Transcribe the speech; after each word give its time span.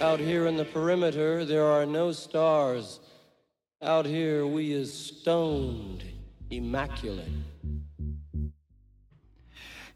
Out 0.00 0.18
here 0.18 0.46
in 0.46 0.56
the 0.56 0.64
perimeter, 0.64 1.44
there 1.44 1.64
are 1.64 1.86
no 1.86 2.12
stars. 2.12 3.00
Out 3.80 4.04
here, 4.04 4.46
we 4.46 4.72
is 4.72 4.92
stoned, 4.92 6.04
immaculate. 6.50 7.28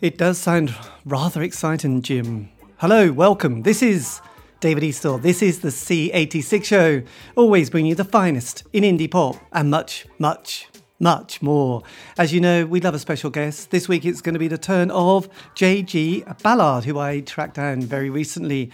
It 0.01 0.17
does 0.17 0.39
sound 0.39 0.75
rather 1.05 1.43
exciting, 1.43 2.03
Jim. 2.03 2.49
Hello, 2.79 3.11
welcome. 3.13 3.63
This 3.63 3.83
is 3.83 4.21
David 4.61 4.85
Eastaugh. 4.85 5.21
This 5.21 5.43
is 5.43 5.61
the 5.61 5.69
C86 5.69 6.65
show, 6.65 7.03
always 7.35 7.69
bringing 7.69 7.91
you 7.91 7.95
the 7.97 8.05
finest 8.05 8.63
in 8.73 8.85
indie 8.85 9.11
pop 9.11 9.37
and 9.53 9.69
much, 9.71 10.07
much, 10.19 10.69
much 11.01 11.43
more. 11.43 11.83
As 12.17 12.33
you 12.33 12.41
know, 12.41 12.67
we 12.67 12.81
love 12.81 12.95
a 12.95 12.99
special 13.01 13.31
guest. 13.31 13.73
This 13.73 13.89
week 13.89 14.05
it's 14.05 14.21
going 14.21 14.35
to 14.35 14.39
be 14.39 14.49
the 14.49 14.59
turn 14.59 14.91
of 14.93 15.29
JG 15.57 16.41
Ballard, 16.43 16.85
who 16.85 16.99
I 16.99 17.21
tracked 17.21 17.55
down 17.55 17.83
very 17.83 18.11
recently, 18.11 18.71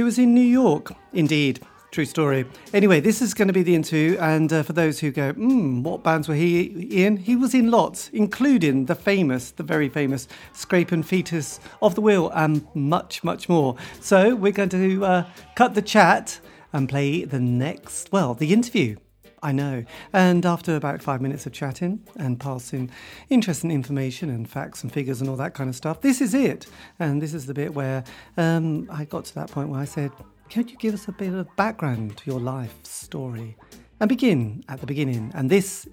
who 0.00 0.06
was 0.06 0.18
in 0.18 0.34
New 0.34 0.40
York, 0.40 0.94
indeed. 1.12 1.60
True 1.90 2.06
story. 2.06 2.46
Anyway, 2.72 3.00
this 3.00 3.20
is 3.20 3.34
going 3.34 3.48
to 3.48 3.52
be 3.52 3.62
the 3.62 3.74
interview, 3.74 4.16
and 4.18 4.50
uh, 4.50 4.62
for 4.62 4.72
those 4.72 4.98
who 4.98 5.10
go, 5.10 5.34
hmm, 5.34 5.82
what 5.82 6.02
bands 6.02 6.26
were 6.26 6.34
he 6.34 7.04
in? 7.04 7.18
He 7.18 7.36
was 7.36 7.52
in 7.52 7.70
lots, 7.70 8.08
including 8.08 8.86
the 8.86 8.94
famous, 8.94 9.50
the 9.50 9.62
very 9.62 9.90
famous 9.90 10.26
Scrape 10.54 10.90
and 10.90 11.06
Fetus 11.06 11.60
of 11.82 11.96
the 11.96 12.00
Wheel, 12.00 12.30
and 12.34 12.66
much, 12.74 13.22
much 13.22 13.46
more. 13.46 13.76
So 14.00 14.34
we're 14.34 14.52
going 14.52 14.70
to 14.70 15.04
uh, 15.04 15.26
cut 15.54 15.74
the 15.74 15.82
chat 15.82 16.40
and 16.72 16.88
play 16.88 17.24
the 17.24 17.40
next, 17.40 18.10
well, 18.10 18.32
the 18.32 18.54
interview. 18.54 18.96
I 19.42 19.52
know. 19.52 19.84
And 20.12 20.44
after 20.44 20.76
about 20.76 21.02
five 21.02 21.20
minutes 21.20 21.46
of 21.46 21.52
chatting 21.52 22.00
and 22.16 22.38
passing 22.38 22.90
interesting 23.28 23.70
information 23.70 24.28
and 24.28 24.48
facts 24.48 24.82
and 24.82 24.92
figures 24.92 25.20
and 25.20 25.30
all 25.30 25.36
that 25.36 25.54
kind 25.54 25.70
of 25.70 25.76
stuff, 25.76 26.00
this 26.00 26.20
is 26.20 26.34
it. 26.34 26.66
And 26.98 27.22
this 27.22 27.32
is 27.32 27.46
the 27.46 27.54
bit 27.54 27.74
where 27.74 28.04
um, 28.36 28.88
I 28.90 29.04
got 29.04 29.24
to 29.26 29.34
that 29.36 29.50
point 29.50 29.70
where 29.70 29.80
I 29.80 29.86
said, 29.86 30.10
can 30.48 30.68
you 30.68 30.76
give 30.76 30.94
us 30.94 31.08
a 31.08 31.12
bit 31.12 31.32
of 31.32 31.54
background 31.56 32.16
to 32.18 32.30
your 32.30 32.40
life 32.40 32.74
story? 32.82 33.56
And 34.00 34.08
begin 34.08 34.64
at 34.68 34.80
the 34.80 34.86
beginning. 34.86 35.30
And 35.34 35.50
this 35.50 35.86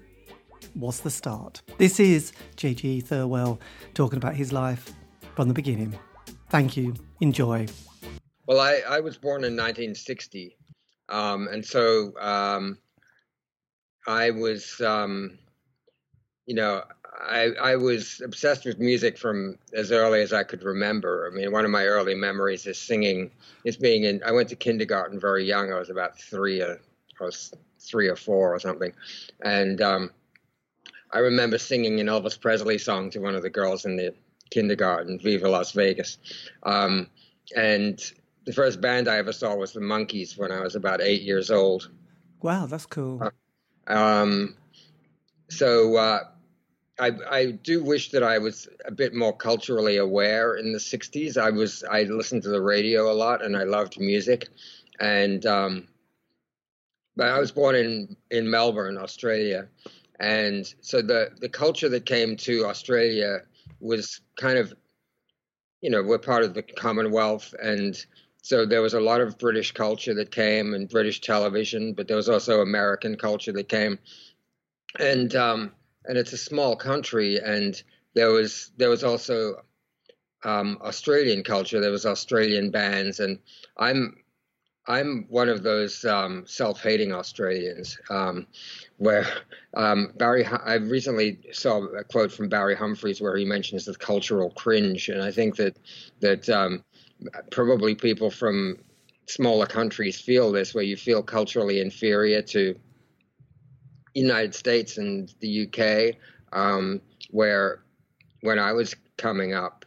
was 0.74 1.00
the 1.00 1.10
start. 1.10 1.62
This 1.78 2.00
is 2.00 2.32
JG 2.56 3.04
Thirlwell 3.04 3.58
talking 3.94 4.16
about 4.16 4.34
his 4.34 4.52
life 4.52 4.92
from 5.36 5.48
the 5.48 5.54
beginning. 5.54 5.98
Thank 6.50 6.76
you. 6.76 6.94
Enjoy. 7.20 7.66
Well, 8.46 8.60
I, 8.60 8.82
I 8.88 9.00
was 9.00 9.18
born 9.18 9.44
in 9.44 9.54
1960. 9.54 10.56
Um, 11.10 11.48
and 11.48 11.64
so 11.64 12.12
um, 12.18 12.78
I 14.08 14.30
was, 14.30 14.80
um, 14.80 15.38
you 16.46 16.54
know, 16.54 16.82
I, 17.20 17.50
I 17.60 17.76
was 17.76 18.22
obsessed 18.24 18.64
with 18.64 18.78
music 18.78 19.18
from 19.18 19.58
as 19.74 19.92
early 19.92 20.22
as 20.22 20.32
I 20.32 20.44
could 20.44 20.62
remember. 20.62 21.30
I 21.30 21.36
mean, 21.36 21.52
one 21.52 21.66
of 21.66 21.70
my 21.70 21.84
early 21.84 22.14
memories 22.14 22.66
is 22.66 22.78
singing, 22.78 23.30
is 23.64 23.76
being 23.76 24.04
in. 24.04 24.22
I 24.24 24.32
went 24.32 24.48
to 24.48 24.56
kindergarten 24.56 25.20
very 25.20 25.44
young. 25.44 25.70
I 25.70 25.78
was 25.78 25.90
about 25.90 26.18
three, 26.18 26.62
or, 26.62 26.80
I 27.20 27.24
was 27.24 27.52
three 27.78 28.08
or 28.08 28.16
four 28.16 28.54
or 28.54 28.58
something, 28.58 28.94
and 29.42 29.82
um, 29.82 30.10
I 31.12 31.18
remember 31.18 31.58
singing 31.58 32.00
an 32.00 32.06
Elvis 32.06 32.40
Presley 32.40 32.78
song 32.78 33.10
to 33.10 33.18
one 33.18 33.34
of 33.34 33.42
the 33.42 33.50
girls 33.50 33.84
in 33.84 33.96
the 33.96 34.14
kindergarten, 34.50 35.18
"Viva 35.18 35.50
Las 35.50 35.72
Vegas," 35.72 36.16
um, 36.62 37.10
and 37.54 38.12
the 38.46 38.52
first 38.54 38.80
band 38.80 39.06
I 39.06 39.18
ever 39.18 39.34
saw 39.34 39.54
was 39.54 39.72
the 39.72 39.80
Monkees 39.80 40.38
when 40.38 40.50
I 40.50 40.60
was 40.60 40.76
about 40.76 41.02
eight 41.02 41.22
years 41.22 41.50
old. 41.50 41.90
Wow, 42.40 42.66
that's 42.66 42.86
cool. 42.86 43.22
Uh, 43.22 43.30
um, 43.88 44.56
so. 45.48 45.96
Uh, 45.96 46.20
I, 47.00 47.12
I 47.30 47.50
do 47.52 47.84
wish 47.84 48.10
that 48.10 48.22
I 48.22 48.38
was 48.38 48.68
a 48.84 48.90
bit 48.90 49.14
more 49.14 49.32
culturally 49.32 49.98
aware 49.98 50.56
in 50.56 50.72
the 50.72 50.78
60s. 50.78 51.36
I 51.36 51.50
was 51.50 51.84
I 51.84 52.02
listened 52.02 52.42
to 52.42 52.48
the 52.48 52.60
radio 52.60 53.10
a 53.10 53.14
lot 53.14 53.44
and 53.44 53.56
I 53.56 53.62
loved 53.62 54.00
music, 54.00 54.48
and 54.98 55.44
um, 55.46 55.88
but 57.16 57.28
I 57.28 57.38
was 57.38 57.52
born 57.52 57.76
in 57.76 58.16
in 58.30 58.50
Melbourne, 58.50 58.98
Australia, 58.98 59.68
and 60.18 60.72
so 60.80 61.02
the 61.02 61.30
the 61.40 61.48
culture 61.48 61.88
that 61.88 62.04
came 62.06 62.36
to 62.38 62.66
Australia 62.66 63.42
was 63.80 64.20
kind 64.36 64.58
of, 64.58 64.74
you 65.80 65.90
know, 65.90 66.02
we're 66.02 66.18
part 66.18 66.42
of 66.42 66.54
the 66.54 66.62
Commonwealth, 66.62 67.54
and 67.62 68.04
so 68.42 68.64
there 68.64 68.82
was 68.82 68.94
a 68.94 69.00
lot 69.00 69.20
of 69.20 69.38
British 69.38 69.72
culture 69.72 70.14
that 70.14 70.30
came 70.30 70.74
and 70.74 70.88
British 70.88 71.20
television, 71.20 71.92
but 71.94 72.08
there 72.08 72.16
was 72.16 72.28
also 72.28 72.60
American 72.60 73.16
culture 73.16 73.52
that 73.52 73.68
came, 73.68 73.98
and 74.98 75.34
um, 75.34 75.72
and 76.04 76.16
it's 76.16 76.32
a 76.32 76.38
small 76.38 76.76
country, 76.76 77.38
and 77.38 77.82
there 78.14 78.30
was 78.30 78.70
there 78.76 78.90
was 78.90 79.04
also 79.04 79.62
um, 80.44 80.78
Australian 80.82 81.42
culture. 81.42 81.80
There 81.80 81.90
was 81.90 82.06
Australian 82.06 82.70
bands, 82.70 83.20
and 83.20 83.38
I'm 83.76 84.16
I'm 84.88 85.26
one 85.28 85.50
of 85.50 85.62
those 85.62 86.04
um, 86.06 86.44
self-hating 86.46 87.12
Australians, 87.12 87.98
um, 88.08 88.46
where 88.96 89.26
um, 89.74 90.12
Barry. 90.16 90.46
I 90.46 90.74
recently 90.76 91.40
saw 91.52 91.84
a 91.84 92.04
quote 92.04 92.32
from 92.32 92.48
Barry 92.48 92.74
Humphries 92.74 93.20
where 93.20 93.36
he 93.36 93.44
mentions 93.44 93.84
the 93.84 93.94
cultural 93.94 94.50
cringe, 94.50 95.10
and 95.10 95.22
I 95.22 95.30
think 95.30 95.56
that 95.56 95.76
that 96.20 96.48
um, 96.48 96.84
probably 97.50 97.94
people 97.94 98.30
from 98.30 98.78
smaller 99.26 99.66
countries 99.66 100.20
feel 100.20 100.52
this, 100.52 100.74
where 100.74 100.84
you 100.84 100.96
feel 100.96 101.22
culturally 101.22 101.80
inferior 101.80 102.42
to 102.42 102.78
United 104.14 104.54
States 104.54 104.98
and 104.98 105.32
the 105.40 105.66
UK, 105.66 106.16
um, 106.52 107.00
where 107.30 107.82
when 108.40 108.58
I 108.58 108.72
was 108.72 108.94
coming 109.16 109.54
up, 109.54 109.84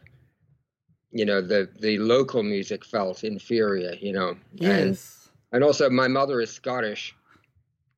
you 1.10 1.24
know, 1.24 1.40
the 1.40 1.68
the 1.80 1.98
local 1.98 2.42
music 2.42 2.84
felt 2.84 3.24
inferior, 3.24 3.94
you 4.00 4.12
know. 4.12 4.36
Yes. 4.54 5.28
And, 5.50 5.56
and 5.56 5.64
also 5.64 5.90
my 5.90 6.08
mother 6.08 6.40
is 6.40 6.50
Scottish. 6.50 7.14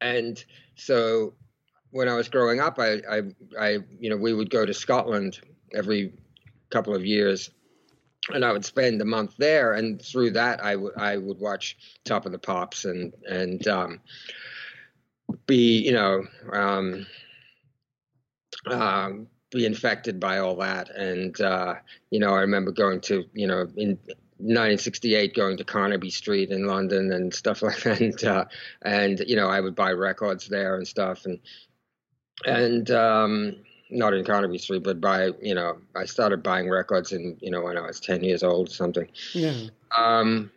And 0.00 0.44
so 0.74 1.34
when 1.90 2.08
I 2.08 2.16
was 2.16 2.28
growing 2.28 2.60
up, 2.60 2.78
I, 2.80 3.00
I, 3.08 3.22
I, 3.58 3.78
you 4.00 4.10
know, 4.10 4.16
we 4.16 4.34
would 4.34 4.50
go 4.50 4.66
to 4.66 4.74
Scotland 4.74 5.40
every 5.72 6.12
couple 6.70 6.94
of 6.94 7.06
years 7.06 7.50
and 8.32 8.44
I 8.44 8.52
would 8.52 8.64
spend 8.64 9.00
a 9.02 9.04
month 9.04 9.36
there. 9.36 9.74
And 9.74 10.00
through 10.00 10.30
that, 10.32 10.64
I 10.64 10.76
would, 10.76 10.94
I 10.96 11.16
would 11.16 11.38
watch 11.38 11.76
Top 12.04 12.26
of 12.26 12.32
the 12.32 12.38
Pops 12.38 12.84
and, 12.84 13.12
and, 13.28 13.66
um, 13.68 14.00
be 15.46 15.80
you 15.84 15.92
know 15.92 16.24
um, 16.52 17.06
um, 18.66 19.26
be 19.50 19.66
infected 19.66 20.18
by 20.18 20.38
all 20.38 20.56
that 20.56 20.90
and 20.90 21.40
uh, 21.40 21.74
you 22.10 22.18
know 22.18 22.34
i 22.34 22.40
remember 22.40 22.72
going 22.72 23.00
to 23.00 23.24
you 23.32 23.46
know 23.46 23.62
in 23.76 23.98
1968 24.38 25.34
going 25.34 25.56
to 25.56 25.64
carnaby 25.64 26.10
street 26.10 26.50
in 26.50 26.66
london 26.66 27.12
and 27.12 27.32
stuff 27.32 27.62
like 27.62 27.82
that 27.82 28.00
and, 28.00 28.24
uh, 28.24 28.44
and 28.82 29.20
you 29.26 29.36
know 29.36 29.48
i 29.48 29.60
would 29.60 29.74
buy 29.74 29.92
records 29.92 30.48
there 30.48 30.76
and 30.76 30.86
stuff 30.86 31.24
and 31.24 31.38
and 32.46 32.90
um, 32.90 33.56
not 33.90 34.14
in 34.14 34.24
carnaby 34.24 34.58
street 34.58 34.82
but 34.82 35.00
by 35.00 35.30
you 35.42 35.54
know 35.54 35.76
i 35.94 36.04
started 36.04 36.42
buying 36.42 36.68
records 36.68 37.12
in 37.12 37.36
you 37.40 37.50
know 37.50 37.62
when 37.62 37.76
i 37.76 37.86
was 37.86 38.00
10 38.00 38.24
years 38.24 38.42
old 38.42 38.68
or 38.68 38.72
something. 38.72 39.08
Yeah. 39.32 39.54
Um, 39.96 40.50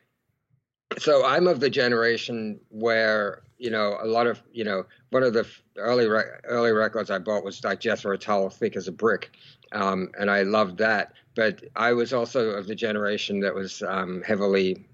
so 0.97 1.25
i'm 1.25 1.47
of 1.47 1.59
the 1.59 1.69
generation 1.69 2.59
where 2.69 3.43
you 3.57 3.69
know, 3.69 3.97
a 4.01 4.05
lot 4.05 4.27
of, 4.27 4.41
you 4.51 4.63
know, 4.63 4.85
one 5.09 5.23
of 5.23 5.33
the 5.33 5.47
early 5.77 6.07
re- 6.07 6.39
early 6.43 6.71
records 6.71 7.09
I 7.09 7.19
bought 7.19 7.43
was 7.43 7.63
like 7.63 7.79
Jethro 7.79 8.16
Tull, 8.17 8.49
Thick 8.49 8.75
as 8.75 8.87
a 8.87 8.91
Brick, 8.91 9.31
um, 9.71 10.09
and 10.19 10.29
I 10.29 10.43
loved 10.43 10.77
that. 10.77 11.13
But 11.35 11.63
I 11.75 11.93
was 11.93 12.13
also 12.13 12.51
of 12.51 12.67
the 12.67 12.75
generation 12.75 13.39
that 13.41 13.53
was 13.53 13.81
um, 13.83 14.21
heavily 14.23 14.85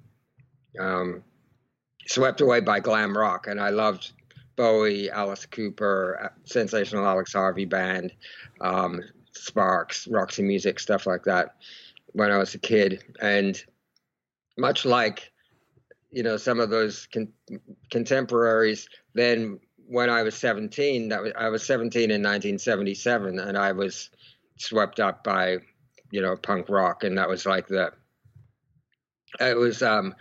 um, 0.80 1.24
swept 2.08 2.42
away 2.42 2.62
by 2.62 2.80
glam 2.80 3.18
rock, 3.18 3.48
and 3.48 3.60
I 3.60 3.70
loved 3.70 4.14
Bowie, 4.56 5.10
Alice 5.10 5.46
Cooper, 5.46 6.20
uh, 6.24 6.30
Sensational 6.46 7.06
Alex 7.06 7.34
Harvey 7.34 7.66
Band, 7.66 8.14
um, 8.62 9.02
Sparks, 9.32 10.08
Roxy 10.08 10.44
Music, 10.44 10.80
stuff 10.80 11.08
like 11.08 11.24
that 11.24 11.56
when 12.14 12.32
I 12.32 12.38
was 12.38 12.54
a 12.54 12.60
kid, 12.60 13.04
and 13.22 13.62
much 14.58 14.86
like 14.86 15.32
you 16.12 16.24
know 16.24 16.38
some 16.38 16.60
of 16.60 16.70
those 16.70 17.08
con- 17.08 17.34
contemporaries 17.92 18.88
then 19.14 19.60
when 19.88 20.10
i 20.10 20.22
was 20.22 20.36
17 20.36 21.10
that 21.10 21.22
was, 21.22 21.34
i 21.38 21.50
was 21.50 21.66
17 21.66 22.04
in 22.04 22.22
1977 22.22 23.40
and 23.40 23.58
i 23.58 23.72
was 23.72 24.10
swept 24.58 25.00
up 25.00 25.24
by 25.24 25.58
you 26.12 26.22
know 26.22 26.36
punk 26.38 26.70
rock 26.70 27.04
and 27.04 27.18
that 27.18 27.28
was 27.28 27.46
like 27.46 27.68
the 27.68 27.92
it 29.40 29.58
was 29.58 29.82
um 29.82 30.14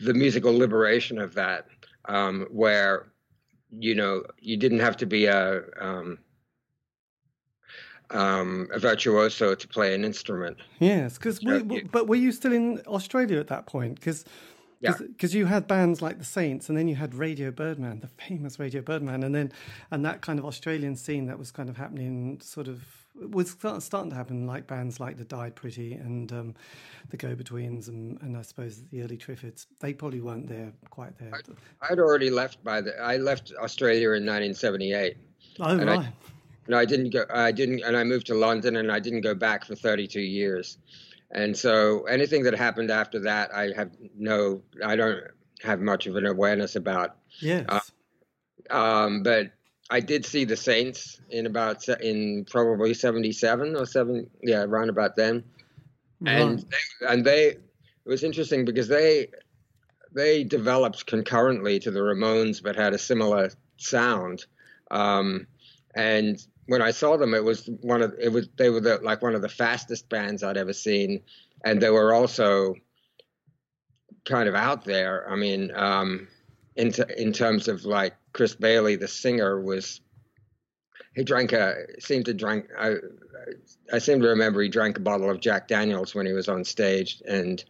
the 0.00 0.12
musical 0.14 0.56
liberation 0.56 1.18
of 1.18 1.34
that 1.34 1.66
um 2.06 2.46
where 2.50 3.06
you 3.70 3.94
know 3.94 4.24
you 4.38 4.56
didn't 4.56 4.80
have 4.80 4.96
to 4.96 5.06
be 5.06 5.26
a 5.26 5.62
um 5.80 6.18
um, 8.10 8.68
a 8.72 8.78
virtuoso 8.78 9.54
to 9.54 9.68
play 9.68 9.94
an 9.94 10.04
instrument. 10.04 10.58
Yes, 10.78 11.18
because 11.18 11.40
but 11.90 12.06
were 12.06 12.16
you 12.16 12.32
still 12.32 12.52
in 12.52 12.80
Australia 12.86 13.40
at 13.40 13.48
that 13.48 13.66
point? 13.66 13.96
Because 13.96 14.24
because 14.80 15.34
yeah. 15.34 15.38
you 15.38 15.46
had 15.46 15.66
bands 15.66 16.02
like 16.02 16.18
the 16.18 16.24
Saints, 16.24 16.68
and 16.68 16.76
then 16.76 16.86
you 16.86 16.94
had 16.94 17.14
Radio 17.14 17.50
Birdman, 17.50 18.00
the 18.00 18.08
famous 18.08 18.58
Radio 18.58 18.82
Birdman, 18.82 19.22
and 19.22 19.34
then 19.34 19.52
and 19.90 20.04
that 20.04 20.20
kind 20.20 20.38
of 20.38 20.44
Australian 20.44 20.96
scene 20.96 21.26
that 21.26 21.38
was 21.38 21.50
kind 21.50 21.68
of 21.68 21.76
happening, 21.76 22.40
sort 22.40 22.68
of 22.68 23.05
was 23.18 23.56
starting 23.78 24.10
to 24.10 24.16
happen, 24.16 24.46
like 24.46 24.66
bands 24.66 25.00
like 25.00 25.16
the 25.16 25.24
Died 25.24 25.54
Pretty 25.54 25.94
and 25.94 26.32
um, 26.32 26.54
the 27.10 27.16
Go 27.16 27.34
Betweens, 27.34 27.88
and, 27.88 28.20
and 28.22 28.36
I 28.36 28.42
suppose 28.42 28.82
the 28.90 29.02
early 29.02 29.16
Triffids. 29.16 29.66
They 29.80 29.92
probably 29.92 30.20
weren't 30.20 30.48
there 30.48 30.72
quite 30.90 31.16
there. 31.18 31.32
I, 31.82 31.90
would 31.90 31.98
already 31.98 32.30
left 32.30 32.62
by 32.62 32.80
the. 32.80 32.98
I 33.00 33.16
left 33.16 33.52
Australia 33.60 34.08
in 34.08 34.26
1978. 34.26 35.16
Oh 35.60 35.76
right. 35.76 35.98
I, 36.00 36.12
no, 36.68 36.78
I 36.78 36.84
didn't 36.84 37.10
go. 37.10 37.24
I 37.32 37.52
didn't, 37.52 37.82
and 37.82 37.96
I 37.96 38.04
moved 38.04 38.26
to 38.26 38.34
London, 38.34 38.76
and 38.76 38.90
I 38.90 39.00
didn't 39.00 39.22
go 39.22 39.34
back 39.34 39.64
for 39.64 39.74
32 39.74 40.20
years. 40.20 40.78
And 41.30 41.56
so 41.56 42.04
anything 42.04 42.42
that 42.44 42.54
happened 42.54 42.90
after 42.90 43.18
that, 43.20 43.54
I 43.54 43.72
have 43.76 43.90
no. 44.16 44.62
I 44.84 44.96
don't 44.96 45.24
have 45.62 45.80
much 45.80 46.06
of 46.06 46.16
an 46.16 46.26
awareness 46.26 46.76
about. 46.76 47.16
Yes. 47.40 47.66
Uh, 47.68 47.80
um, 48.70 49.22
but 49.22 49.52
I 49.90 50.00
did 50.00 50.26
see 50.26 50.44
the 50.44 50.56
Saints 50.56 51.20
in 51.30 51.46
about 51.46 51.88
in 51.88 52.44
probably 52.50 52.92
'77 52.92 53.76
or 53.76 53.86
seven, 53.86 54.28
yeah, 54.42 54.62
around 54.62 54.88
about 54.88 55.16
then, 55.16 55.44
right. 56.20 56.32
and 56.32 56.58
they, 56.58 57.06
and 57.06 57.24
they 57.24 57.46
it 57.48 57.60
was 58.04 58.24
interesting 58.24 58.64
because 58.64 58.88
they 58.88 59.28
they 60.12 60.44
developed 60.44 61.06
concurrently 61.06 61.78
to 61.80 61.90
the 61.90 62.00
Ramones, 62.00 62.62
but 62.62 62.74
had 62.74 62.94
a 62.94 62.98
similar 62.98 63.50
sound. 63.76 64.46
Um, 64.90 65.46
and 65.94 66.44
when 66.66 66.82
I 66.82 66.90
saw 66.90 67.16
them, 67.16 67.34
it 67.34 67.44
was 67.44 67.68
one 67.80 68.02
of 68.02 68.14
it 68.18 68.32
was 68.32 68.48
they 68.56 68.70
were 68.70 68.80
the, 68.80 68.98
like 69.02 69.22
one 69.22 69.34
of 69.34 69.42
the 69.42 69.48
fastest 69.48 70.08
bands 70.08 70.42
I'd 70.42 70.56
ever 70.56 70.72
seen, 70.72 71.22
and 71.64 71.80
they 71.80 71.90
were 71.90 72.12
also 72.12 72.74
kind 74.24 74.48
of 74.48 74.54
out 74.54 74.84
there. 74.84 75.30
I 75.30 75.36
mean, 75.36 75.70
um, 75.74 76.28
in 76.76 76.92
t- 76.92 77.02
in 77.16 77.32
terms 77.32 77.68
of 77.68 77.84
like 77.84 78.14
Chris 78.36 78.54
Bailey, 78.54 78.96
the 78.96 79.08
singer, 79.08 79.58
was 79.58 80.02
he 81.14 81.24
drank 81.24 81.54
a 81.54 81.86
seemed 81.98 82.26
to 82.26 82.34
drink. 82.34 82.66
I 82.78 82.96
I 83.90 83.98
seem 83.98 84.20
to 84.20 84.28
remember 84.28 84.60
he 84.60 84.68
drank 84.68 84.98
a 84.98 85.00
bottle 85.00 85.30
of 85.30 85.40
Jack 85.40 85.68
Daniels 85.68 86.14
when 86.14 86.26
he 86.26 86.34
was 86.34 86.46
on 86.46 86.62
stage, 86.62 87.22
and 87.26 87.64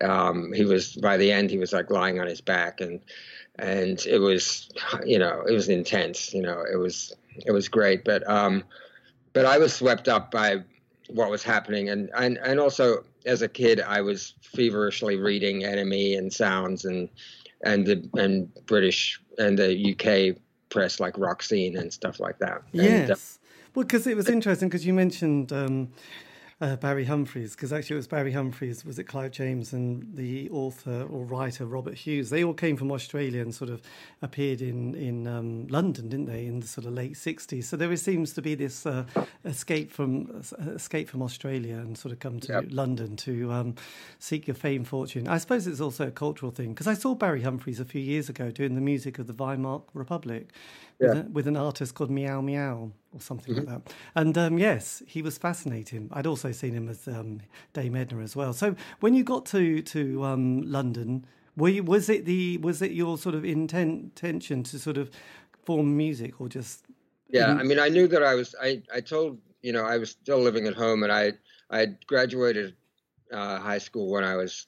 um, 0.00 0.52
he 0.52 0.64
was 0.64 0.94
by 0.94 1.16
the 1.16 1.32
end 1.32 1.50
he 1.50 1.58
was 1.58 1.72
like 1.72 1.90
lying 1.90 2.20
on 2.20 2.28
his 2.28 2.40
back, 2.40 2.80
and 2.80 3.00
and 3.58 4.06
it 4.06 4.20
was 4.20 4.70
you 5.04 5.18
know 5.18 5.42
it 5.42 5.52
was 5.52 5.68
intense. 5.68 6.32
You 6.32 6.42
know 6.42 6.62
it 6.72 6.76
was 6.76 7.12
it 7.44 7.50
was 7.50 7.68
great, 7.68 8.04
but 8.04 8.28
um, 8.30 8.62
but 9.32 9.44
I 9.44 9.58
was 9.58 9.74
swept 9.74 10.06
up 10.06 10.30
by 10.30 10.62
what 11.08 11.30
was 11.30 11.42
happening, 11.42 11.88
and 11.88 12.10
and 12.16 12.38
and 12.38 12.60
also 12.60 13.02
as 13.26 13.42
a 13.42 13.48
kid 13.48 13.80
I 13.80 14.02
was 14.02 14.34
feverishly 14.40 15.16
reading 15.16 15.62
NME 15.62 16.16
and 16.16 16.32
Sounds 16.32 16.84
and 16.84 17.08
and 17.62 17.86
the 17.86 18.08
and 18.14 18.52
British 18.66 19.20
and 19.38 19.58
the 19.58 19.92
UK 19.92 20.36
press 20.68 21.00
like 21.00 21.16
rock 21.18 21.42
scene 21.42 21.76
and 21.76 21.92
stuff 21.92 22.20
like 22.20 22.38
that. 22.38 22.62
Yes. 22.72 23.00
And, 23.00 23.10
uh, 23.10 23.16
well, 23.74 23.84
because 23.84 24.06
it 24.06 24.16
was 24.16 24.28
interesting 24.28 24.68
because 24.68 24.86
you 24.86 24.94
mentioned 24.94 25.52
um, 25.52 25.88
uh, 26.62 26.76
Barry 26.76 27.04
Humphries, 27.04 27.56
because 27.56 27.72
actually 27.72 27.94
it 27.94 27.98
was 27.98 28.06
Barry 28.06 28.30
Humphries, 28.30 28.84
was 28.84 28.96
it 28.96 29.04
Clive 29.04 29.32
James 29.32 29.72
and 29.72 30.06
the 30.14 30.48
author 30.50 31.08
or 31.10 31.24
writer 31.24 31.66
Robert 31.66 31.94
Hughes? 31.94 32.30
They 32.30 32.44
all 32.44 32.54
came 32.54 32.76
from 32.76 32.92
Australia 32.92 33.42
and 33.42 33.52
sort 33.52 33.68
of 33.68 33.82
appeared 34.22 34.62
in 34.62 34.94
in 34.94 35.26
um, 35.26 35.66
London, 35.66 36.08
didn't 36.08 36.26
they, 36.26 36.46
in 36.46 36.60
the 36.60 36.66
sort 36.68 36.86
of 36.86 36.92
late 36.92 37.14
'60s? 37.14 37.64
So 37.64 37.76
there 37.76 37.94
seems 37.96 38.32
to 38.34 38.42
be 38.42 38.54
this 38.54 38.86
uh, 38.86 39.04
escape 39.44 39.90
from 39.90 40.30
uh, 40.56 40.70
escape 40.70 41.08
from 41.08 41.20
Australia 41.20 41.74
and 41.78 41.98
sort 41.98 42.12
of 42.12 42.20
come 42.20 42.38
to 42.38 42.52
yep. 42.52 42.64
London 42.70 43.16
to 43.16 43.52
um, 43.52 43.74
seek 44.20 44.46
your 44.46 44.54
fame, 44.54 44.84
fortune. 44.84 45.26
I 45.26 45.38
suppose 45.38 45.66
it's 45.66 45.80
also 45.80 46.06
a 46.06 46.12
cultural 46.12 46.52
thing 46.52 46.68
because 46.68 46.86
I 46.86 46.94
saw 46.94 47.16
Barry 47.16 47.42
Humphries 47.42 47.80
a 47.80 47.84
few 47.84 48.00
years 48.00 48.28
ago 48.28 48.52
doing 48.52 48.76
the 48.76 48.80
music 48.80 49.18
of 49.18 49.26
the 49.26 49.34
Weimar 49.34 49.82
Republic 49.94 50.50
yeah. 51.02 51.08
with, 51.08 51.18
a, 51.18 51.30
with 51.30 51.48
an 51.48 51.56
artist 51.56 51.94
called 51.94 52.10
Meow 52.10 52.40
Meow 52.40 52.92
or 53.12 53.20
something 53.20 53.54
mm-hmm. 53.54 53.70
like 53.70 53.84
that. 53.84 53.94
And 54.14 54.36
um, 54.38 54.58
yes, 54.58 55.02
he 55.06 55.22
was 55.22 55.38
fascinating. 55.38 56.08
I'd 56.12 56.26
also 56.26 56.52
seen 56.52 56.74
him 56.74 56.88
as 56.88 57.06
um, 57.08 57.40
Dame 57.72 57.96
Edna 57.96 58.20
as 58.22 58.34
well. 58.36 58.52
So 58.52 58.74
when 59.00 59.14
you 59.14 59.24
got 59.24 59.46
to 59.46 59.82
to 59.82 60.24
um, 60.24 60.62
London, 60.62 61.26
you, 61.58 61.82
was 61.82 62.08
it 62.08 62.24
the 62.24 62.58
was 62.58 62.82
it 62.82 62.92
your 62.92 63.18
sort 63.18 63.34
of 63.34 63.44
intent 63.44 64.02
intention 64.22 64.62
to 64.64 64.78
sort 64.78 64.96
of 64.96 65.10
form 65.64 65.96
music 65.96 66.40
or 66.40 66.48
just? 66.48 66.84
Yeah, 67.28 67.54
I 67.54 67.62
mean, 67.62 67.78
I 67.78 67.88
knew 67.88 68.06
that 68.08 68.22
I 68.22 68.34
was. 68.34 68.54
I 68.60 68.82
I 68.94 69.00
told 69.00 69.38
you 69.62 69.72
know 69.72 69.84
I 69.84 69.98
was 69.98 70.10
still 70.10 70.38
living 70.38 70.66
at 70.66 70.74
home, 70.74 71.02
and 71.02 71.12
I 71.12 71.32
I 71.70 71.86
graduated 72.06 72.74
uh, 73.32 73.58
high 73.58 73.78
school 73.78 74.10
when 74.10 74.24
I 74.24 74.36
was 74.36 74.66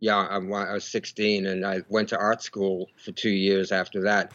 young. 0.00 0.26
I 0.30 0.72
was 0.72 0.84
16, 0.84 1.46
and 1.46 1.64
I 1.64 1.82
went 1.88 2.08
to 2.10 2.18
art 2.18 2.42
school 2.42 2.88
for 3.04 3.12
two 3.12 3.30
years 3.30 3.70
after 3.70 4.02
that. 4.02 4.32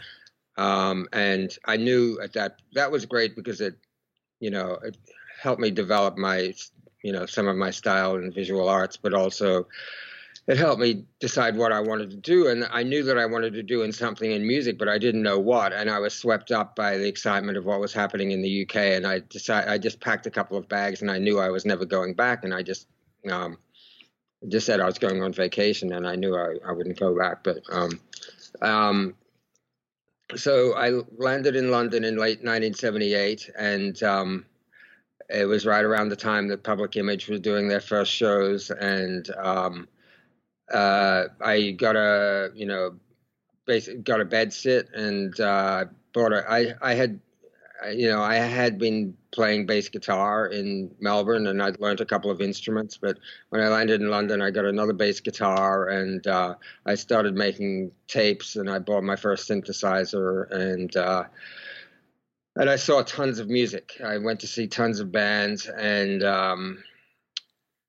Um, 0.57 1.07
and 1.11 1.55
I 1.65 1.77
knew 1.77 2.19
at 2.21 2.33
that 2.33 2.61
that 2.73 2.91
was 2.91 3.05
great 3.05 3.35
because 3.35 3.61
it, 3.61 3.75
you 4.39 4.49
know, 4.49 4.77
it 4.83 4.97
helped 5.41 5.61
me 5.61 5.71
develop 5.71 6.17
my, 6.17 6.53
you 7.03 7.11
know, 7.11 7.25
some 7.25 7.47
of 7.47 7.55
my 7.55 7.71
style 7.71 8.15
in 8.15 8.31
visual 8.31 8.69
arts, 8.69 8.97
but 8.97 9.13
also 9.13 9.67
it 10.47 10.57
helped 10.57 10.79
me 10.79 11.05
decide 11.19 11.57
what 11.57 11.71
I 11.71 11.79
wanted 11.79 12.11
to 12.11 12.17
do. 12.17 12.47
And 12.49 12.67
I 12.71 12.83
knew 12.83 13.03
that 13.03 13.17
I 13.17 13.25
wanted 13.25 13.53
to 13.53 13.63
do 13.63 13.81
in 13.81 13.91
something 13.91 14.31
in 14.31 14.47
music, 14.47 14.77
but 14.77 14.87
I 14.87 14.99
didn't 14.99 15.23
know 15.23 15.39
what. 15.39 15.73
And 15.73 15.89
I 15.89 15.99
was 15.99 16.13
swept 16.13 16.51
up 16.51 16.75
by 16.75 16.97
the 16.97 17.07
excitement 17.07 17.57
of 17.57 17.65
what 17.65 17.79
was 17.79 17.93
happening 17.93 18.31
in 18.31 18.43
the 18.43 18.61
UK. 18.61 18.75
And 18.75 19.07
I 19.07 19.21
decided 19.27 19.69
I 19.69 19.79
just 19.79 19.99
packed 19.99 20.27
a 20.27 20.31
couple 20.31 20.57
of 20.57 20.69
bags, 20.69 21.01
and 21.01 21.09
I 21.09 21.17
knew 21.17 21.39
I 21.39 21.49
was 21.49 21.65
never 21.65 21.83
going 21.83 22.13
back. 22.13 22.43
And 22.43 22.53
I 22.53 22.61
just 22.61 22.87
um, 23.29 23.57
just 24.47 24.67
said 24.67 24.79
I 24.79 24.85
was 24.85 24.99
going 24.99 25.23
on 25.23 25.33
vacation, 25.33 25.93
and 25.93 26.07
I 26.07 26.15
knew 26.15 26.35
I, 26.35 26.57
I 26.67 26.71
wouldn't 26.73 26.99
go 26.99 27.17
back. 27.17 27.43
But 27.43 27.63
um, 27.71 27.99
um, 28.61 29.15
so 30.35 30.73
I 30.75 31.01
landed 31.17 31.55
in 31.55 31.71
London 31.71 32.03
in 32.03 32.15
late 32.15 32.39
1978, 32.39 33.51
and 33.57 34.01
um, 34.03 34.45
it 35.29 35.45
was 35.45 35.65
right 35.65 35.83
around 35.83 36.09
the 36.09 36.15
time 36.15 36.47
that 36.47 36.63
Public 36.63 36.95
Image 36.95 37.27
was 37.27 37.39
doing 37.39 37.67
their 37.67 37.81
first 37.81 38.11
shows, 38.11 38.71
and 38.71 39.29
um, 39.37 39.87
uh, 40.73 41.25
I 41.41 41.71
got 41.71 41.95
a 41.95 42.51
you 42.55 42.65
know, 42.65 42.95
basically 43.65 44.01
got 44.01 44.21
a 44.21 44.25
bed 44.25 44.51
sit 44.51 44.89
and 44.93 45.39
uh, 45.39 45.85
bought 46.13 46.33
a. 46.33 46.43
I 46.49 46.73
I 46.81 46.93
had 46.95 47.19
you 47.91 48.09
know, 48.09 48.21
I 48.21 48.35
had 48.35 48.77
been 48.79 49.15
playing 49.31 49.65
bass 49.65 49.89
guitar 49.89 50.47
in 50.47 50.91
Melbourne 50.99 51.47
and 51.47 51.61
I'd 51.61 51.79
learned 51.79 52.01
a 52.01 52.05
couple 52.05 52.31
of 52.31 52.41
instruments. 52.41 52.97
But 52.97 53.17
when 53.49 53.61
I 53.61 53.67
landed 53.67 54.01
in 54.01 54.09
London, 54.09 54.41
I 54.41 54.51
got 54.51 54.65
another 54.65 54.93
bass 54.93 55.19
guitar 55.19 55.89
and 55.89 56.25
uh, 56.25 56.55
I 56.85 56.95
started 56.95 57.35
making 57.35 57.91
tapes 58.07 58.55
and 58.55 58.69
I 58.69 58.79
bought 58.79 59.03
my 59.03 59.15
first 59.15 59.49
synthesizer 59.49 60.49
and. 60.51 60.95
Uh, 60.95 61.25
and 62.57 62.69
I 62.69 62.77
saw 62.77 63.03
tons 63.03 63.39
of 63.39 63.49
music. 63.49 63.99
I 64.03 64.17
went 64.17 64.39
to 64.39 64.47
see 64.47 64.67
tons 64.67 64.99
of 64.99 65.11
bands, 65.11 65.67
and 65.67 66.23
um, 66.23 66.83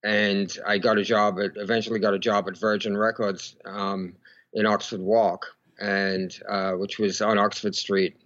and 0.02 0.56
I 0.66 0.78
got 0.78 0.98
a 0.98 1.04
job 1.04 1.38
at 1.38 1.52
eventually 1.56 2.00
got 2.00 2.14
a 2.14 2.18
job 2.18 2.48
at 2.48 2.58
Virgin 2.58 2.96
Records 2.96 3.56
um, 3.64 4.14
in 4.54 4.66
Oxford 4.66 5.00
Walk, 5.00 5.46
and 5.80 6.36
uh, 6.48 6.72
which 6.72 6.98
was 6.98 7.22
on 7.22 7.38
Oxford 7.38 7.74
Street, 7.74 8.16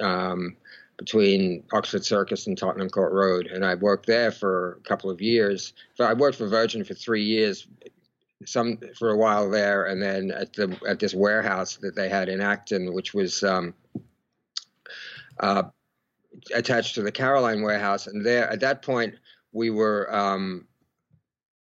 um, 0.00 0.56
between 0.98 1.62
Oxford 1.72 2.04
Circus 2.04 2.46
and 2.46 2.58
Tottenham 2.58 2.90
Court 2.90 3.12
Road, 3.12 3.46
and 3.46 3.64
I 3.64 3.76
worked 3.76 4.06
there 4.06 4.32
for 4.32 4.72
a 4.72 4.88
couple 4.88 5.08
of 5.10 5.22
years. 5.22 5.72
I 5.98 6.12
worked 6.12 6.36
for 6.36 6.48
Virgin 6.48 6.84
for 6.84 6.94
three 6.94 7.22
years, 7.22 7.68
some 8.44 8.78
for 8.98 9.10
a 9.10 9.16
while 9.16 9.48
there, 9.48 9.84
and 9.84 10.02
then 10.02 10.32
at 10.32 10.52
the 10.52 10.76
at 10.86 10.98
this 10.98 11.14
warehouse 11.14 11.76
that 11.76 11.94
they 11.94 12.08
had 12.08 12.28
in 12.28 12.40
Acton, 12.40 12.92
which 12.92 13.14
was 13.14 13.44
um, 13.44 13.74
uh, 15.40 15.62
attached 16.54 16.96
to 16.96 17.02
the 17.02 17.12
Caroline 17.12 17.62
warehouse. 17.62 18.08
And 18.08 18.26
there, 18.26 18.50
at 18.50 18.60
that 18.60 18.82
point, 18.82 19.14
we 19.52 19.70
were 19.70 20.14
um, 20.14 20.66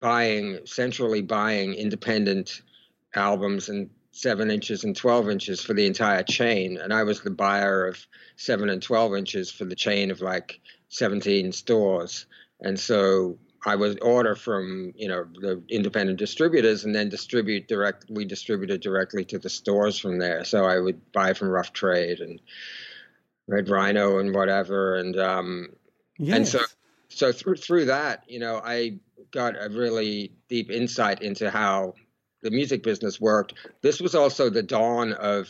buying 0.01 0.61
centrally 0.65 1.23
buying 1.23 1.75
independent 1.75 2.63
albums 3.15 3.69
and 3.69 3.91
seven 4.19 4.51
inches 4.51 4.83
and 4.83 4.97
12 4.97 5.31
inches 5.31 5.63
for 5.63 5.75
the 5.75 5.87
entire 5.87 6.25
chain. 6.25 6.77
And 6.77 6.93
I 6.93 7.05
was 7.05 7.21
the 7.21 7.31
buyer 7.31 7.87
of 7.87 8.05
seven 8.37 8.69
and 8.69 8.83
12 8.83 9.15
inches 9.15 9.51
for 9.51 9.65
the 9.65 9.77
chain 9.77 10.11
of 10.11 10.21
like 10.21 10.61
17 10.89 11.53
stores. 11.53 12.27
And 12.61 12.79
so 12.79 13.39
I 13.65 13.77
would 13.77 14.03
order 14.03 14.35
from, 14.35 14.93
you 14.97 15.07
know, 15.07 15.25
the 15.41 15.63
independent 15.69 16.19
distributors 16.19 16.85
and 16.85 16.93
then 16.93 17.09
distribute 17.09 17.69
direct, 17.69 18.07
we 18.11 18.25
distributed 18.25 18.81
directly 18.81 19.25
to 19.27 19.39
the 19.39 19.49
stores 19.49 20.01
from 20.01 20.19
there. 20.19 20.45
So 20.45 20.65
I 20.65 20.81
would 20.81 21.13
buy 21.13 21.33
from 21.33 21.49
Rough 21.49 21.73
Trade 21.73 22.19
and 22.19 22.41
Red 23.47 23.69
Rhino 23.69 24.19
and 24.19 24.35
whatever. 24.35 24.97
And, 24.97 25.17
um, 25.17 25.69
yes. 26.19 26.37
and 26.37 26.49
so, 26.49 26.61
so 27.09 27.33
through, 27.33 27.57
through 27.57 27.85
that, 27.85 28.25
you 28.27 28.41
know, 28.41 28.61
I 28.65 28.99
got 29.31 29.55
a 29.55 29.69
really 29.69 30.33
deep 30.49 30.73
insight 30.73 31.23
into 31.23 31.51
how 31.53 31.95
the 32.43 32.51
music 32.51 32.83
business 32.83 33.21
worked. 33.21 33.55
This 33.83 34.01
was 34.01 34.15
also 34.15 34.51
the 34.51 34.63
dawn 34.63 35.13
of 35.15 35.49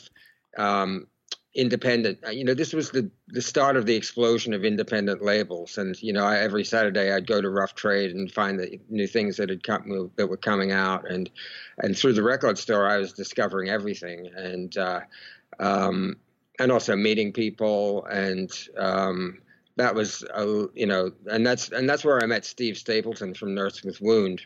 um, 0.57 1.07
independent. 1.55 2.19
Uh, 2.27 2.31
you 2.31 2.45
know, 2.45 2.55
this 2.55 2.73
was 2.73 2.91
the 2.91 3.11
the 3.29 3.43
start 3.43 3.77
of 3.77 3.87
the 3.87 3.95
explosion 3.95 4.55
of 4.55 4.65
independent 4.65 5.23
labels. 5.23 5.79
And 5.79 6.01
you 6.03 6.13
know, 6.13 6.25
I, 6.25 6.39
every 6.39 6.65
Saturday 6.65 7.13
I'd 7.13 7.27
go 7.27 7.41
to 7.41 7.51
Rough 7.51 7.75
Trade 7.75 8.13
and 8.13 8.31
find 8.31 8.59
the 8.59 8.79
new 8.89 9.07
things 9.07 9.37
that 9.37 9.51
had 9.51 9.63
come 9.63 10.11
that 10.17 10.27
were 10.27 10.37
coming 10.37 10.73
out. 10.73 11.11
And 11.11 11.31
and 11.79 11.97
through 11.97 12.15
the 12.15 12.23
record 12.23 12.59
store, 12.59 12.89
I 12.89 12.99
was 12.99 13.13
discovering 13.13 13.69
everything. 13.69 14.31
And 14.37 14.77
uh, 14.77 15.01
um, 15.59 16.17
and 16.59 16.73
also 16.73 16.97
meeting 16.97 17.33
people 17.33 18.05
and 18.07 18.51
um, 18.77 19.39
that 19.79 19.95
was 19.95 20.25
a, 20.35 20.67
you 20.75 20.87
know, 20.87 21.13
and 21.31 21.47
that's 21.47 21.71
and 21.71 21.89
that's 21.89 22.05
where 22.05 22.23
I 22.23 22.27
met 22.27 22.45
Steve 22.45 22.77
Stapleton 22.77 23.33
from 23.33 23.55
Nurse 23.55 23.83
with 23.85 24.01
Wound, 24.01 24.43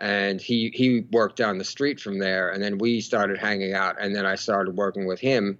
and 0.00 0.40
he 0.40 0.70
he 0.74 1.06
worked 1.12 1.36
down 1.36 1.58
the 1.58 1.64
street 1.64 2.00
from 2.00 2.18
there, 2.18 2.50
and 2.50 2.62
then 2.62 2.78
we 2.78 3.00
started 3.00 3.38
hanging 3.38 3.74
out, 3.74 3.96
and 4.00 4.16
then 4.16 4.24
I 4.24 4.34
started 4.34 4.76
working 4.76 5.06
with 5.06 5.20
him, 5.20 5.58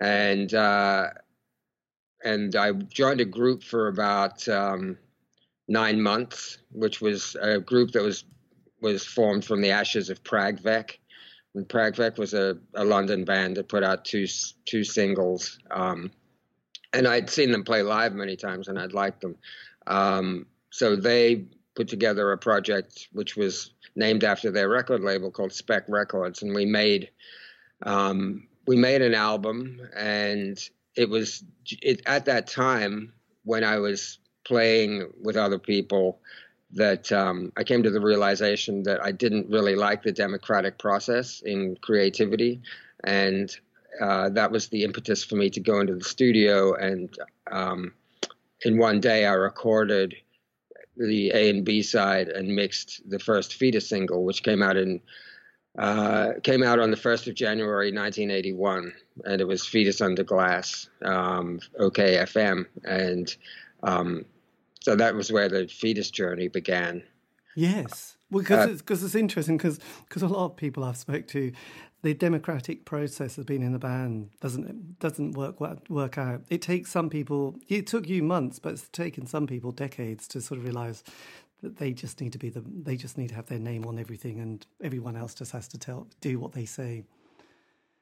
and 0.00 0.52
uh, 0.52 1.10
and 2.24 2.54
I 2.56 2.72
joined 2.72 3.20
a 3.20 3.24
group 3.24 3.62
for 3.62 3.86
about 3.86 4.46
um, 4.48 4.98
nine 5.68 6.02
months, 6.02 6.58
which 6.72 7.00
was 7.00 7.36
a 7.40 7.60
group 7.60 7.92
that 7.92 8.02
was 8.02 8.24
was 8.80 9.04
formed 9.04 9.44
from 9.44 9.60
the 9.60 9.70
ashes 9.70 10.10
of 10.10 10.24
Prag 10.24 10.60
VEC. 10.60 10.98
And 11.54 11.68
Prag 11.68 11.94
VEC 11.94 12.18
was 12.18 12.34
a, 12.34 12.58
a 12.74 12.84
London 12.84 13.24
band 13.24 13.56
that 13.56 13.68
put 13.68 13.84
out 13.84 14.04
two 14.04 14.26
two 14.64 14.82
singles, 14.82 15.60
um, 15.70 16.10
and 16.92 17.06
I'd 17.06 17.30
seen 17.30 17.52
them 17.52 17.62
play 17.62 17.82
live 17.82 18.12
many 18.12 18.34
times, 18.34 18.66
and 18.66 18.76
I'd 18.76 18.92
liked 18.92 19.20
them. 19.20 19.36
Um, 19.86 20.46
so 20.70 20.96
they 20.96 21.44
put 21.74 21.88
together 21.88 22.32
a 22.32 22.38
project 22.38 23.08
which 23.12 23.36
was 23.36 23.72
named 23.96 24.24
after 24.24 24.50
their 24.50 24.68
record 24.68 25.02
label 25.02 25.30
called 25.30 25.52
Spec 25.52 25.84
Records, 25.88 26.42
and 26.42 26.54
we 26.54 26.66
made 26.66 27.10
um, 27.84 28.46
we 28.66 28.76
made 28.76 29.02
an 29.02 29.14
album, 29.14 29.80
and 29.96 30.58
it 30.96 31.08
was 31.08 31.44
it, 31.70 32.02
at 32.06 32.24
that 32.26 32.46
time 32.46 33.12
when 33.44 33.64
I 33.64 33.78
was 33.78 34.18
playing 34.44 35.10
with 35.20 35.36
other 35.36 35.58
people 35.58 36.20
that 36.72 37.12
um, 37.12 37.52
I 37.56 37.64
came 37.64 37.82
to 37.82 37.90
the 37.90 38.00
realization 38.00 38.82
that 38.84 39.02
I 39.04 39.12
didn't 39.12 39.50
really 39.50 39.74
like 39.74 40.02
the 40.02 40.12
democratic 40.12 40.78
process 40.78 41.42
in 41.44 41.76
creativity, 41.82 42.60
and 43.04 43.54
uh, 44.00 44.30
that 44.30 44.50
was 44.50 44.68
the 44.68 44.84
impetus 44.84 45.22
for 45.22 45.36
me 45.36 45.50
to 45.50 45.60
go 45.60 45.80
into 45.80 45.94
the 45.94 46.04
studio. 46.04 46.74
And 46.74 47.14
um, 47.50 47.92
in 48.64 48.78
one 48.78 49.00
day, 49.00 49.26
I 49.26 49.32
recorded 49.32 50.14
the 50.96 51.30
A 51.30 51.50
and 51.50 51.64
B 51.64 51.82
side 51.82 52.28
and 52.28 52.54
mixed 52.54 53.08
the 53.08 53.18
first 53.18 53.54
Foetus 53.54 53.88
single, 53.88 54.24
which 54.24 54.42
came 54.42 54.62
out 54.62 54.76
in 54.76 55.00
uh, 55.78 56.32
came 56.42 56.62
out 56.62 56.78
on 56.78 56.90
the 56.90 56.96
first 56.96 57.26
of 57.26 57.34
January 57.34 57.90
1981, 57.90 58.92
and 59.24 59.40
it 59.40 59.46
was 59.46 59.64
Foetus 59.64 60.02
Under 60.02 60.22
Glass, 60.22 60.90
um, 61.02 61.60
OK 61.78 62.16
FM, 62.16 62.66
and 62.84 63.34
um, 63.82 64.26
so 64.80 64.94
that 64.94 65.14
was 65.14 65.32
where 65.32 65.48
the 65.48 65.66
Foetus 65.68 66.10
journey 66.10 66.48
began. 66.48 67.02
Yes, 67.56 68.16
well, 68.32 68.42
because 68.42 68.66
uh, 68.66 68.72
it's, 68.72 68.82
cause 68.82 69.04
it's 69.04 69.14
interesting 69.14 69.58
because 69.58 69.78
because 70.08 70.22
a 70.22 70.28
lot 70.28 70.46
of 70.46 70.56
people 70.56 70.84
I've 70.84 70.96
spoke 70.96 71.26
to, 71.28 71.52
the 72.00 72.14
democratic 72.14 72.86
process 72.86 73.36
has 73.36 73.44
been 73.44 73.62
in 73.62 73.72
the 73.72 73.78
band 73.78 74.30
doesn't 74.40 74.98
doesn't 74.98 75.32
work 75.32 75.60
work 75.90 76.16
out. 76.16 76.42
It 76.48 76.62
takes 76.62 76.90
some 76.90 77.10
people. 77.10 77.56
It 77.68 77.86
took 77.86 78.08
you 78.08 78.22
months, 78.22 78.58
but 78.58 78.72
it's 78.72 78.88
taken 78.88 79.26
some 79.26 79.46
people 79.46 79.70
decades 79.70 80.26
to 80.28 80.40
sort 80.40 80.58
of 80.58 80.64
realize 80.64 81.04
that 81.62 81.76
they 81.76 81.92
just 81.92 82.22
need 82.22 82.32
to 82.32 82.38
be 82.38 82.48
the. 82.48 82.64
They 82.66 82.96
just 82.96 83.18
need 83.18 83.28
to 83.28 83.34
have 83.34 83.46
their 83.46 83.58
name 83.58 83.84
on 83.84 83.98
everything, 83.98 84.40
and 84.40 84.66
everyone 84.82 85.14
else 85.14 85.34
just 85.34 85.52
has 85.52 85.68
to 85.68 85.78
tell 85.78 86.08
do 86.22 86.38
what 86.38 86.52
they 86.52 86.64
say. 86.64 87.04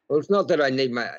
Well, 0.09 0.21
it's 0.21 0.31
not 0.31 0.47
that 0.49 0.61
I 0.61 0.71
need 0.71 0.93
my 0.93 1.11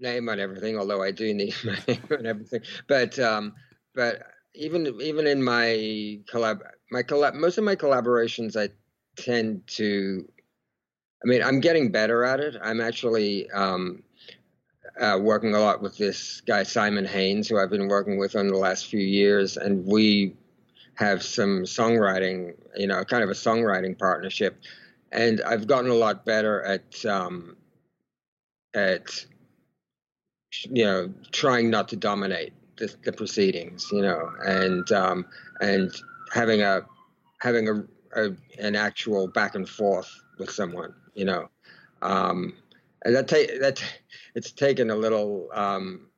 name 0.00 0.30
on 0.30 0.40
everything, 0.40 0.78
although 0.78 1.02
I 1.02 1.10
do 1.10 1.34
need 1.34 1.54
my 1.64 1.78
name 1.86 2.02
on 2.10 2.24
everything. 2.24 2.62
But 2.88 3.18
um, 3.18 3.52
but 3.94 4.22
even 4.54 5.00
even 5.00 5.26
in 5.26 5.42
my 5.42 6.20
collab 6.30 6.60
my 6.90 7.02
collab 7.02 7.34
most 7.34 7.58
of 7.58 7.64
my 7.64 7.76
collaborations 7.76 8.56
I 8.56 8.72
tend 9.20 9.66
to 9.68 10.28
I 11.22 11.28
mean 11.28 11.42
I'm 11.42 11.60
getting 11.60 11.90
better 11.90 12.24
at 12.24 12.40
it. 12.40 12.56
I'm 12.62 12.80
actually 12.80 13.50
um, 13.50 14.02
uh, 15.00 15.18
working 15.20 15.54
a 15.54 15.60
lot 15.60 15.82
with 15.82 15.96
this 15.96 16.40
guy 16.42 16.62
Simon 16.62 17.04
Haynes, 17.04 17.48
who 17.48 17.58
I've 17.58 17.70
been 17.70 17.88
working 17.88 18.18
with 18.18 18.34
in 18.34 18.48
the 18.48 18.56
last 18.56 18.86
few 18.86 19.00
years, 19.00 19.56
and 19.56 19.84
we 19.86 20.36
have 20.94 21.22
some 21.22 21.64
songwriting, 21.64 22.54
you 22.76 22.86
know, 22.86 23.02
kind 23.04 23.24
of 23.24 23.30
a 23.30 23.34
songwriting 23.34 23.98
partnership. 23.98 24.60
And 25.10 25.40
I've 25.42 25.66
gotten 25.66 25.90
a 25.90 25.94
lot 25.94 26.24
better 26.24 26.62
at 26.62 27.04
um, 27.06 27.56
at 28.74 29.24
you 30.70 30.84
know 30.84 31.12
trying 31.32 31.70
not 31.70 31.88
to 31.88 31.96
dominate 31.96 32.52
the, 32.76 32.94
the 33.04 33.12
proceedings, 33.12 33.88
you 33.92 34.02
know, 34.02 34.30
and 34.44 34.90
um, 34.92 35.26
and 35.60 35.94
having 36.32 36.62
a 36.62 36.82
having 37.40 37.68
a, 37.68 37.84
a, 38.16 38.30
an 38.58 38.76
actual 38.76 39.28
back 39.28 39.54
and 39.54 39.68
forth 39.68 40.10
with 40.38 40.50
someone, 40.50 40.94
you 41.14 41.24
know, 41.24 41.48
um, 42.02 42.54
and 43.04 43.14
that 43.14 43.28
ta- 43.28 43.58
that 43.60 43.82
it's 44.34 44.52
taken 44.52 44.90
a 44.90 44.96
little 44.96 45.48
um, 45.52 46.08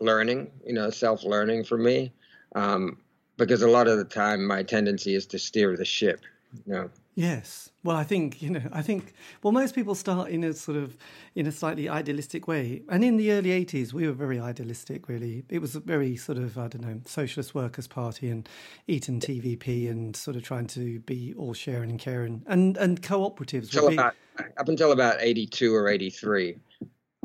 learning, 0.00 0.50
you 0.64 0.72
know, 0.72 0.90
self 0.90 1.24
learning 1.24 1.64
for 1.64 1.78
me, 1.78 2.12
um, 2.54 2.98
because 3.36 3.62
a 3.62 3.68
lot 3.68 3.88
of 3.88 3.98
the 3.98 4.04
time 4.04 4.44
my 4.46 4.62
tendency 4.62 5.14
is 5.14 5.26
to 5.26 5.38
steer 5.38 5.76
the 5.76 5.84
ship, 5.84 6.20
you 6.66 6.72
know. 6.72 6.90
Yes. 7.18 7.72
Well, 7.82 7.96
I 7.96 8.04
think, 8.04 8.40
you 8.40 8.50
know, 8.50 8.62
I 8.72 8.80
think, 8.80 9.12
well, 9.42 9.50
most 9.50 9.74
people 9.74 9.96
start 9.96 10.30
in 10.30 10.44
a 10.44 10.52
sort 10.52 10.76
of, 10.78 10.96
in 11.34 11.48
a 11.48 11.52
slightly 11.52 11.88
idealistic 11.88 12.46
way. 12.46 12.82
And 12.88 13.02
in 13.02 13.16
the 13.16 13.32
early 13.32 13.50
80s, 13.50 13.92
we 13.92 14.06
were 14.06 14.12
very 14.12 14.38
idealistic, 14.38 15.08
really. 15.08 15.42
It 15.48 15.58
was 15.60 15.74
a 15.74 15.80
very 15.80 16.14
sort 16.14 16.38
of, 16.38 16.56
I 16.56 16.68
don't 16.68 16.82
know, 16.82 17.00
Socialist 17.06 17.56
Workers' 17.56 17.88
Party 17.88 18.30
and 18.30 18.48
Eton 18.86 19.18
TVP 19.18 19.90
and 19.90 20.14
sort 20.14 20.36
of 20.36 20.44
trying 20.44 20.68
to 20.68 21.00
be 21.00 21.34
all 21.36 21.54
sharing 21.54 21.90
and 21.90 21.98
caring. 21.98 22.44
And, 22.46 22.76
and 22.76 23.02
cooperatives. 23.02 23.64
Until 23.64 23.88
about, 23.88 24.14
up 24.56 24.68
until 24.68 24.92
about 24.92 25.16
82 25.18 25.74
or 25.74 25.88
83, 25.88 26.56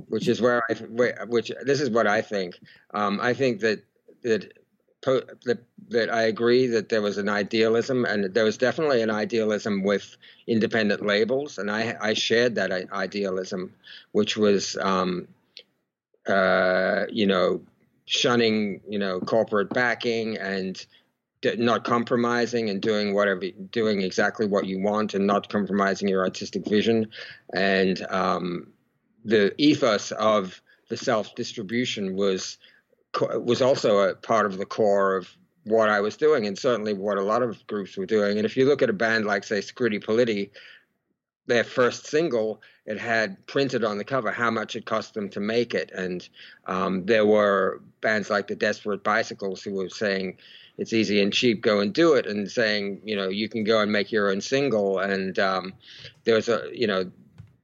which 0.08 0.28
is 0.28 0.42
where 0.42 0.64
I, 0.72 1.26
which, 1.28 1.52
this 1.66 1.80
is 1.80 1.92
what 1.92 2.08
I 2.08 2.24
think. 2.24 2.56
Um, 2.96 3.20
I 3.22 3.36
think 3.36 3.60
that, 3.60 3.84
that 4.24 4.54
that, 5.06 6.10
I 6.12 6.24
agree 6.24 6.68
that 6.68 6.90
there 6.90 7.02
was 7.02 7.18
an 7.18 7.30
idealism, 7.30 8.06
and 8.06 8.34
there 8.34 8.44
was 8.44 8.58
definitely 8.58 9.02
an 9.02 9.10
idealism 9.10 9.84
with 9.84 10.16
independent 10.48 11.06
labels, 11.06 11.58
and 11.58 11.70
I, 11.70 11.96
I 12.02 12.14
shared 12.14 12.56
that 12.56 12.72
idealism, 12.92 13.74
which 14.12 14.38
was, 14.38 14.78
um, 14.78 15.28
uh, 16.28 17.06
you 17.10 17.26
know, 17.26 17.62
shunning, 18.06 18.82
you 18.88 19.00
know, 19.00 19.20
corporate 19.20 19.70
backing 19.70 20.38
and 20.38 20.86
not 21.58 21.84
compromising 21.84 22.70
and 22.70 22.82
doing 22.82 23.14
whatever, 23.14 23.42
doing 23.72 24.02
exactly 24.02 24.48
what 24.48 24.66
you 24.66 24.80
want, 24.82 25.14
and 25.14 25.28
not 25.28 25.50
compromising 25.50 26.08
your 26.08 26.24
artistic 26.24 26.66
vision, 26.66 27.10
and 27.54 28.06
um, 28.10 28.68
the 29.26 29.54
ethos 29.58 30.12
of 30.12 30.62
the 30.90 30.98
self 30.98 31.36
distribution 31.36 32.16
was 32.16 32.58
was 33.20 33.62
also 33.62 34.00
a 34.00 34.16
part 34.16 34.46
of 34.46 34.58
the 34.58 34.66
core 34.66 35.16
of 35.16 35.30
what 35.66 35.90
I 35.90 36.02
was 36.02 36.18
doing, 36.18 36.46
and 36.46 36.58
certainly 36.58 36.94
what 36.94 37.18
a 37.18 37.24
lot 37.24 37.42
of 37.42 37.66
groups 37.68 37.96
were 37.96 38.06
doing. 38.06 38.38
And 38.38 38.46
if 38.46 38.58
you 38.58 38.66
look 38.66 38.82
at 38.82 38.90
a 38.90 38.94
band 38.94 39.26
like, 39.26 39.44
say, 39.44 39.60
Scritti 39.60 40.04
Politti, 40.04 40.50
their 41.46 41.64
first 41.64 42.08
single, 42.08 42.62
it 42.86 43.00
had 43.00 43.46
printed 43.48 43.84
on 43.84 43.98
the 43.98 44.04
cover 44.04 44.32
how 44.32 44.50
much 44.50 44.76
it 44.76 44.86
cost 44.86 45.14
them 45.14 45.30
to 45.30 45.40
make 45.40 45.74
it. 45.74 45.92
And 45.92 46.28
um, 46.68 47.06
there 47.06 47.26
were 47.26 47.82
bands 48.02 48.30
like 48.30 48.48
the 48.48 48.56
Desperate 48.56 49.04
Bicycles 49.04 49.62
who 49.62 49.74
were 49.74 49.90
saying, 49.90 50.38
it's 50.78 50.94
easy 50.94 51.22
and 51.22 51.32
cheap, 51.32 51.62
go 51.62 51.82
and 51.82 51.94
do 51.94 52.14
it, 52.14 52.26
and 52.26 52.50
saying, 52.50 53.02
you 53.04 53.16
know, 53.16 53.30
you 53.30 53.48
can 53.48 53.64
go 53.64 53.80
and 53.80 53.92
make 53.92 54.12
your 54.12 54.32
own 54.32 54.42
single. 54.42 55.00
And 55.00 55.38
um, 55.38 55.74
there 56.24 56.36
was 56.36 56.50
a, 56.50 56.70
you 56.74 56.88
know, 56.88 57.12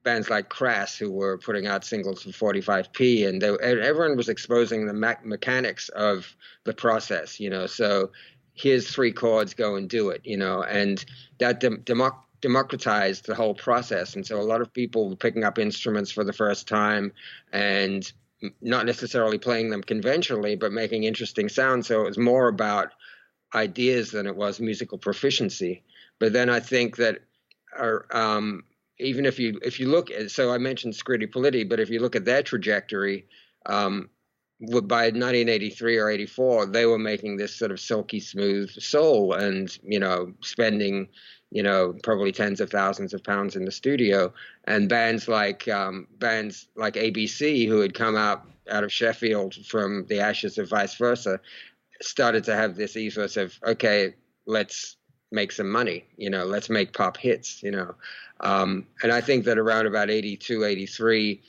bands 0.09 0.29
like 0.29 0.49
Crass 0.49 0.97
who 0.97 1.11
were 1.11 1.37
putting 1.37 1.67
out 1.67 1.85
singles 1.85 2.23
for 2.23 2.53
45p, 2.53 3.27
and 3.27 3.39
they, 3.39 3.49
everyone 3.61 4.17
was 4.17 4.27
exposing 4.27 4.87
the 4.87 4.93
me- 4.93 5.23
mechanics 5.23 5.89
of 5.89 6.35
the 6.63 6.73
process, 6.73 7.39
you 7.39 7.49
know. 7.51 7.67
So 7.67 8.09
here's 8.55 8.89
three 8.89 9.11
chords, 9.11 9.53
go 9.53 9.75
and 9.75 9.87
do 9.87 10.09
it, 10.09 10.21
you 10.23 10.37
know, 10.37 10.63
and 10.63 11.05
that 11.37 11.59
de- 11.59 11.77
democ- 11.77 12.23
democratized 12.41 13.27
the 13.27 13.35
whole 13.35 13.53
process. 13.53 14.15
And 14.15 14.25
so 14.25 14.39
a 14.39 14.49
lot 14.51 14.61
of 14.61 14.73
people 14.73 15.09
were 15.09 15.15
picking 15.15 15.43
up 15.43 15.59
instruments 15.59 16.11
for 16.11 16.23
the 16.23 16.33
first 16.33 16.67
time 16.67 17.11
and 17.53 18.11
not 18.61 18.87
necessarily 18.87 19.37
playing 19.37 19.69
them 19.69 19.83
conventionally, 19.83 20.55
but 20.55 20.71
making 20.71 21.03
interesting 21.03 21.49
sounds. 21.49 21.85
So 21.85 22.01
it 22.01 22.07
was 22.07 22.17
more 22.17 22.47
about 22.47 22.93
ideas 23.53 24.09
than 24.09 24.25
it 24.25 24.35
was 24.35 24.59
musical 24.59 24.97
proficiency. 24.97 25.83
But 26.17 26.33
then 26.33 26.49
I 26.49 26.61
think 26.61 26.95
that 26.97 27.19
our, 27.77 28.07
um, 28.11 28.63
even 28.99 29.25
if 29.25 29.39
you 29.39 29.59
if 29.63 29.79
you 29.79 29.87
look 29.87 30.11
at 30.11 30.31
so 30.31 30.51
I 30.51 30.57
mentioned 30.57 30.93
Scritti 30.93 31.27
Politti, 31.27 31.67
but 31.67 31.79
if 31.79 31.89
you 31.89 31.99
look 31.99 32.15
at 32.15 32.25
their 32.25 32.43
trajectory, 32.43 33.25
um, 33.65 34.09
by 34.59 35.05
1983 35.05 35.97
or 35.97 36.09
84, 36.09 36.65
they 36.65 36.85
were 36.85 36.99
making 36.99 37.37
this 37.37 37.55
sort 37.55 37.71
of 37.71 37.79
silky 37.79 38.19
smooth 38.19 38.69
soul, 38.71 39.33
and 39.33 39.77
you 39.83 39.99
know, 39.99 40.33
spending 40.41 41.07
you 41.51 41.63
know 41.63 41.95
probably 42.03 42.31
tens 42.31 42.59
of 42.59 42.69
thousands 42.69 43.13
of 43.13 43.23
pounds 43.23 43.55
in 43.55 43.65
the 43.65 43.71
studio, 43.71 44.33
and 44.65 44.89
bands 44.89 45.27
like 45.27 45.67
um, 45.69 46.07
bands 46.19 46.67
like 46.75 46.95
ABC, 46.95 47.67
who 47.67 47.79
had 47.79 47.93
come 47.93 48.17
out 48.17 48.45
out 48.69 48.83
of 48.83 48.91
Sheffield 48.91 49.55
from 49.65 50.05
the 50.07 50.19
ashes 50.19 50.57
of 50.57 50.69
Vice 50.69 50.95
Versa, 50.95 51.39
started 52.01 52.43
to 52.43 52.55
have 52.55 52.75
this 52.75 52.97
ethos 52.97 53.37
of 53.37 53.57
okay, 53.65 54.13
let's 54.45 54.97
make 55.31 55.51
some 55.51 55.69
money, 55.69 56.05
you 56.17 56.29
know, 56.29 56.45
let's 56.45 56.69
make 56.69 56.93
pop 56.93 57.17
hits, 57.17 57.61
you 57.61 57.71
know. 57.71 57.95
Um, 58.39 58.87
and 59.03 59.11
I 59.11 59.21
think 59.21 59.45
that 59.45 59.57
around 59.57 59.85
about 59.85 60.09
82, 60.09 60.63
83, 60.63 61.41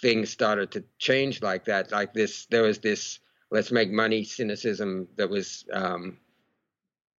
things 0.00 0.30
started 0.30 0.70
to 0.72 0.84
change 0.98 1.42
like 1.42 1.64
that. 1.64 1.90
Like 1.90 2.14
this, 2.14 2.46
there 2.46 2.62
was 2.62 2.78
this 2.78 3.18
let's 3.50 3.70
make 3.70 3.90
money 3.90 4.24
cynicism 4.24 5.08
that 5.16 5.30
was 5.30 5.64
um, 5.72 6.18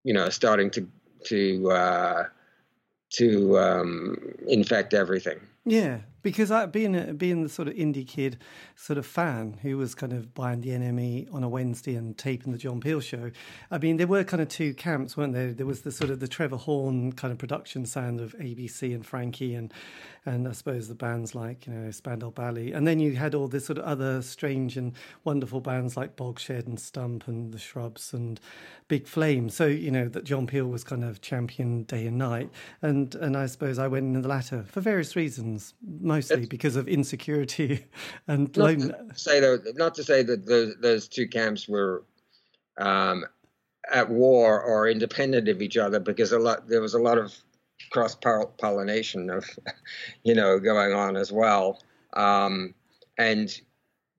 you 0.03 0.13
know 0.13 0.29
starting 0.29 0.71
to 0.71 0.89
to 1.27 1.71
uh, 1.71 2.25
to 3.11 3.59
um, 3.59 4.35
infect 4.47 4.95
everything. 4.95 5.41
Yeah, 5.65 6.01
because 6.25 6.51
I, 6.51 6.67
being 6.67 6.97
a, 6.97 7.13
being 7.13 7.43
the 7.43 7.49
sort 7.49 7.69
of 7.69 7.75
indie 7.75 8.09
kid, 8.09 8.39
sort 8.75 8.99
of 8.99 9.07
fan 9.07 9.59
who 9.63 9.77
was 9.77 9.95
kind 9.95 10.13
of 10.13 10.35
buying 10.35 10.63
the 10.63 10.71
NME 10.71 11.33
on 11.33 11.45
a 11.45 11.49
Wednesday 11.49 11.95
and 11.95 12.17
taping 12.19 12.51
the 12.51 12.59
John 12.59 12.81
Peel 12.81 13.01
show. 13.01 13.31
I 13.71 13.79
mean, 13.79 13.99
there 13.99 14.07
were 14.07 14.25
kind 14.25 14.41
of 14.41 14.49
two 14.49 14.75
camps, 14.75 15.17
weren't 15.17 15.35
there? 15.35 15.53
There 15.53 15.67
was 15.67 15.83
the 15.83 15.93
sort 15.93 16.11
of 16.11 16.19
the 16.19 16.27
Trevor 16.27 16.57
Horn 16.57 17.13
kind 17.13 17.31
of 17.31 17.39
production 17.39 17.85
sound 17.85 18.21
of 18.21 18.33
ABC 18.39 18.95
and 18.95 19.07
Frankie, 19.07 19.55
and 19.55 19.73
and 20.27 20.49
I 20.49 20.53
suppose 20.53 20.89
the 20.89 20.95
bands 20.95 21.35
like 21.35 21.67
you 21.67 21.75
know 21.75 21.91
Spandau 21.91 22.31
Ballet, 22.31 22.73
and 22.73 22.89
then 22.89 22.99
you 22.99 23.17
had 23.17 23.35
all 23.35 23.47
this 23.47 23.67
sort 23.67 23.79
of 23.79 23.85
other 23.85 24.23
strange 24.23 24.77
and 24.79 24.95
wonderful 25.25 25.61
bands 25.61 25.97
like 25.97 26.17
Bogshed 26.17 26.67
and 26.67 26.81
Stump 26.81 27.29
and 27.29 27.53
the 27.53 27.59
Shrubs 27.59 28.15
and 28.15 28.41
Big 28.89 29.07
Flame. 29.07 29.51
So 29.51 29.67
you 29.67 29.91
know 29.91 30.09
that 30.09 30.25
John 30.25 30.47
Peel 30.47 30.67
was 30.67 30.85
kind 30.85 31.05
of 31.05 31.21
champion 31.21 31.83
day 31.83 32.07
and 32.07 32.17
night, 32.17 32.51
and 32.81 33.15
and 33.17 33.37
I 33.37 33.45
suppose 33.45 33.79
I 33.79 33.89
went 33.89 34.07
in 34.07 34.23
the 34.23 34.27
latter 34.27 34.65
for 34.67 34.81
various 34.81 35.15
reasons 35.15 35.75
mostly 36.15 36.47
because 36.47 36.77
of 36.77 36.89
insecurity 36.89 37.85
and 38.29 38.57
not 38.57 38.79
to 38.79 38.95
say 39.15 39.41
that 39.41 39.75
not 39.77 39.95
to 39.95 40.05
say 40.05 40.23
that 40.23 40.47
those 40.47 40.75
those 40.81 41.09
two 41.09 41.29
camps 41.29 41.69
were 41.69 42.05
um, 42.79 43.25
at 43.93 44.09
war 44.09 44.63
or 44.63 44.89
independent 44.89 45.49
of 45.49 45.61
each 45.61 45.77
other 45.77 46.01
because 46.01 46.33
a 46.33 46.39
lot 46.39 46.69
there 46.69 46.81
was 46.81 46.95
a 46.95 46.99
lot 46.99 47.19
of 47.19 47.35
cross 47.91 48.17
pollination 48.59 49.31
of 49.31 49.45
you 50.23 50.35
know 50.35 50.59
going 50.59 50.93
on 50.93 51.17
as 51.17 51.31
well. 51.33 51.83
Um, 52.15 52.75
and 53.19 53.61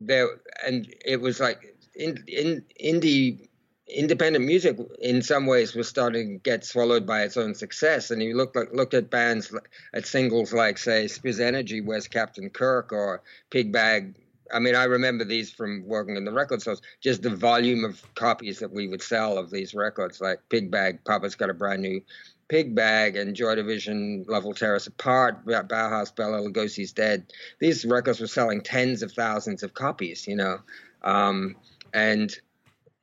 there 0.01 0.27
and 0.65 0.93
it 1.05 1.19
was 1.21 1.39
like 1.39 1.75
in 1.95 2.23
in 2.27 2.63
indie 2.83 3.47
independent 3.87 4.45
music 4.45 4.77
in 4.99 5.21
some 5.21 5.45
ways 5.45 5.75
was 5.75 5.87
starting 5.87 6.33
to 6.33 6.37
get 6.39 6.65
swallowed 6.65 7.05
by 7.05 7.21
its 7.21 7.37
own 7.37 7.53
success. 7.53 8.09
And 8.11 8.21
you 8.21 8.35
look 8.35 8.55
like 8.55 8.73
looked 8.73 8.93
at 8.93 9.09
bands 9.09 9.53
at 9.93 10.07
singles 10.07 10.53
like 10.53 10.77
say 10.77 11.05
Spizzenergi 11.05 11.85
Where's 11.85 12.07
Captain 12.07 12.49
Kirk 12.49 12.91
or 12.91 13.21
Pigbag 13.51 14.15
I 14.51 14.59
mean 14.59 14.75
I 14.75 14.85
remember 14.85 15.23
these 15.23 15.51
from 15.51 15.83
working 15.85 16.15
in 16.15 16.25
the 16.25 16.31
record 16.31 16.61
stores 16.61 16.81
just 17.01 17.21
the 17.21 17.29
volume 17.29 17.83
of 17.83 18.03
copies 18.15 18.59
that 18.59 18.71
we 18.71 18.87
would 18.87 19.01
sell 19.01 19.37
of 19.37 19.51
these 19.51 19.75
records 19.75 20.19
like 20.19 20.39
Pigbag 20.49 21.05
Papa's 21.05 21.35
got 21.35 21.49
a 21.49 21.53
brand 21.53 21.81
new 21.81 22.01
Pig 22.47 22.75
Bag 22.75 23.15
and 23.15 23.35
Joy 23.35 23.55
Division 23.55 24.23
Love 24.27 24.45
Will 24.45 24.53
Tear 24.53 24.75
Us 24.75 24.87
Apart 24.87 25.45
Bauhaus 25.45 26.15
Bela 26.15 26.39
Lugosi's 26.39 26.93
Dead. 26.93 27.25
These 27.59 27.85
records 27.85 28.19
were 28.19 28.27
selling 28.27 28.61
tens 28.61 29.01
of 29.01 29.11
thousands 29.11 29.63
of 29.63 29.73
copies 29.73 30.27
you 30.27 30.35
know? 30.35 30.59
Um, 31.03 31.55
and 31.93 32.35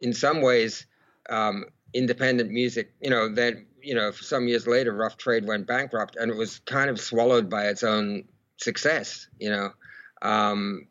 in 0.03 0.13
some 0.13 0.43
ways, 0.43 0.85
um, 1.31 1.65
independent 1.95 2.51
music, 2.51 2.93
you 3.01 3.09
know, 3.09 3.33
then, 3.33 3.67
you 3.81 3.95
know, 3.95 4.11
some 4.11 4.49
years 4.49 4.67
later, 4.67 4.93
Rough 4.93 5.17
Trade 5.17 5.47
went 5.47 5.67
bankrupt 5.67 6.17
and 6.17 6.31
it 6.31 6.37
was 6.37 6.59
kind 6.61 6.91
of 6.91 7.01
swallowed 7.01 7.49
by 7.49 7.69
its 7.69 7.83
own 7.83 8.25
success, 8.57 9.29
you 9.39 9.51
know. 9.51 9.71
Um, 10.21 10.89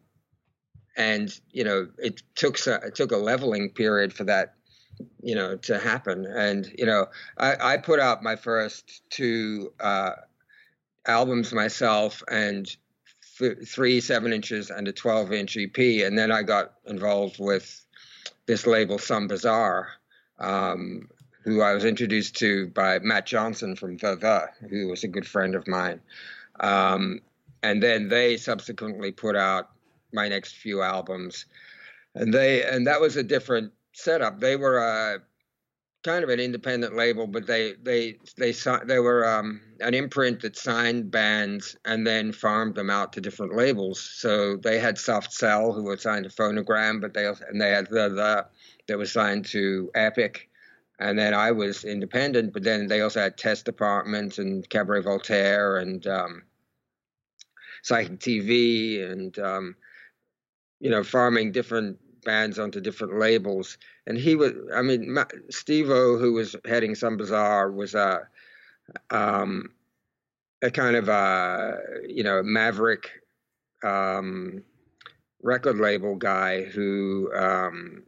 and, 0.98 1.38
you 1.52 1.64
know, 1.64 1.88
it 1.98 2.22
took, 2.36 2.58
it 2.66 2.96
took 2.96 3.12
a 3.12 3.18
leveling 3.18 3.70
period 3.70 4.14
for 4.14 4.24
that, 4.26 4.56
you 5.22 5.36
know, 5.36 5.58
to 5.58 5.78
happen. 5.78 6.26
And, 6.26 6.72
you 6.78 6.86
know, 6.86 7.08
I, 7.38 7.74
I 7.74 7.78
put 7.78 8.00
out 8.00 8.24
my 8.24 8.36
first 8.36 9.02
two 9.10 9.74
uh, 9.80 10.12
albums 11.06 11.54
myself 11.54 12.24
and 12.30 12.74
three 13.66 14.00
seven 14.02 14.32
inches 14.34 14.70
and 14.70 14.88
a 14.88 14.92
12 14.92 15.32
inch 15.34 15.58
EP. 15.58 15.78
And 16.06 16.18
then 16.18 16.32
I 16.32 16.44
got 16.44 16.74
involved 16.86 17.38
with 17.40 17.84
this 18.52 18.68
label, 18.68 19.00
Some 19.00 19.30
Bizzare, 19.30 19.86
um, 20.38 21.08
who 21.46 21.62
I 21.62 21.74
was 21.74 21.86
introduced 21.86 22.36
to 22.40 22.68
by 22.68 23.00
Matt 23.00 23.26
Johnson 23.26 23.78
from 23.78 23.96
The 23.96 24.18
The, 24.18 24.68
who 24.68 24.90
was 24.90 25.06
a 25.06 25.08
good 25.08 25.26
friend 25.26 25.56
of 25.56 25.70
mine. 25.70 26.02
Um, 26.60 27.22
and 27.64 27.82
then 27.82 28.10
they 28.10 28.36
subsequently 28.36 29.14
put 29.14 29.38
out 29.38 29.70
my 30.12 30.28
next 30.28 30.58
few 30.58 30.82
albums, 30.82 31.46
and 32.14 32.34
they 32.34 32.64
and 32.64 32.88
that 32.88 33.00
was 33.00 33.16
a 33.16 33.24
different 33.24 33.72
setup. 33.94 34.42
They 34.42 34.58
were 34.58 34.80
a 34.80 35.22
kind 36.04 36.24
of 36.24 36.30
an 36.30 36.40
independent 36.40 36.96
label, 36.96 37.28
but 37.28 37.46
they 37.46 37.74
they 37.84 38.18
they 38.38 38.54
they 38.86 39.00
were 39.00 39.28
um, 39.28 39.62
an 39.80 39.94
imprint 39.94 40.42
that 40.42 40.58
signed 40.58 41.12
bands 41.12 41.76
and 41.86 42.06
then 42.06 42.32
farmed 42.32 42.76
them 42.76 42.90
out 42.90 43.14
to 43.14 43.22
different 43.22 43.56
labels. 43.56 44.00
So 44.16 44.58
they 44.58 44.80
had 44.80 44.98
Soft 44.98 45.32
Cell, 45.34 45.74
who 45.74 45.84
were 45.84 45.98
signed 45.98 46.26
to 46.26 46.32
Phonogram, 46.32 47.02
but 47.02 47.14
they 47.14 47.26
also, 47.26 47.46
and 47.48 47.62
they 47.62 47.70
had 47.70 47.88
the, 47.88 48.10
the 48.10 48.46
that 48.88 48.98
was 48.98 49.12
signed 49.12 49.46
to 49.48 49.92
Epic, 49.94 50.50
and 51.00 51.18
then 51.18 51.34
I 51.34 51.52
was 51.52 51.84
independent. 51.84 52.54
But 52.54 52.64
then 52.64 52.88
they 52.88 53.02
also 53.02 53.22
had 53.22 53.38
Test 53.38 53.66
Department 53.66 54.40
and 54.40 54.68
Cabaret 54.70 55.04
Voltaire 55.04 55.78
and 55.78 56.06
um, 56.08 56.44
Psychic 57.84 58.20
TV 58.20 59.10
and 59.10 59.38
um, 59.38 59.76
you 60.80 60.90
know 60.90 61.04
farming 61.04 61.52
different 61.52 62.00
bands 62.24 62.60
onto 62.60 62.82
different 62.82 63.20
labels. 63.20 63.78
And 64.08 64.18
he 64.18 64.36
was, 64.36 64.54
I 64.74 64.82
mean, 64.82 65.18
Steve-O, 65.50 66.18
who 66.18 66.34
was 66.34 66.56
heading 66.66 66.96
Some 66.96 67.18
Bizzare, 67.18 67.74
was 67.74 67.96
a, 67.96 68.28
um, 69.10 69.72
a 70.62 70.72
kind 70.72 70.96
of 70.96 71.10
a, 71.10 71.78
you 72.08 72.24
know, 72.24 72.42
maverick 72.44 73.10
um, 73.84 74.64
record 75.42 75.78
label 75.78 76.16
guy 76.16 76.64
who, 76.64 77.32
um, 77.34 78.04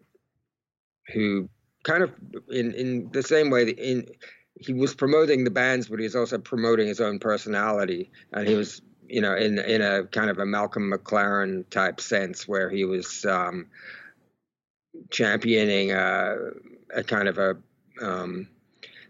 who 1.13 1.49
kind 1.83 2.03
of 2.03 2.11
in, 2.49 2.73
in 2.73 3.09
the 3.11 3.23
same 3.23 3.49
way, 3.49 3.69
in, 3.69 4.07
he 4.55 4.73
was 4.73 4.93
promoting 4.93 5.43
the 5.43 5.51
bands, 5.51 5.87
but 5.87 5.99
he 5.99 6.03
was 6.03 6.15
also 6.15 6.37
promoting 6.37 6.87
his 6.87 7.01
own 7.01 7.19
personality. 7.19 8.11
And 8.31 8.47
he 8.47 8.55
was 8.55 8.81
you 9.07 9.21
know, 9.21 9.35
in 9.35 9.59
in 9.59 9.81
a 9.81 10.05
kind 10.05 10.29
of 10.29 10.39
a 10.39 10.45
Malcolm 10.45 10.91
McLaren 10.91 11.69
type 11.69 12.01
sense, 12.01 12.47
where 12.47 12.69
he 12.69 12.85
was 12.85 13.25
um, 13.25 13.67
championing 15.09 15.91
a, 15.91 16.35
a 16.93 17.03
kind 17.03 17.27
of 17.27 17.37
a 17.37 17.57
um, 18.01 18.47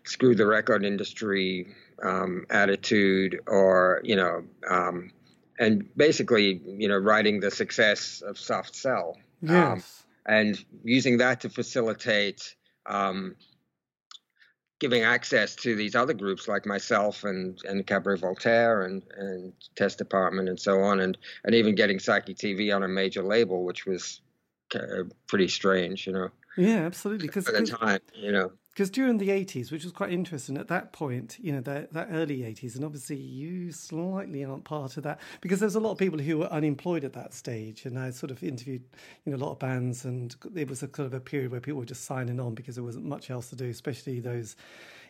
screw 0.03 0.35
the 0.35 0.45
record 0.45 0.83
industry 0.83 1.67
um, 2.01 2.45
attitude, 2.49 3.39
or 3.47 4.01
you 4.03 4.15
know, 4.15 4.43
um, 4.69 5.11
and 5.59 5.85
basically, 5.95 6.61
you 6.65 6.87
know, 6.87 6.97
writing 6.97 7.39
the 7.39 7.51
success 7.51 8.21
of 8.21 8.37
Soft 8.37 8.75
Cell, 8.75 9.17
um, 9.47 9.55
yes. 9.55 10.03
and 10.25 10.63
using 10.83 11.17
that 11.17 11.41
to 11.41 11.49
facilitate 11.49 12.55
um, 12.85 13.35
giving 14.79 15.03
access 15.03 15.55
to 15.55 15.75
these 15.75 15.95
other 15.95 16.13
groups 16.13 16.47
like 16.47 16.65
myself 16.65 17.23
and 17.23 17.59
and 17.65 17.87
Cabaret 17.87 18.17
Voltaire 18.17 18.83
and 18.83 19.03
and 19.17 19.53
Test 19.75 19.97
Department 19.97 20.49
and 20.49 20.59
so 20.59 20.81
on, 20.81 20.99
and 20.99 21.17
and 21.45 21.55
even 21.55 21.75
getting 21.75 21.99
Psychic 21.99 22.37
TV 22.37 22.75
on 22.75 22.83
a 22.83 22.87
major 22.87 23.23
label, 23.23 23.63
which 23.63 23.85
was 23.85 24.21
Uh, 24.75 25.03
pretty 25.27 25.47
strange, 25.47 26.07
you 26.07 26.13
know. 26.13 26.29
Yeah, 26.57 26.85
absolutely. 26.85 27.27
Because 27.27 27.47
at 27.47 27.53
the 27.53 27.65
time, 27.65 27.99
you 28.13 28.31
know, 28.31 28.51
because 28.73 28.89
during 28.89 29.19
the 29.19 29.29
80s, 29.29 29.71
which 29.71 29.83
was 29.83 29.93
quite 29.93 30.11
interesting 30.11 30.57
at 30.57 30.67
that 30.69 30.93
point, 30.93 31.37
you 31.39 31.51
know, 31.51 31.61
that, 31.61 31.93
that 31.93 32.07
early 32.11 32.39
80s, 32.39 32.75
and 32.75 32.83
obviously 32.83 33.15
you 33.15 33.71
slightly 33.71 34.43
aren't 34.43 34.63
part 34.63 34.97
of 34.97 35.03
that 35.03 35.19
because 35.41 35.59
there's 35.59 35.75
a 35.75 35.79
lot 35.79 35.91
of 35.91 35.99
people 35.99 36.17
who 36.17 36.39
were 36.39 36.47
unemployed 36.47 37.03
at 37.03 37.13
that 37.13 37.35
stage. 37.35 37.85
And 37.85 37.99
I 37.99 38.09
sort 38.09 38.31
of 38.31 38.41
interviewed, 38.43 38.81
you 39.25 39.31
know, 39.31 39.37
a 39.37 39.43
lot 39.43 39.51
of 39.51 39.59
bands, 39.59 40.05
and 40.05 40.35
it 40.55 40.67
was 40.67 40.81
a 40.81 40.87
kind 40.87 41.05
of 41.05 41.13
a 41.13 41.19
period 41.19 41.51
where 41.51 41.61
people 41.61 41.79
were 41.79 41.85
just 41.85 42.05
signing 42.05 42.39
on 42.39 42.55
because 42.55 42.73
there 42.73 42.83
wasn't 42.83 43.05
much 43.05 43.29
else 43.29 43.49
to 43.51 43.55
do, 43.55 43.69
especially 43.69 44.19
those 44.19 44.55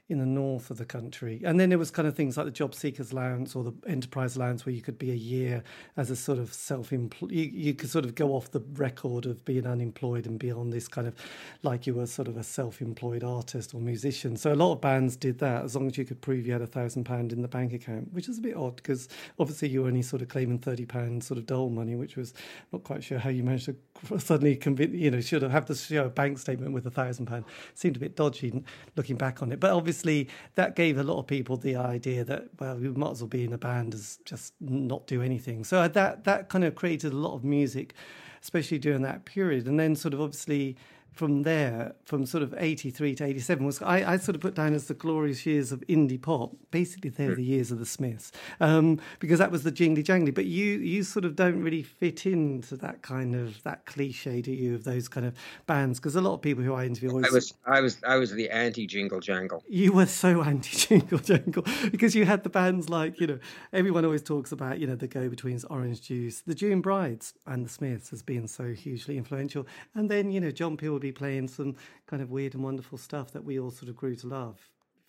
in 0.09 0.19
the 0.19 0.25
north 0.25 0.69
of 0.69 0.77
the 0.77 0.85
country. 0.85 1.41
And 1.45 1.57
then 1.59 1.69
there 1.69 1.77
was 1.77 1.89
kind 1.89 2.07
of 2.07 2.15
things 2.15 2.35
like 2.35 2.45
the 2.45 2.51
job 2.51 2.75
seekers 2.75 3.13
allowance 3.13 3.55
or 3.55 3.63
the 3.63 3.73
enterprise 3.87 4.35
allowance 4.35 4.65
where 4.65 4.75
you 4.75 4.81
could 4.81 4.99
be 4.99 5.11
a 5.11 5.15
year 5.15 5.63
as 5.95 6.09
a 6.09 6.15
sort 6.15 6.39
of 6.39 6.53
self-employed. 6.53 7.31
You, 7.31 7.43
you 7.43 7.73
could 7.73 7.89
sort 7.89 8.03
of 8.03 8.13
go 8.13 8.31
off 8.31 8.51
the 8.51 8.59
record 8.73 9.25
of 9.25 9.45
being 9.45 9.65
unemployed 9.65 10.27
and 10.27 10.37
be 10.37 10.51
on 10.51 10.71
this 10.71 10.89
kind 10.89 11.07
of 11.07 11.15
like 11.63 11.87
you 11.87 11.93
were 11.93 12.05
sort 12.05 12.27
of 12.27 12.35
a 12.35 12.43
self-employed 12.43 13.23
artist 13.23 13.73
or 13.73 13.79
musician. 13.79 14.35
So 14.35 14.51
a 14.51 14.55
lot 14.55 14.73
of 14.73 14.81
bands 14.81 15.15
did 15.15 15.39
that 15.39 15.63
as 15.63 15.73
long 15.73 15.87
as 15.87 15.97
you 15.97 16.03
could 16.03 16.19
prove 16.19 16.45
you 16.45 16.51
had 16.51 16.61
a 16.61 16.67
thousand 16.67 17.05
pound 17.05 17.31
in 17.31 17.41
the 17.41 17.47
bank 17.47 17.71
account, 17.71 18.11
which 18.11 18.27
is 18.27 18.39
a 18.39 18.41
bit 18.41 18.57
odd 18.57 18.75
because 18.75 19.07
obviously 19.39 19.69
you 19.69 19.83
were 19.83 19.87
only 19.87 20.01
sort 20.01 20.21
of 20.21 20.27
claiming 20.27 20.59
thirty 20.59 20.85
pounds 20.85 21.27
sort 21.27 21.37
of 21.37 21.45
dole 21.45 21.69
money, 21.69 21.95
which 21.95 22.17
was 22.17 22.33
not 22.73 22.83
quite 22.83 23.05
sure 23.05 23.19
how 23.19 23.29
you 23.29 23.41
managed 23.41 23.65
to 23.65 24.19
suddenly 24.19 24.57
convince 24.57 24.93
you 24.93 25.09
know 25.09 25.21
should 25.21 25.43
have 25.43 25.65
to 25.65 25.75
show 25.75 26.05
a 26.05 26.09
bank 26.09 26.37
statement 26.39 26.73
with 26.73 26.85
a 26.85 26.91
thousand 26.91 27.25
pound. 27.25 27.45
Seemed 27.73 27.95
a 27.95 27.99
bit 27.99 28.17
dodgy 28.17 28.63
looking 28.97 29.15
back 29.15 29.41
on 29.41 29.53
it, 29.53 29.61
but 29.61 29.71
obviously 29.71 29.92
obviously 29.93 30.27
that 30.55 30.75
gave 30.75 30.97
a 30.97 31.03
lot 31.03 31.19
of 31.19 31.27
people 31.27 31.55
the 31.55 31.75
idea 31.75 32.23
that 32.23 32.45
well 32.59 32.75
we 32.75 32.89
might 32.89 33.11
as 33.11 33.21
well 33.21 33.27
be 33.27 33.43
in 33.43 33.53
a 33.53 33.57
band 33.57 33.93
as 33.93 34.17
just 34.25 34.53
not 34.59 35.05
do 35.05 35.21
anything. 35.21 35.63
So 35.63 35.87
that 35.87 36.23
that 36.23 36.49
kind 36.49 36.63
of 36.63 36.73
created 36.73 37.13
a 37.13 37.15
lot 37.15 37.35
of 37.35 37.43
music 37.43 37.93
especially 38.41 38.77
during 38.77 39.03
that 39.03 39.23
period. 39.23 39.67
And 39.67 39.79
then 39.79 39.95
sort 39.95 40.13
of 40.13 40.19
obviously 40.19 40.75
from 41.13 41.43
there, 41.43 41.93
from 42.05 42.25
sort 42.25 42.43
of 42.43 42.53
83 42.57 43.15
to 43.15 43.23
87, 43.25 43.65
was 43.65 43.81
I, 43.81 44.13
I, 44.13 44.17
sort 44.17 44.35
of 44.35 44.41
put 44.41 44.55
down 44.55 44.73
as 44.73 44.87
the 44.87 44.95
glorious 44.95 45.45
years 45.45 45.71
of 45.71 45.81
indie 45.81 46.21
pop. 46.21 46.51
Basically, 46.71 47.11
they're 47.11 47.35
the 47.35 47.43
years 47.43 47.71
of 47.71 47.79
the 47.79 47.85
Smiths, 47.85 48.31
um, 48.59 48.99
because 49.19 49.39
that 49.39 49.51
was 49.51 49.63
the 49.63 49.71
jingly 49.71 50.03
jangly. 50.03 50.33
But 50.33 50.45
you, 50.45 50.79
you 50.79 51.03
sort 51.03 51.23
of 51.23 51.35
don't 51.35 51.61
really 51.61 51.83
fit 51.83 52.25
into 52.25 52.75
that 52.77 53.03
kind 53.03 53.35
of 53.35 53.61
that 53.63 53.85
cliche, 53.85 54.41
do 54.41 54.51
you, 54.51 54.73
of 54.73 54.83
those 54.83 55.07
kind 55.07 55.25
of 55.25 55.35
bands? 55.67 55.99
Because 55.99 56.15
a 56.15 56.21
lot 56.21 56.33
of 56.33 56.41
people 56.41 56.63
who 56.63 56.73
I 56.73 56.85
interview 56.85 57.11
always. 57.11 57.27
I 57.27 57.31
was, 57.31 57.53
I 57.65 57.81
was, 57.81 57.97
I 58.07 58.15
was 58.15 58.31
the 58.31 58.49
anti 58.49 58.87
jingle 58.87 59.19
jangle. 59.19 59.63
You 59.67 59.93
were 59.93 60.07
so 60.07 60.41
anti 60.43 60.75
jingle 60.75 61.19
jangle 61.19 61.63
because 61.91 62.15
you 62.15 62.25
had 62.25 62.43
the 62.43 62.49
bands 62.49 62.89
like 62.89 63.19
you 63.19 63.27
know 63.27 63.39
everyone 63.71 64.03
always 64.03 64.23
talks 64.23 64.51
about 64.51 64.79
you 64.79 64.87
know 64.87 64.95
the 64.95 65.07
go 65.07 65.29
betweens 65.29 65.63
Orange 65.65 66.01
Juice, 66.01 66.41
the 66.41 66.55
June 66.55 66.81
Brides, 66.81 67.35
and 67.45 67.65
the 67.65 67.69
Smiths 67.69 68.11
as 68.11 68.23
being 68.23 68.47
so 68.47 68.73
hugely 68.73 69.17
influential, 69.17 69.67
and 69.93 70.09
then 70.09 70.31
you 70.31 70.41
know 70.41 70.51
John 70.51 70.75
Peel 70.75 71.02
be 71.03 71.11
playing 71.11 71.47
some 71.47 71.75
kind 72.07 72.21
of 72.21 72.31
weird 72.31 72.55
and 72.55 72.63
wonderful 72.63 72.97
stuff 72.97 73.31
that 73.31 73.43
we 73.43 73.59
all 73.59 73.71
sort 73.71 73.89
of 73.89 73.95
grew 73.95 74.15
to 74.15 74.27
love 74.27 74.59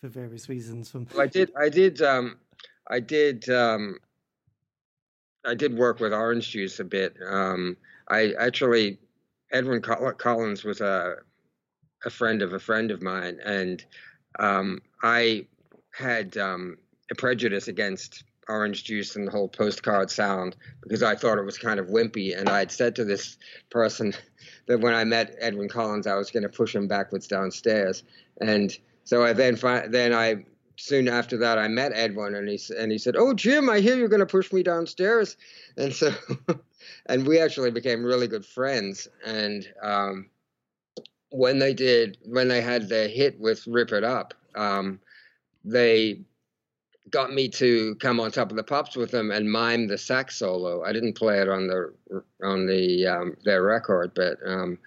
for 0.00 0.08
various 0.08 0.48
reasons. 0.48 0.90
From 0.90 1.06
well, 1.12 1.22
I 1.22 1.26
did, 1.26 1.52
I 1.58 1.68
did, 1.68 2.02
um, 2.02 2.36
I 2.90 3.00
did, 3.00 3.48
um, 3.48 3.98
I 5.44 5.54
did 5.54 5.76
work 5.76 6.00
with 6.00 6.12
Orange 6.12 6.50
Juice 6.50 6.80
a 6.80 6.84
bit. 6.84 7.16
Um, 7.26 7.76
I 8.08 8.32
actually, 8.38 8.98
Edwyn 9.52 9.80
Collins 10.18 10.64
was 10.64 10.80
a 10.80 11.16
a 12.04 12.10
friend 12.10 12.42
of 12.42 12.52
a 12.52 12.58
friend 12.58 12.90
of 12.90 13.02
mine, 13.02 13.38
and 13.44 13.84
um, 14.38 14.80
I 15.02 15.46
had 15.92 16.36
um, 16.36 16.76
a 17.10 17.14
prejudice 17.14 17.68
against 17.68 18.24
orange 18.48 18.84
juice 18.84 19.16
and 19.16 19.26
the 19.26 19.32
whole 19.32 19.48
postcard 19.48 20.10
sound 20.10 20.56
because 20.82 21.02
I 21.02 21.14
thought 21.14 21.38
it 21.38 21.44
was 21.44 21.58
kind 21.58 21.80
of 21.80 21.88
wimpy. 21.88 22.38
And 22.38 22.48
I 22.48 22.58
had 22.60 22.72
said 22.72 22.96
to 22.96 23.04
this 23.04 23.36
person 23.70 24.14
that 24.66 24.80
when 24.80 24.94
I 24.94 25.04
met 25.04 25.36
Edwyn 25.40 25.68
Collins, 25.68 26.06
I 26.06 26.14
was 26.14 26.30
going 26.30 26.42
to 26.42 26.48
push 26.48 26.74
him 26.74 26.88
backwards 26.88 27.26
downstairs. 27.26 28.02
And 28.40 28.76
so 29.04 29.22
I 29.24 29.32
then 29.32 29.58
then 29.88 30.12
I 30.12 30.44
soon 30.76 31.08
after 31.08 31.36
that 31.38 31.58
I 31.58 31.68
met 31.68 31.92
Edwin 31.94 32.34
and 32.34 32.48
he 32.48 32.58
and 32.76 32.90
he 32.90 32.98
said, 32.98 33.16
"Oh 33.16 33.34
Jim, 33.34 33.68
I 33.70 33.80
hear 33.80 33.96
you're 33.96 34.08
going 34.08 34.20
to 34.20 34.26
push 34.26 34.52
me 34.52 34.62
downstairs." 34.62 35.36
And 35.76 35.92
so 35.92 36.12
and 37.06 37.26
we 37.26 37.38
actually 37.38 37.70
became 37.70 38.04
really 38.04 38.26
good 38.26 38.46
friends. 38.46 39.08
And 39.24 39.66
um, 39.82 40.30
when 41.30 41.58
they 41.58 41.74
did 41.74 42.18
when 42.24 42.48
they 42.48 42.60
had 42.60 42.88
their 42.88 43.08
hit 43.08 43.38
with 43.38 43.66
"Rip 43.66 43.92
It 43.92 44.04
Up," 44.04 44.34
um, 44.54 45.00
they 45.64 46.24
got 47.10 47.32
me 47.32 47.48
to 47.48 47.94
come 47.96 48.18
on 48.20 48.30
top 48.30 48.50
of 48.50 48.56
the 48.56 48.62
pops 48.62 48.96
with 48.96 49.10
them 49.10 49.30
and 49.30 49.50
mime 49.50 49.86
the 49.86 49.98
sax 49.98 50.36
solo. 50.36 50.82
I 50.84 50.92
didn't 50.92 51.14
play 51.14 51.40
it 51.40 51.48
on 51.48 51.66
the 51.66 51.92
on 52.42 52.66
the 52.66 53.06
um, 53.06 53.36
their 53.44 53.62
record, 53.62 54.12
but 54.14 54.38
um, 54.44 54.78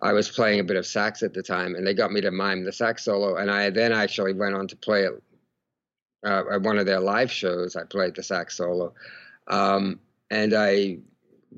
I 0.00 0.12
was 0.12 0.28
playing 0.28 0.60
a 0.60 0.64
bit 0.64 0.76
of 0.76 0.86
sax 0.86 1.22
at 1.22 1.32
the 1.32 1.42
time, 1.42 1.74
and 1.74 1.86
they 1.86 1.94
got 1.94 2.12
me 2.12 2.20
to 2.20 2.30
mime 2.30 2.64
the 2.64 2.72
sax 2.72 3.04
solo. 3.04 3.36
And 3.36 3.50
I 3.50 3.70
then 3.70 3.92
actually 3.92 4.34
went 4.34 4.54
on 4.54 4.68
to 4.68 4.76
play 4.76 5.04
it 5.04 5.22
uh, 6.24 6.42
at 6.52 6.62
one 6.62 6.78
of 6.78 6.86
their 6.86 7.00
live 7.00 7.30
shows. 7.30 7.76
I 7.76 7.84
played 7.84 8.14
the 8.14 8.22
sax 8.22 8.56
solo, 8.56 8.94
um, 9.48 9.98
and 10.30 10.54
I 10.54 10.98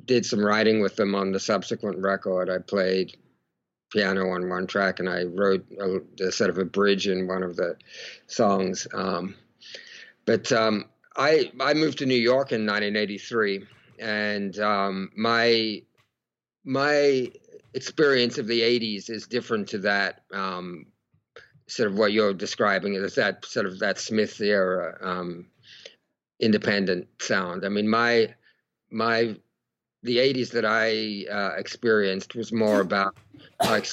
did 0.05 0.27
some 0.27 0.44
writing 0.44 0.81
with 0.81 0.96
them 0.96 1.14
on 1.14 1.33
the 1.33 1.40
subsequent 1.40 1.98
record. 1.98 2.50
I 2.50 2.59
played 2.59 3.16
piano 3.92 4.31
on 4.31 4.48
one 4.48 4.66
track, 4.66 5.00
and 5.00 5.09
I 5.09 5.24
wrote 5.24 5.64
a, 5.81 6.24
a 6.24 6.33
sort 6.33 6.50
of 6.50 6.59
a 6.59 6.64
bridge 6.64 7.09
in 7.09 7.27
one 7.27 7.42
of 7.42 7.57
the 7.57 7.77
songs. 8.27 8.87
Um, 8.92 9.35
but 10.26 10.52
um, 10.52 10.87
I 11.16 11.50
I 11.60 11.74
moved 11.74 11.98
to 11.98 12.06
New 12.06 12.14
York 12.14 12.52
in 12.52 12.66
1983, 12.66 13.64
and 13.98 14.58
um, 14.58 15.10
my 15.16 15.82
my 16.64 17.30
experience 17.74 18.38
of 18.38 18.46
the 18.46 18.60
80s 18.60 19.10
is 19.10 19.26
different 19.26 19.68
to 19.68 19.78
that 19.78 20.22
um, 20.32 20.87
sort 21.66 21.90
of 21.90 21.98
what 21.98 22.12
you're 22.12 22.32
describing 22.32 22.94
is 22.94 23.14
that 23.16 23.44
sort 23.44 23.66
of 23.66 23.78
that 23.80 23.98
Smith 23.98 24.40
era 24.40 24.96
um, 25.02 25.46
independent 26.40 27.08
sound. 27.20 27.64
I 27.64 27.68
mean, 27.68 27.88
my 27.88 28.34
my 28.90 29.37
the 30.02 30.18
80s 30.18 30.50
that 30.52 30.64
I 30.64 31.30
uh, 31.32 31.54
experienced 31.56 32.34
was 32.34 32.52
more 32.52 32.80
about 32.80 33.16
like 33.64 33.87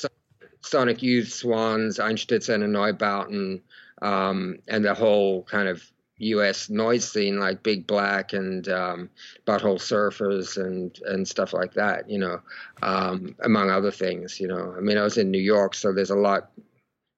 Sonic 0.61 1.01
Youth, 1.01 1.31
Swans, 1.31 1.99
Einstürzende 1.99 2.67
Neubauten, 2.67 3.61
um, 4.01 4.57
and 4.67 4.83
the 4.83 4.93
whole 4.93 5.43
kind 5.43 5.67
of 5.67 5.90
U.S. 6.21 6.69
noise 6.69 7.10
scene 7.10 7.39
like 7.39 7.63
Big 7.63 7.88
Black 7.88 8.34
and 8.34 8.67
um, 8.69 9.10
Butthole 9.45 9.79
Surfers 9.79 10.63
and 10.63 10.97
and 11.05 11.27
stuff 11.27 11.53
like 11.53 11.73
that. 11.73 12.10
You 12.10 12.19
know, 12.19 12.41
um, 12.81 13.36
among 13.43 13.69
other 13.69 13.91
things. 13.91 14.39
You 14.39 14.47
know, 14.47 14.73
I 14.77 14.81
mean, 14.81 14.97
I 14.97 15.03
was 15.03 15.17
in 15.17 15.31
New 15.31 15.41
York, 15.41 15.73
so 15.75 15.93
there's 15.93 16.10
a 16.12 16.15
lot 16.15 16.51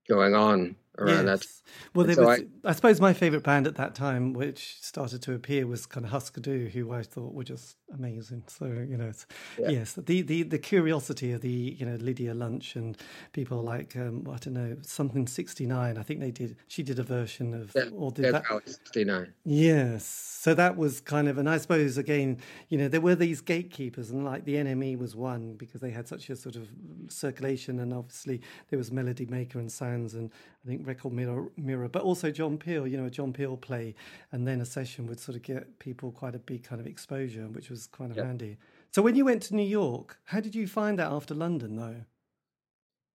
going 0.08 0.36
on 0.36 0.76
around 0.98 1.28
yes. 1.28 1.40
that. 1.40 1.48
Well, 1.96 2.06
there 2.06 2.16
so 2.16 2.26
was, 2.26 2.42
I, 2.64 2.70
I, 2.70 2.74
suppose 2.74 3.02
my 3.02 3.14
favorite 3.14 3.44
band 3.44 3.68
at 3.68 3.76
that 3.76 3.96
time, 3.96 4.34
which 4.34 4.78
started 4.82 5.22
to 5.24 5.34
appear, 5.34 5.66
was 5.66 5.86
kind 5.86 6.06
of 6.06 6.12
Husker 6.12 6.42
Du, 6.42 6.70
who 6.70 6.92
I 6.92 7.04
thought 7.04 7.34
were 7.34 7.44
just 7.44 7.78
amazing. 7.94 8.44
So 8.48 8.66
you 8.66 8.98
know, 8.98 9.12
yeah. 9.58 9.70
yes, 9.70 9.94
the, 9.94 10.22
the 10.22 10.44
the 10.44 10.60
curiosity 10.60 11.32
of 11.32 11.42
the 11.42 11.76
you 11.80 11.86
know 11.86 11.96
Lydia 11.96 12.34
Lunch 12.34 12.76
and 12.76 12.98
people 13.32 13.62
like 13.62 13.96
um, 13.96 14.28
I 14.32 14.38
don't 14.38 14.54
know 14.54 14.78
something 14.82 15.28
sixty 15.28 15.66
nine. 15.66 15.98
I 15.98 16.04
think 16.04 16.20
they 16.20 16.32
did. 16.32 16.58
She 16.68 16.84
did 16.84 17.00
a 17.00 17.04
version 17.04 17.54
of 17.54 17.72
yeah, 17.76 17.90
or 17.94 18.12
did 18.12 18.34
that 18.34 18.46
sixty 18.66 19.04
nine. 19.04 19.34
Yes, 19.44 20.06
so 20.06 20.54
that 20.54 20.78
was 20.78 21.00
kind 21.02 21.28
of, 21.28 21.38
and 21.38 21.50
I 21.50 21.58
suppose 21.58 21.98
again, 21.98 22.38
you 22.70 22.78
know, 22.78 22.88
there 22.88 23.02
were 23.02 23.16
these 23.16 23.42
gatekeepers, 23.42 24.12
and 24.12 24.26
like 24.26 24.46
the 24.46 24.56
NME 24.56 24.98
was 24.98 25.16
one 25.16 25.54
because 25.54 25.82
they 25.82 25.92
had 25.92 26.08
such 26.08 26.30
a 26.30 26.36
sort 26.36 26.56
of 26.56 26.70
circulation, 27.08 27.80
and 27.80 27.94
obviously 27.94 28.42
there 28.70 28.78
was 28.78 28.92
Melody 28.92 29.26
Maker 29.26 29.60
and 29.60 29.72
Sounds, 29.72 30.14
and 30.14 30.32
I 30.64 30.70
think 30.70 30.88
Record 30.88 31.12
Mirror, 31.12 31.52
Mirror, 31.58 31.90
but 31.90 32.04
also 32.04 32.32
John 32.32 32.58
Peel. 32.58 32.88
You 32.88 32.98
know, 32.98 33.06
a 33.06 33.10
John 33.10 33.34
Peel 33.34 33.58
play, 33.58 33.96
and 34.32 34.48
then 34.48 34.62
a 34.62 34.66
session 34.66 35.08
would 35.08 35.20
sort 35.20 35.36
of 35.36 35.42
get 35.42 35.80
people 35.80 36.12
quite 36.12 36.36
a 36.36 36.40
big 36.40 36.64
kind 36.64 36.80
of 36.80 36.88
exposure, 36.88 37.48
which 37.48 37.70
was 37.70 37.88
kind 37.88 38.12
of 38.12 38.18
yep. 38.18 38.26
handy. 38.26 38.58
So 38.92 39.02
when 39.02 39.16
you 39.16 39.26
went 39.26 39.42
to 39.44 39.56
New 39.56 39.68
York, 39.68 40.20
how 40.26 40.40
did 40.40 40.56
you 40.56 40.68
find 40.68 40.98
that 41.00 41.12
after 41.12 41.34
London, 41.34 41.76
though? 41.76 42.06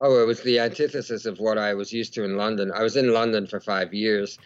Oh, 0.01 0.23
it 0.23 0.27
was 0.27 0.43
the 0.43 0.61
antithesis 0.61 1.25
of 1.25 1.41
what 1.41 1.59
I 1.59 1.75
was 1.75 1.93
used 1.93 2.15
to 2.15 2.25
in 2.25 2.37
London. 2.37 2.71
I 2.73 2.83
was 2.83 2.97
in 2.97 3.13
London 3.13 3.47
for 3.47 3.61
five 3.61 3.95
years, 3.95 4.39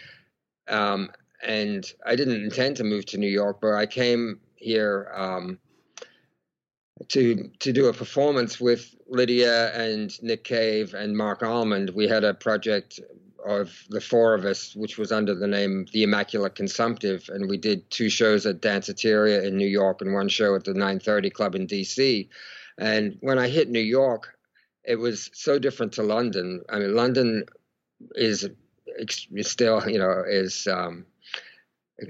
um, 0.68 1.10
and 1.42 1.84
I 2.06 2.14
didn't 2.14 2.42
intend 2.42 2.76
to 2.76 2.84
move 2.84 3.04
to 3.06 3.18
New 3.18 3.28
York, 3.28 3.58
but 3.60 3.74
I 3.74 3.84
came 3.84 4.40
here 4.56 5.12
um, 5.14 5.58
to 7.08 7.50
to 7.58 7.72
do 7.72 7.86
a 7.86 7.92
performance 7.92 8.60
with 8.60 8.94
Lydia 9.08 9.72
and 9.74 10.22
Nick 10.22 10.44
Cave 10.44 10.94
and 10.94 11.16
Marc 11.16 11.42
Almond. 11.42 11.90
We 11.90 12.08
had 12.08 12.24
a 12.24 12.34
project 12.34 13.00
of 13.44 13.84
the 13.88 14.00
four 14.00 14.34
of 14.34 14.44
us, 14.44 14.74
which 14.76 14.98
was 14.98 15.12
under 15.12 15.34
the 15.34 15.46
name 15.46 15.86
The 15.92 16.04
Immaculate 16.04 16.54
Consumptive, 16.54 17.28
and 17.28 17.48
we 17.48 17.56
did 17.56 17.90
two 17.90 18.08
shows 18.08 18.46
at 18.46 18.60
Danceteria 18.60 19.44
in 19.44 19.56
New 19.56 19.66
York 19.66 20.00
and 20.00 20.14
one 20.14 20.28
show 20.28 20.54
at 20.54 20.64
the 20.64 20.74
930 20.74 21.30
Club 21.30 21.54
in 21.54 21.66
DC. 21.66 22.28
And 22.78 23.18
when 23.20 23.38
I 23.38 23.48
hit 23.48 23.68
New 23.68 23.80
York, 23.80 24.38
it 24.84 24.96
was 24.96 25.30
so 25.34 25.58
different 25.58 25.92
to 25.94 26.02
London. 26.02 26.62
I 26.68 26.78
mean, 26.78 26.94
London 26.94 27.44
is, 28.14 28.48
is 28.96 29.50
still, 29.50 29.88
you 29.88 29.98
know, 29.98 30.22
is 30.26 30.66
um, 30.66 31.06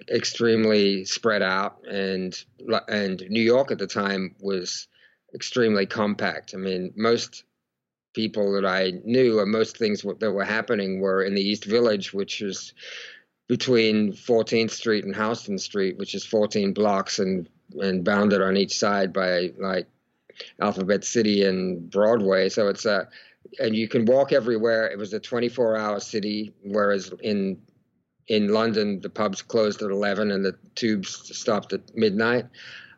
extremely 0.09 1.05
spread 1.05 1.43
out, 1.43 1.79
and 1.91 2.43
and 2.89 3.25
New 3.29 3.43
York 3.43 3.71
at 3.71 3.79
the 3.79 3.87
time 3.87 4.35
was 4.41 4.89
extremely 5.35 5.87
compact. 5.87 6.55
I 6.55 6.59
mean, 6.59 6.93
most 6.97 7.45
people 8.15 8.53
that 8.53 8.67
I 8.67 8.93
knew, 9.05 9.41
and 9.41 9.51
most 9.51 9.77
things 9.77 10.03
that 10.03 10.33
were 10.33 10.45
happening 10.45 11.01
were 11.01 11.23
in 11.23 11.35
the 11.35 11.43
East 11.43 11.65
Village, 11.65 12.13
which 12.13 12.43
is 12.43 12.75
between 13.49 14.13
14th 14.13 14.71
Street 14.71 15.05
and 15.05 15.15
Houston 15.15 15.59
Street, 15.59 15.99
which 15.99 16.15
is 16.15 16.25
14 16.25 16.73
blocks 16.73 17.19
and 17.19 17.49
and 17.81 18.05
bounded 18.05 18.43
on 18.43 18.57
each 18.57 18.77
side 18.77 19.13
by 19.13 19.51
like 19.59 19.87
Alphabet 20.61 21.05
City 21.05 21.45
and 21.45 21.91
Broadway. 21.91 22.49
So 22.49 22.69
it's 22.69 22.85
a 22.87 23.09
and 23.59 23.75
you 23.75 23.89
can 23.89 24.05
walk 24.05 24.33
everywhere. 24.33 24.87
It 24.87 24.99
was 24.99 25.13
a 25.13 25.21
24-hour 25.21 26.01
city, 26.01 26.53
whereas 26.63 27.13
in 27.23 27.61
in 28.33 28.49
London 28.49 28.99
the 29.01 29.11
pubs 29.11 29.43
closed 29.43 29.83
at 29.83 29.91
11 29.91 30.31
and 30.31 30.43
the 30.43 30.57
tubes 30.75 31.37
stopped 31.37 31.73
at 31.75 31.95
midnight. 31.95 32.47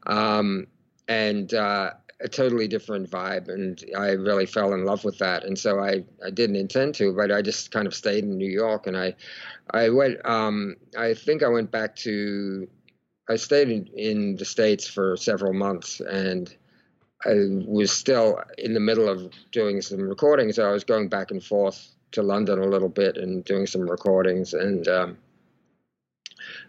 Um, 0.06 0.68
and 1.08 1.52
uh, 1.52 1.90
a 2.20 2.28
totally 2.28 2.68
different 2.68 3.10
vibe, 3.10 3.48
and 3.48 3.82
I 3.98 4.10
really 4.12 4.46
fell 4.46 4.72
in 4.72 4.84
love 4.84 5.04
with 5.04 5.18
that. 5.18 5.44
And 5.44 5.58
so 5.58 5.80
I, 5.80 6.04
I 6.24 6.30
didn't 6.30 6.56
intend 6.56 6.94
to, 6.96 7.12
but 7.12 7.32
I 7.32 7.42
just 7.42 7.72
kind 7.72 7.86
of 7.86 7.94
stayed 7.94 8.24
in 8.24 8.38
New 8.38 8.50
York, 8.50 8.86
and 8.86 8.96
I 8.96 9.14
I 9.70 9.90
went. 9.90 10.24
Um, 10.24 10.76
I 10.96 11.14
think 11.14 11.42
I 11.42 11.48
went 11.48 11.70
back 11.70 11.96
to. 11.96 12.68
I 13.28 13.36
stayed 13.36 13.68
in, 13.70 13.86
in 13.88 14.36
the 14.36 14.44
states 14.44 14.86
for 14.86 15.16
several 15.16 15.52
months, 15.52 16.00
and 16.00 16.54
I 17.24 17.34
was 17.66 17.90
still 17.90 18.40
in 18.56 18.72
the 18.74 18.80
middle 18.80 19.08
of 19.08 19.30
doing 19.50 19.82
some 19.82 20.08
recordings. 20.08 20.56
So 20.56 20.68
I 20.68 20.72
was 20.72 20.84
going 20.84 21.08
back 21.08 21.30
and 21.30 21.42
forth 21.42 21.93
to 22.14 22.22
London 22.22 22.58
a 22.58 22.66
little 22.66 22.88
bit 22.88 23.16
and 23.16 23.44
doing 23.44 23.66
some 23.66 23.88
recordings, 23.88 24.54
and 24.54 24.88
um, 24.88 25.18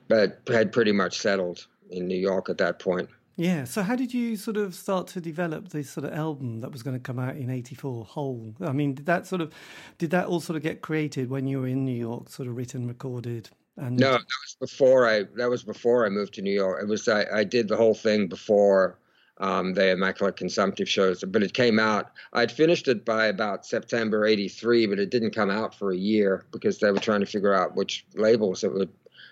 but 0.08 0.42
had 0.48 0.72
pretty 0.72 0.92
much 0.92 1.20
settled 1.20 1.68
in 1.90 2.08
New 2.08 2.18
York 2.18 2.50
at 2.50 2.58
that 2.58 2.80
point. 2.80 3.10
Yeah. 3.38 3.66
So 3.66 3.84
how 3.84 3.96
did 3.96 4.14
you 4.14 4.38
sort 4.38 4.58
of 4.58 4.74
start 4.74 5.08
to 5.08 5.22
develop 5.22 5.70
this 5.70 5.90
sort 5.90 6.06
of 6.06 6.14
album 6.14 6.62
that 6.62 6.72
was 6.72 6.84
going 6.84 6.96
to 6.96 7.02
come 7.02 7.20
out 7.20 7.36
in 7.36 7.50
'84? 7.50 8.06
whole? 8.06 8.54
I 8.62 8.72
mean, 8.72 8.96
did 8.96 9.06
that 9.06 9.28
sort 9.28 9.42
of 9.42 9.54
did 9.98 10.12
that 10.12 10.28
all 10.28 10.40
sort 10.40 10.58
of 10.58 10.64
get 10.64 10.82
created 10.82 11.30
when 11.30 11.48
you 11.48 11.62
were 11.62 11.68
in 11.68 11.86
New 11.86 11.98
York, 11.98 12.30
sort 12.30 12.48
of 12.48 12.56
written, 12.56 12.88
recorded? 12.88 13.50
And 13.78 14.00
no, 14.00 14.12
that 14.12 14.20
was 14.20 14.58
before 14.60 15.08
I. 15.08 15.24
That 15.36 15.50
was 15.50 15.64
before 15.64 16.06
I 16.06 16.10
moved 16.10 16.34
to 16.36 16.42
New 16.42 16.54
York. 16.54 16.82
It 16.82 16.88
was 16.88 17.08
I, 17.08 17.26
I 17.34 17.44
did 17.44 17.68
the 17.68 17.76
whole 17.76 17.94
thing 17.94 18.28
before 18.28 19.00
um, 19.38 19.74
the 19.74 19.92
Immaculate 19.92 20.38
Consumptive 20.38 20.88
shows, 20.88 21.24
but 21.24 21.44
it 21.44 21.54
came 21.54 21.80
out. 21.80 22.12
I'd 22.34 22.52
finished 22.52 22.88
it 22.88 23.04
by 23.06 23.28
about 23.28 23.66
September 23.66 24.26
'83, 24.26 24.88
but 24.88 25.00
it 25.00 25.12
didn't 25.12 25.36
come 25.36 25.50
out 25.50 25.76
for 25.76 25.92
a 25.92 25.98
year 25.98 26.46
because 26.52 26.80
they 26.80 26.92
were 26.92 27.00
trying 27.00 27.20
to 27.20 27.26
figure 27.26 27.54
out 27.54 27.76
which 27.76 28.06
labels 28.16 28.64
it 28.64 28.74
would 28.74 28.90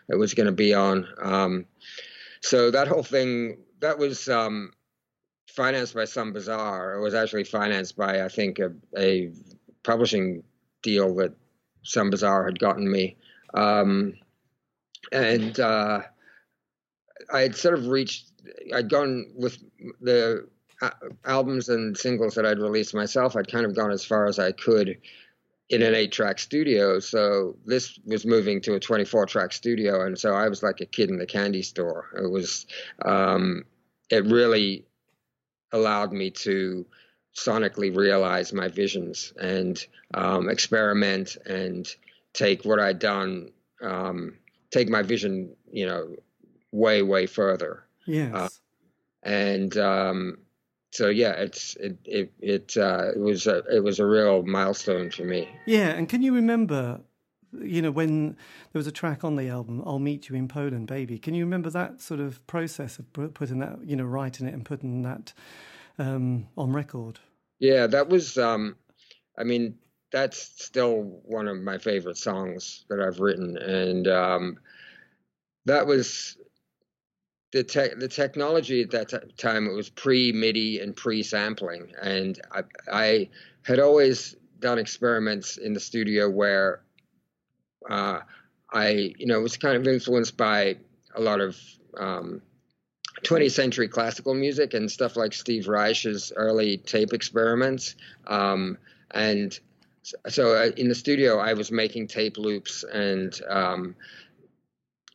it 0.10 0.16
was 0.16 0.34
going 0.34 0.48
to 0.48 0.52
be 0.52 0.74
on. 0.74 1.08
Um, 1.22 1.66
so 2.42 2.72
that 2.72 2.88
whole 2.88 3.04
thing 3.04 3.58
that 3.80 3.98
was 3.98 4.28
um, 4.28 4.74
financed 5.48 5.94
by 5.94 6.06
Some 6.06 6.34
Bizzare. 6.34 6.98
It 6.98 7.02
was 7.02 7.14
actually 7.14 7.44
financed 7.44 7.96
by 7.96 8.24
I 8.24 8.30
think 8.30 8.60
a, 8.60 8.72
a 8.98 9.32
publishing 9.84 10.44
deal 10.82 11.16
that 11.16 11.34
Some 11.84 12.12
Bizzare 12.12 12.46
had 12.46 12.60
gotten 12.60 12.90
me, 12.90 13.18
um, 13.54 14.14
and 15.12 15.60
uh, 15.60 16.02
I 17.32 17.42
had 17.42 17.56
sort 17.56 17.76
of 17.76 17.88
reached. 17.88 18.32
I'd 18.74 18.90
gone 18.90 19.32
with 19.36 19.58
the 20.02 20.48
uh, 20.82 20.90
albums 21.26 21.70
and 21.70 21.98
singles 21.98 22.36
that 22.36 22.46
I'd 22.46 22.60
released 22.60 22.94
myself. 22.94 23.36
I'd 23.36 23.52
kind 23.52 23.66
of 23.66 23.76
gone 23.76 23.92
as 23.92 24.06
far 24.06 24.26
as 24.26 24.40
I 24.40 24.52
could 24.52 24.98
in 25.70 25.82
an 25.82 25.96
eight 25.96 26.12
track 26.12 26.40
studio. 26.40 27.00
So 27.00 27.56
this 27.66 27.98
was 28.06 28.26
moving 28.26 28.62
to 28.62 28.76
a 28.76 28.80
24 28.80 29.26
track 29.26 29.54
studio. 29.54 30.06
And 30.06 30.18
so 30.20 30.34
I 30.34 30.50
was 30.50 30.62
like 30.62 30.82
a 30.82 30.86
kid 30.86 31.10
in 31.10 31.18
the 31.18 31.26
candy 31.26 31.62
store. 31.62 32.10
It 32.18 32.30
was, 32.30 32.66
um, 33.04 33.64
it 34.10 34.26
really 34.26 34.86
allowed 35.72 36.12
me 36.12 36.32
to 36.32 36.86
sonically 37.36 37.96
realize 37.96 38.54
my 38.54 38.68
visions 38.68 39.34
and 39.42 39.84
um, 40.14 40.50
experiment 40.50 41.38
and 41.46 41.88
take 42.34 42.64
what 42.66 42.80
I'd 42.80 43.00
done, 43.00 43.52
um, 43.82 44.38
take 44.70 44.90
my 44.90 45.02
vision, 45.02 45.56
you 45.72 45.88
know, 45.88 46.16
way, 46.72 47.02
way 47.02 47.26
further. 47.26 47.86
Yes. 48.06 48.34
Uh, 48.34 48.50
and 49.24 49.78
um, 49.78 50.38
so 50.92 51.10
yeah, 51.10 51.32
it's 51.32 51.76
it 51.78 51.98
it 52.06 52.32
it, 52.40 52.78
uh, 52.78 53.12
it 53.16 53.20
was 53.20 53.48
a 53.48 53.64
it 53.74 53.84
was 53.84 54.00
a 54.00 54.06
real 54.06 54.44
milestone 54.44 55.10
for 55.10 55.24
me. 55.24 55.50
Yeah, 55.66 55.90
and 55.90 56.08
can 56.08 56.22
you 56.22 56.36
remember, 56.36 57.02
you 57.60 57.82
know, 57.82 57.92
when 57.92 58.28
there 58.72 58.80
was 58.80 58.88
a 58.88 58.92
track 58.92 59.24
on 59.24 59.36
the 59.36 59.50
album, 59.50 59.82
"I'll 59.86 60.00
Meet 60.00 60.30
You 60.30 60.36
in 60.36 60.48
Poland, 60.48 60.88
Baby"? 60.88 61.18
Can 61.18 61.34
you 61.34 61.46
remember 61.46 61.70
that 61.70 62.02
sort 62.02 62.20
of 62.20 62.46
process 62.48 63.00
of 63.00 63.12
putting 63.14 63.60
that, 63.60 63.80
you 63.84 63.96
know, 63.96 64.04
writing 64.04 64.48
it 64.48 64.54
and 64.54 64.64
putting 64.66 65.02
that 65.04 65.34
um, 65.98 66.48
on 66.58 66.74
record? 66.74 67.20
Yeah, 67.60 67.88
that 67.88 68.10
was. 68.10 68.38
Um, 68.38 68.76
I 69.38 69.44
mean, 69.44 69.80
that's 70.12 70.38
still 70.64 71.22
one 71.24 71.48
of 71.48 71.58
my 71.58 71.80
favorite 71.80 72.18
songs 72.18 72.86
that 72.90 73.00
I've 73.00 73.20
written, 73.20 73.58
and 73.58 74.08
um, 74.08 74.60
that 75.66 75.88
was 75.88 76.38
the 77.54 77.64
tech 77.64 78.00
the 78.00 78.08
technology 78.08 78.82
at 78.82 78.92
that 78.92 79.10
t- 79.10 79.18
time 79.38 79.68
it 79.68 79.74
was 79.74 79.88
pre 79.88 80.32
MIDI 80.32 80.80
and 80.80 80.96
pre 80.96 81.22
sampling, 81.22 81.94
and 82.02 82.42
I, 82.52 82.64
I 82.92 83.30
had 83.62 83.80
always 83.80 84.36
done 84.60 84.80
experiments 84.80 85.58
in 85.58 85.74
the 85.74 85.80
studio 85.80 86.30
where 86.30 86.82
uh, 87.90 88.22
I 88.74 89.14
you 89.18 89.28
know 89.28 89.40
was 89.40 89.56
kind 89.56 89.78
of 89.78 89.88
influenced 89.88 90.36
by 90.36 90.78
a 91.16 91.22
lot 91.22 91.42
of 91.42 91.56
um, 91.96 92.42
20th 93.24 93.52
century 93.52 93.88
classical 93.88 94.34
music 94.34 94.74
and 94.74 94.92
stuff 94.92 95.16
like 95.16 95.32
Steve 95.32 95.68
Reich's 95.68 96.34
early 96.36 96.78
tape 96.78 97.14
experiments. 97.14 97.96
Um, 98.26 98.80
and 99.12 99.58
so 100.28 100.56
uh, 100.56 100.72
in 100.76 100.90
the 100.90 100.96
studio, 100.96 101.38
I 101.38 101.54
was 101.54 101.72
making 101.72 102.08
tape 102.08 102.38
loops 102.38 102.84
and 102.84 103.40
um, 103.48 103.96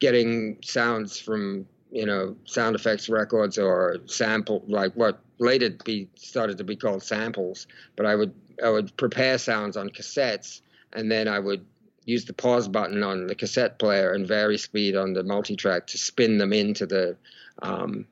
getting 0.00 0.58
sounds 0.62 1.18
from 1.18 1.66
you 1.90 2.04
know 2.04 2.36
sound 2.44 2.76
effects 2.76 3.08
records 3.08 3.58
or 3.58 3.98
sample 4.06 4.62
like 4.66 4.92
what 4.94 5.20
later 5.38 5.70
be 5.84 6.08
started 6.16 6.58
to 6.58 6.64
be 6.64 6.76
called 6.76 7.02
samples 7.02 7.66
but 7.96 8.06
i 8.06 8.14
would 8.14 8.32
i 8.64 8.68
would 8.68 8.94
prepare 8.96 9.38
sounds 9.38 9.76
on 9.76 9.88
cassettes 9.88 10.60
and 10.92 11.10
then 11.10 11.28
i 11.28 11.38
would 11.38 11.64
use 12.04 12.24
the 12.24 12.32
pause 12.32 12.68
button 12.68 13.02
on 13.02 13.26
the 13.26 13.34
cassette 13.34 13.78
player 13.78 14.12
and 14.12 14.26
vary 14.26 14.58
speed 14.58 14.96
on 14.96 15.12
the 15.12 15.22
multi-track 15.22 15.86
to 15.86 15.98
spin 15.98 16.38
them 16.38 16.52
into 16.52 16.86
the 16.86 17.16
um, 17.62 18.06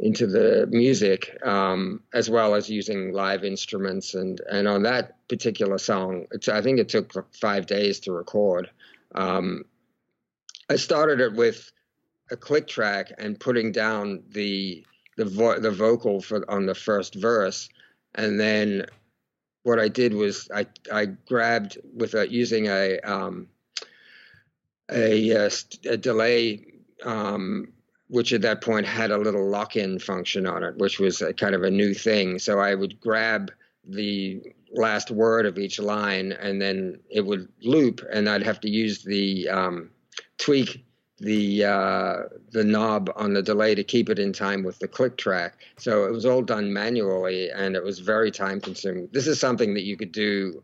into 0.00 0.26
the 0.26 0.66
music 0.70 1.36
um, 1.44 2.02
as 2.14 2.30
well 2.30 2.54
as 2.54 2.70
using 2.70 3.12
live 3.12 3.44
instruments 3.44 4.14
and 4.14 4.40
and 4.50 4.66
on 4.66 4.82
that 4.82 5.16
particular 5.28 5.78
song 5.78 6.26
i 6.52 6.60
think 6.60 6.78
it 6.78 6.88
took 6.88 7.12
five 7.34 7.66
days 7.66 8.00
to 8.00 8.12
record. 8.12 8.70
Um, 9.14 9.64
i 10.68 10.76
started 10.76 11.20
it 11.20 11.32
with 11.34 11.70
a 12.30 12.36
click 12.36 12.66
track 12.66 13.12
and 13.18 13.38
putting 13.38 13.72
down 13.72 14.22
the 14.30 14.84
the 15.16 15.24
vo- 15.24 15.60
the 15.60 15.70
vocal 15.70 16.20
for 16.20 16.48
on 16.50 16.66
the 16.66 16.74
first 16.74 17.14
verse, 17.14 17.68
and 18.14 18.38
then 18.38 18.86
what 19.62 19.78
I 19.78 19.88
did 19.88 20.14
was 20.14 20.48
I 20.54 20.66
I 20.92 21.06
grabbed 21.06 21.78
with 21.94 22.14
a 22.14 22.30
using 22.30 22.66
a 22.66 22.98
um, 23.00 23.48
a, 24.90 25.30
a, 25.30 25.50
a 25.88 25.96
delay. 25.96 26.66
Um, 27.04 27.72
which 28.10 28.32
at 28.32 28.42
that 28.42 28.60
point 28.60 28.84
had 28.84 29.12
a 29.12 29.16
little 29.16 29.48
lock-in 29.48 30.00
function 30.00 30.44
on 30.44 30.64
it, 30.64 30.76
which 30.78 30.98
was 30.98 31.22
a 31.22 31.32
kind 31.32 31.54
of 31.54 31.62
a 31.62 31.70
new 31.70 31.94
thing. 31.94 32.40
So 32.40 32.58
I 32.58 32.74
would 32.74 33.00
grab 33.00 33.52
the 33.84 34.42
last 34.72 35.12
word 35.12 35.46
of 35.46 35.58
each 35.58 35.78
line, 35.78 36.32
and 36.32 36.60
then 36.60 36.98
it 37.08 37.24
would 37.24 37.48
loop, 37.62 38.04
and 38.12 38.28
I'd 38.28 38.42
have 38.42 38.60
to 38.60 38.68
use 38.68 39.04
the 39.04 39.48
um, 39.48 39.90
tweak 40.38 40.84
the 41.20 41.64
uh, 41.64 42.16
the 42.50 42.64
knob 42.64 43.10
on 43.14 43.34
the 43.34 43.42
delay 43.42 43.74
to 43.74 43.84
keep 43.84 44.08
it 44.08 44.18
in 44.18 44.32
time 44.32 44.62
with 44.62 44.78
the 44.78 44.88
click 44.88 45.16
track. 45.18 45.58
So 45.76 46.06
it 46.06 46.12
was 46.12 46.24
all 46.24 46.42
done 46.42 46.72
manually, 46.72 47.50
and 47.50 47.76
it 47.76 47.84
was 47.84 47.98
very 47.98 48.30
time 48.30 48.60
consuming. 48.60 49.08
This 49.12 49.26
is 49.26 49.38
something 49.38 49.74
that 49.74 49.84
you 49.84 49.96
could 49.96 50.12
do 50.12 50.62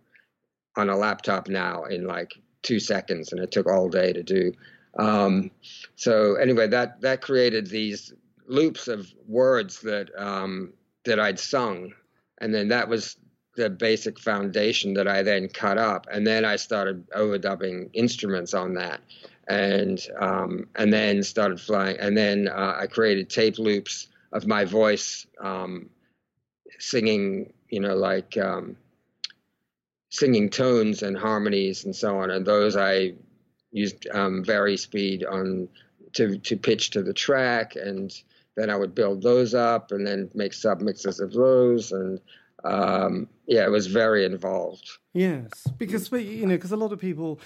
on 0.76 0.88
a 0.88 0.96
laptop 0.96 1.48
now 1.48 1.84
in 1.84 2.06
like 2.06 2.32
two 2.62 2.80
seconds, 2.80 3.32
and 3.32 3.40
it 3.40 3.50
took 3.50 3.66
all 3.66 3.88
day 3.88 4.12
to 4.12 4.22
do. 4.22 4.52
Um, 4.98 5.50
so 5.94 6.36
anyway, 6.36 6.68
that 6.68 7.02
that 7.02 7.20
created 7.20 7.66
these 7.66 8.14
loops 8.48 8.88
of 8.88 9.12
words 9.28 9.80
that 9.82 10.08
um, 10.16 10.72
that 11.04 11.20
I'd 11.20 11.38
sung, 11.38 11.92
and 12.38 12.54
then 12.54 12.68
that 12.68 12.88
was 12.88 13.16
the 13.56 13.68
basic 13.68 14.18
foundation 14.18 14.94
that 14.94 15.08
I 15.08 15.22
then 15.22 15.48
cut 15.48 15.76
up, 15.76 16.06
and 16.10 16.26
then 16.26 16.46
I 16.46 16.56
started 16.56 17.06
overdubbing 17.10 17.90
instruments 17.92 18.54
on 18.54 18.74
that 18.74 19.00
and 19.48 20.00
um, 20.18 20.66
and 20.76 20.92
then 20.92 21.22
started 21.22 21.60
flying. 21.60 21.96
And 21.98 22.16
then 22.16 22.48
uh, 22.48 22.76
I 22.80 22.86
created 22.86 23.30
tape 23.30 23.58
loops 23.58 24.08
of 24.32 24.46
my 24.46 24.64
voice 24.64 25.26
um, 25.40 25.88
singing, 26.78 27.52
you 27.68 27.80
know, 27.80 27.94
like 27.94 28.36
um, 28.36 28.76
singing 30.10 30.50
tones 30.50 31.02
and 31.02 31.16
harmonies 31.16 31.84
and 31.84 31.94
so 31.94 32.18
on. 32.18 32.30
And 32.30 32.44
those 32.44 32.76
I 32.76 33.14
used 33.70 34.06
um, 34.12 34.44
vary 34.44 34.76
speed 34.76 35.24
on 35.24 35.68
to 36.14 36.38
to 36.38 36.56
pitch 36.56 36.90
to 36.90 37.02
the 37.02 37.14
track, 37.14 37.76
and 37.76 38.12
then 38.56 38.70
I 38.70 38.76
would 38.76 38.94
build 38.94 39.22
those 39.22 39.54
up 39.54 39.92
and 39.92 40.06
then 40.06 40.30
make 40.34 40.54
sub 40.54 40.80
mixes 40.80 41.20
of 41.20 41.32
those 41.32 41.92
and. 41.92 42.20
Um, 42.64 43.28
yeah, 43.46 43.64
it 43.64 43.70
was 43.70 43.86
very 43.86 44.24
involved. 44.24 44.90
Yes, 45.12 45.68
because 45.78 46.10
you 46.10 46.46
know, 46.46 46.56
because 46.56 46.72
a 46.72 46.76
lot 46.76 46.90
of 46.90 46.98
people, 46.98 47.38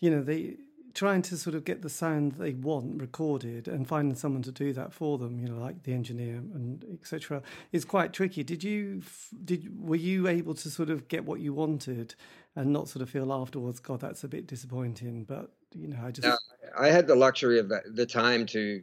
you 0.00 0.10
know, 0.10 0.22
they 0.22 0.56
trying 0.96 1.20
to 1.20 1.36
sort 1.36 1.54
of 1.54 1.62
get 1.62 1.82
the 1.82 1.90
sound 1.90 2.32
they 2.32 2.54
want 2.54 3.00
recorded 3.00 3.68
and 3.68 3.86
finding 3.86 4.16
someone 4.16 4.42
to 4.42 4.50
do 4.50 4.72
that 4.72 4.94
for 4.94 5.18
them, 5.18 5.38
you 5.38 5.46
know, 5.46 5.58
like 5.58 5.82
the 5.82 5.92
engineer 5.92 6.36
and 6.36 6.84
etc., 6.90 7.42
is 7.70 7.84
quite 7.84 8.14
tricky. 8.14 8.42
Did 8.42 8.64
you 8.64 9.02
did 9.44 9.78
were 9.78 9.96
you 9.96 10.26
able 10.26 10.54
to 10.54 10.70
sort 10.70 10.88
of 10.88 11.06
get 11.08 11.26
what 11.26 11.40
you 11.40 11.52
wanted 11.52 12.14
and 12.56 12.72
not 12.72 12.88
sort 12.88 13.02
of 13.02 13.10
feel 13.10 13.30
afterwards, 13.30 13.78
God, 13.78 14.00
that's 14.00 14.24
a 14.24 14.28
bit 14.28 14.46
disappointing? 14.46 15.24
But 15.24 15.50
you 15.74 15.88
know, 15.88 15.98
I 16.02 16.10
just 16.10 16.42
I 16.76 16.88
had 16.88 17.06
the 17.06 17.14
luxury 17.14 17.58
of 17.58 17.70
the 17.94 18.06
time 18.06 18.46
to 18.46 18.82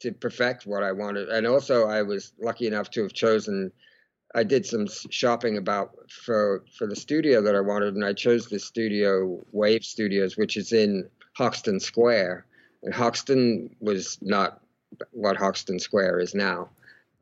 to 0.00 0.12
perfect 0.12 0.66
what 0.66 0.82
I 0.82 0.92
wanted, 0.92 1.30
and 1.30 1.46
also 1.46 1.86
I 1.86 2.02
was 2.02 2.34
lucky 2.38 2.66
enough 2.66 2.90
to 2.90 3.02
have 3.02 3.14
chosen. 3.14 3.72
I 4.34 4.42
did 4.42 4.66
some 4.66 4.88
shopping 5.08 5.56
about 5.56 5.92
for 6.10 6.66
for 6.76 6.86
the 6.86 6.96
studio 6.96 7.40
that 7.40 7.54
I 7.54 7.62
wanted, 7.62 7.94
and 7.94 8.04
I 8.04 8.12
chose 8.12 8.46
the 8.48 8.58
studio 8.58 9.42
Wave 9.52 9.84
Studios, 9.84 10.36
which 10.36 10.58
is 10.58 10.74
in 10.74 11.08
Hoxton 11.36 11.80
Square. 11.80 12.46
And 12.82 12.94
Hoxton 12.94 13.74
was 13.80 14.18
not 14.22 14.60
what 15.10 15.36
Hoxton 15.36 15.78
Square 15.78 16.20
is 16.20 16.34
now, 16.34 16.70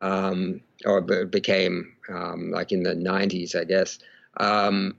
um, 0.01 0.61
or 0.85 1.01
became 1.01 1.93
um, 2.09 2.51
like 2.51 2.71
in 2.71 2.83
the 2.83 2.95
90s, 2.95 3.55
I 3.59 3.65
guess. 3.65 3.99
Um, 4.37 4.97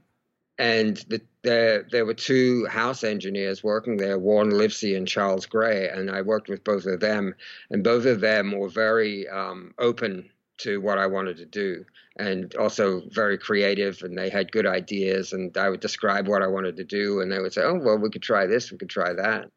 and 0.59 0.97
the, 1.07 1.21
there 1.43 1.83
there 1.91 2.05
were 2.05 2.15
two 2.15 2.65
house 2.65 3.03
engineers 3.03 3.63
working 3.63 3.97
there, 3.97 4.17
Warren 4.17 4.49
Livesey 4.49 4.95
and 4.95 5.07
Charles 5.07 5.45
Gray, 5.45 5.87
and 5.87 6.09
I 6.09 6.21
worked 6.21 6.49
with 6.49 6.63
both 6.63 6.85
of 6.85 6.99
them, 6.99 7.35
and 7.69 7.83
both 7.83 8.05
of 8.05 8.21
them 8.21 8.57
were 8.57 8.69
very 8.69 9.27
um, 9.29 9.73
open 9.77 10.29
to 10.59 10.79
what 10.81 10.97
I 10.97 11.07
wanted 11.07 11.37
to 11.37 11.45
do, 11.45 11.85
and 12.17 12.53
also 12.55 13.01
very 13.09 13.37
creative, 13.37 14.01
and 14.01 14.17
they 14.17 14.29
had 14.29 14.51
good 14.51 14.65
ideas, 14.65 15.33
and 15.33 15.55
I 15.57 15.69
would 15.69 15.79
describe 15.79 16.27
what 16.27 16.41
I 16.41 16.47
wanted 16.47 16.77
to 16.77 16.83
do, 16.83 17.21
and 17.21 17.31
they 17.31 17.39
would 17.39 17.53
say, 17.53 17.63
"Oh, 17.63 17.75
well, 17.75 17.97
we 17.97 18.09
could 18.09 18.23
try 18.23 18.45
this, 18.45 18.71
we 18.71 18.77
could 18.77 18.89
try 18.89 19.13
that." 19.13 19.51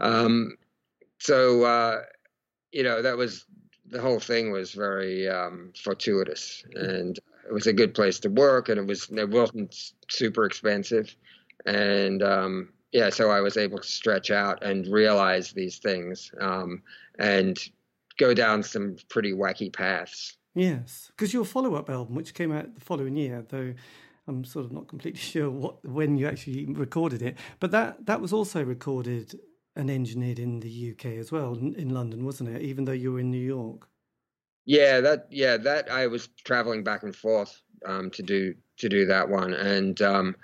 Um, 0.00 0.56
so 1.18 1.64
uh, 1.64 2.02
you 2.72 2.82
know, 2.82 3.02
that 3.02 3.16
was 3.16 3.44
the 3.86 4.00
whole 4.00 4.20
thing 4.20 4.52
was 4.52 4.72
very 4.72 5.28
um, 5.28 5.72
fortuitous, 5.82 6.64
and 6.74 7.18
it 7.46 7.52
was 7.52 7.66
a 7.66 7.72
good 7.72 7.94
place 7.94 8.20
to 8.20 8.28
work, 8.28 8.68
and 8.68 8.78
it 8.78 8.86
was 8.86 9.08
it 9.10 9.30
wasn't 9.30 9.74
super 10.10 10.44
expensive, 10.44 11.14
and 11.66 12.22
um, 12.22 12.68
yeah, 12.92 13.10
so 13.10 13.30
I 13.30 13.40
was 13.40 13.56
able 13.56 13.78
to 13.78 13.88
stretch 13.88 14.30
out 14.30 14.62
and 14.62 14.86
realize 14.86 15.52
these 15.52 15.78
things 15.78 16.32
um, 16.40 16.82
and 17.18 17.58
go 18.18 18.34
down 18.34 18.62
some 18.62 18.96
pretty 19.08 19.32
wacky 19.32 19.72
paths. 19.72 20.36
Yes, 20.54 21.10
because 21.16 21.32
your 21.32 21.44
follow-up 21.44 21.88
album, 21.88 22.14
which 22.14 22.34
came 22.34 22.52
out 22.52 22.74
the 22.74 22.80
following 22.80 23.16
year, 23.16 23.44
though 23.48 23.74
I'm 24.26 24.44
sort 24.44 24.66
of 24.66 24.72
not 24.72 24.88
completely 24.88 25.20
sure 25.32 25.50
what 25.50 25.84
when 25.84 26.18
you 26.18 26.28
actually 26.28 26.66
recorded 26.66 27.22
it, 27.22 27.38
but 27.60 27.70
that 27.70 28.06
that 28.06 28.20
was 28.20 28.32
also 28.32 28.62
recorded 28.62 29.38
and 29.76 29.90
engineered 29.90 30.40
in 30.40 30.60
the 30.60 30.90
UK 30.90 31.06
as 31.18 31.30
well, 31.30 31.54
in 31.54 31.90
London, 31.90 32.24
wasn't 32.24 32.50
it? 32.50 32.62
Even 32.62 32.84
though 32.84 32.92
you 32.92 33.12
were 33.12 33.20
in 33.20 33.30
New 33.30 33.38
York. 33.38 33.88
Yeah, 34.66 35.00
that 35.00 35.28
yeah 35.30 35.56
that 35.56 35.90
I 35.90 36.08
was 36.08 36.28
traveling 36.44 36.84
back 36.84 37.04
and 37.04 37.14
forth 37.14 37.62
um, 37.86 38.10
to 38.10 38.22
do 38.22 38.54
to 38.78 38.88
do 38.88 39.06
that 39.06 39.28
one, 39.28 39.54
and 39.54 40.02
um, 40.02 40.36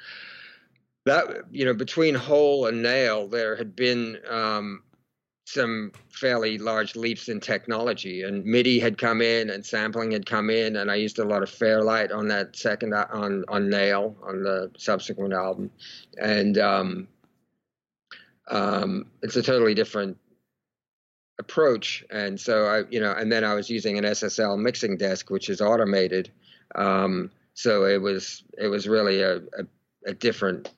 that 1.04 1.26
you 1.50 1.64
know 1.64 1.74
between 1.74 2.14
Hole 2.14 2.66
and 2.66 2.82
Nail 2.82 3.26
there 3.28 3.56
had 3.56 3.74
been 3.74 4.18
um, 4.30 4.83
some 5.44 5.92
fairly 6.08 6.56
large 6.58 6.96
leaps 6.96 7.28
in 7.28 7.38
technology, 7.38 8.22
and 8.22 8.44
MIDI 8.44 8.80
had 8.80 8.96
come 8.96 9.20
in, 9.20 9.50
and 9.50 9.64
sampling 9.64 10.10
had 10.10 10.24
come 10.26 10.48
in, 10.48 10.76
and 10.76 10.90
I 10.90 10.94
used 10.94 11.18
a 11.18 11.24
lot 11.24 11.42
of 11.42 11.50
Fairlight 11.50 12.12
on 12.12 12.28
that 12.28 12.56
second 12.56 12.94
uh, 12.94 13.06
on 13.10 13.44
on 13.48 13.68
Nail 13.68 14.16
on 14.22 14.42
the 14.42 14.70
subsequent 14.76 15.34
album, 15.34 15.70
and 16.18 16.58
um, 16.58 17.08
um, 18.48 19.06
it's 19.22 19.36
a 19.36 19.42
totally 19.42 19.74
different 19.74 20.16
approach. 21.38 22.04
And 22.10 22.40
so 22.40 22.66
I, 22.66 22.84
you 22.90 23.00
know, 23.00 23.12
and 23.12 23.30
then 23.30 23.44
I 23.44 23.54
was 23.54 23.68
using 23.68 23.98
an 23.98 24.04
SSL 24.04 24.58
mixing 24.58 24.96
desk, 24.96 25.30
which 25.30 25.48
is 25.48 25.60
automated. 25.60 26.30
Um, 26.74 27.30
so 27.54 27.84
it 27.84 28.00
was 28.00 28.44
it 28.58 28.68
was 28.68 28.88
really 28.88 29.20
a, 29.20 29.36
a, 29.36 29.66
a 30.06 30.14
different, 30.14 30.72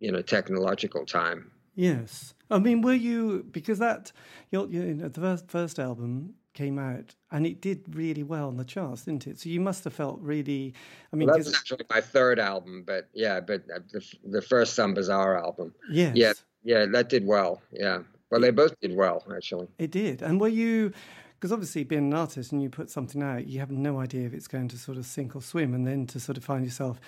you 0.00 0.12
know, 0.12 0.22
technological 0.22 1.06
time. 1.06 1.50
Yes, 1.74 2.34
I 2.50 2.58
mean, 2.58 2.82
were 2.82 2.94
you 2.94 3.46
because 3.50 3.78
that 3.78 4.12
you 4.50 4.66
know, 4.66 5.08
the 5.08 5.20
first 5.20 5.50
first 5.50 5.78
album 5.78 6.34
came 6.52 6.78
out 6.78 7.14
and 7.30 7.46
it 7.46 7.60
did 7.60 7.84
really 7.94 8.22
well 8.22 8.48
on 8.48 8.56
the 8.56 8.64
charts, 8.64 9.04
didn't 9.04 9.26
it? 9.26 9.38
So 9.38 9.48
you 9.48 9.60
must 9.60 9.84
have 9.84 9.92
felt 9.92 10.20
really. 10.20 10.74
I 11.12 11.16
mean, 11.16 11.28
well, 11.28 11.36
that's 11.36 11.56
actually 11.56 11.86
my 11.88 12.00
third 12.00 12.38
album, 12.38 12.82
but 12.86 13.08
yeah, 13.14 13.40
but 13.40 13.62
uh, 13.74 13.80
the 13.92 14.04
the 14.24 14.42
first 14.42 14.74
Some 14.74 14.94
Bizzare 14.94 15.40
album. 15.40 15.74
Yes. 15.90 16.16
Yeah, 16.16 16.32
yeah, 16.62 16.86
that 16.86 17.08
did 17.08 17.26
well. 17.26 17.62
Yeah. 17.72 18.00
Well, 18.30 18.40
they 18.40 18.50
both 18.50 18.78
did 18.80 18.94
well, 18.96 19.24
actually. 19.34 19.68
It 19.78 19.90
did. 19.90 20.22
And 20.22 20.40
were 20.40 20.48
you, 20.48 20.92
because 21.34 21.50
obviously 21.50 21.82
being 21.82 22.12
an 22.12 22.14
artist 22.14 22.52
and 22.52 22.62
you 22.62 22.70
put 22.70 22.88
something 22.88 23.22
out, 23.22 23.46
you 23.46 23.58
have 23.58 23.72
no 23.72 23.98
idea 23.98 24.26
if 24.26 24.34
it's 24.34 24.46
going 24.46 24.68
to 24.68 24.78
sort 24.78 24.98
of 24.98 25.04
sink 25.04 25.34
or 25.34 25.42
swim. 25.42 25.74
And 25.74 25.86
then 25.86 26.06
to 26.08 26.20
sort 26.20 26.38
of 26.38 26.44
find 26.44 26.64
yourself, 26.64 27.00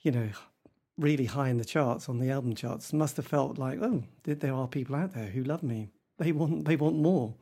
you 0.00 0.12
know, 0.12 0.28
really 1.02 1.26
high 1.26 1.48
in 1.48 1.58
the 1.58 1.64
charts 1.64 2.08
on 2.08 2.18
the 2.18 2.30
album 2.30 2.54
charts 2.54 2.92
must 2.92 3.16
have 3.16 3.26
felt 3.26 3.58
like, 3.58 3.80
oh, 3.82 4.02
there 4.24 4.54
are 4.54 4.68
people 4.68 4.94
out 4.94 5.12
there 5.12 5.26
who 5.26 5.42
love 5.44 5.62
me. 5.62 5.88
They 6.18 6.32
want, 6.32 6.64
they 6.64 6.76
want 6.76 6.96
more. 6.96 7.34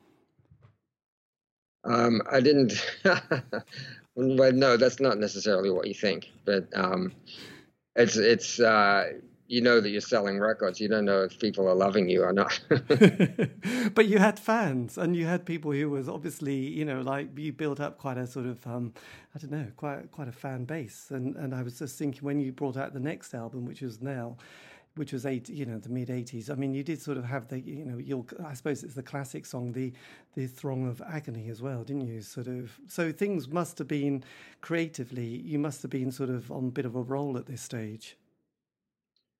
Um, 1.83 2.21
I 2.29 2.41
didn't. 2.41 2.73
well, 4.15 4.51
no, 4.51 4.77
that's 4.77 4.99
not 4.99 5.17
necessarily 5.17 5.69
what 5.69 5.87
you 5.87 5.93
think, 5.93 6.29
but 6.45 6.67
um, 6.73 7.11
it's 7.95 8.17
it's 8.17 8.59
uh, 8.59 9.13
you 9.51 9.59
know 9.59 9.81
that 9.81 9.89
you're 9.89 9.99
selling 9.99 10.39
records. 10.39 10.79
You 10.79 10.87
don't 10.87 11.03
know 11.03 11.23
if 11.23 11.37
people 11.37 11.67
are 11.67 11.75
loving 11.75 12.07
you 12.07 12.23
or 12.23 12.31
not. 12.31 12.57
but 13.93 14.07
you 14.07 14.17
had 14.17 14.39
fans, 14.39 14.97
and 14.97 15.13
you 15.13 15.25
had 15.25 15.45
people 15.45 15.73
who 15.73 15.89
was 15.89 16.07
obviously, 16.07 16.55
you 16.55 16.85
know, 16.85 17.01
like 17.01 17.37
you 17.37 17.51
built 17.51 17.81
up 17.81 17.97
quite 17.97 18.17
a 18.17 18.25
sort 18.25 18.45
of, 18.45 18.65
um, 18.65 18.93
I 19.35 19.39
don't 19.39 19.51
know, 19.51 19.67
quite 19.75 20.09
quite 20.11 20.29
a 20.29 20.31
fan 20.31 20.63
base. 20.63 21.07
And 21.09 21.35
and 21.35 21.53
I 21.53 21.63
was 21.63 21.77
just 21.77 21.99
thinking 21.99 22.23
when 22.23 22.39
you 22.39 22.53
brought 22.53 22.77
out 22.77 22.93
the 22.93 23.01
next 23.01 23.33
album, 23.33 23.65
which 23.65 23.81
was 23.81 24.01
now, 24.01 24.37
which 24.95 25.11
was 25.11 25.25
eight, 25.25 25.49
you 25.49 25.65
know, 25.65 25.79
the 25.79 25.89
mid 25.89 26.07
'80s. 26.07 26.49
I 26.49 26.55
mean, 26.55 26.73
you 26.73 26.81
did 26.81 27.01
sort 27.01 27.17
of 27.17 27.25
have 27.25 27.49
the, 27.49 27.59
you 27.59 27.83
know, 27.83 27.97
your 27.97 28.23
I 28.45 28.53
suppose 28.53 28.85
it's 28.85 28.95
the 28.95 29.03
classic 29.03 29.45
song, 29.45 29.73
the 29.73 29.91
the 30.33 30.47
Throne 30.47 30.87
of 30.87 31.01
Agony 31.01 31.49
as 31.49 31.61
well, 31.61 31.83
didn't 31.83 32.07
you? 32.07 32.21
Sort 32.21 32.47
of. 32.47 32.79
So 32.87 33.11
things 33.11 33.49
must 33.49 33.79
have 33.79 33.89
been 33.89 34.23
creatively, 34.61 35.27
you 35.27 35.59
must 35.59 35.81
have 35.81 35.91
been 35.91 36.09
sort 36.09 36.29
of 36.29 36.49
on 36.53 36.67
a 36.67 36.71
bit 36.71 36.85
of 36.85 36.95
a 36.95 37.01
roll 37.01 37.37
at 37.37 37.47
this 37.47 37.61
stage. 37.61 38.15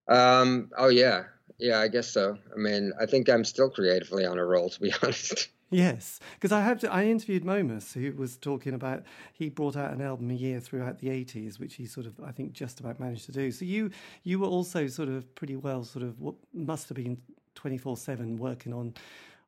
Um, 0.07 0.69
oh 0.77 0.89
yeah, 0.89 1.23
yeah, 1.57 1.79
I 1.79 1.87
guess 1.87 2.07
so. 2.11 2.37
I 2.53 2.57
mean, 2.57 2.91
I 2.99 3.05
think 3.05 3.29
I'm 3.29 3.45
still 3.45 3.69
creatively 3.69 4.25
on 4.25 4.37
a 4.37 4.45
roll, 4.45 4.69
to 4.69 4.79
be 4.79 4.93
honest. 5.03 5.49
Yes, 5.69 6.19
because 6.33 6.51
I 6.51 6.61
have 6.61 6.79
to, 6.81 6.91
I 6.91 7.05
interviewed 7.05 7.45
Momus, 7.45 7.93
who 7.93 8.11
was 8.11 8.35
talking 8.35 8.73
about 8.73 9.03
he 9.31 9.47
brought 9.47 9.77
out 9.77 9.93
an 9.93 10.01
album 10.01 10.29
a 10.29 10.33
year 10.33 10.59
throughout 10.59 10.99
the 10.99 11.09
eighties, 11.09 11.59
which 11.59 11.75
he 11.75 11.85
sort 11.85 12.05
of 12.05 12.19
I 12.19 12.31
think 12.31 12.51
just 12.51 12.81
about 12.81 12.99
managed 12.99 13.25
to 13.27 13.31
do. 13.31 13.51
So 13.51 13.63
you 13.63 13.91
you 14.23 14.37
were 14.37 14.47
also 14.47 14.87
sort 14.87 15.07
of 15.07 15.33
pretty 15.33 15.55
well 15.55 15.85
sort 15.85 16.03
of 16.03 16.19
what 16.19 16.35
must 16.53 16.89
have 16.89 16.97
been 16.97 17.17
twenty 17.55 17.77
four 17.77 17.95
seven 17.95 18.37
working 18.37 18.73
on 18.73 18.95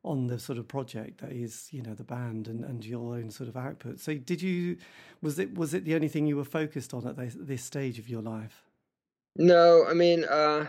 on 0.02 0.26
the 0.26 0.38
sort 0.38 0.58
of 0.58 0.66
project 0.68 1.20
that 1.20 1.32
is 1.32 1.68
you 1.72 1.82
know 1.82 1.94
the 1.94 2.04
band 2.04 2.48
and, 2.48 2.64
and 2.64 2.86
your 2.86 3.16
own 3.16 3.30
sort 3.30 3.48
of 3.48 3.56
output. 3.56 4.00
So 4.00 4.14
did 4.14 4.40
you 4.40 4.78
was 5.20 5.38
it 5.38 5.58
was 5.58 5.74
it 5.74 5.84
the 5.84 5.94
only 5.94 6.08
thing 6.08 6.26
you 6.26 6.36
were 6.36 6.44
focused 6.44 6.94
on 6.94 7.06
at 7.06 7.18
this, 7.18 7.36
this 7.38 7.62
stage 7.62 7.98
of 7.98 8.08
your 8.08 8.22
life? 8.22 8.64
No, 9.36 9.84
I 9.88 9.94
mean, 9.94 10.24
uh, 10.24 10.66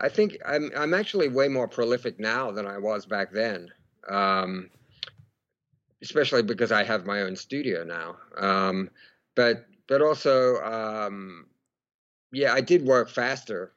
I 0.00 0.08
think 0.08 0.38
I'm 0.44 0.70
I'm 0.76 0.94
actually 0.94 1.28
way 1.28 1.48
more 1.48 1.68
prolific 1.68 2.18
now 2.18 2.50
than 2.50 2.66
I 2.66 2.78
was 2.78 3.06
back 3.06 3.32
then. 3.32 3.68
Um, 4.08 4.70
especially 6.02 6.42
because 6.42 6.72
I 6.72 6.84
have 6.84 7.06
my 7.06 7.22
own 7.22 7.36
studio 7.36 7.84
now. 7.84 8.16
Um, 8.36 8.90
but 9.34 9.66
but 9.88 10.02
also, 10.02 10.56
um, 10.62 11.46
yeah, 12.32 12.52
I 12.52 12.60
did 12.60 12.84
work 12.84 13.08
faster. 13.08 13.72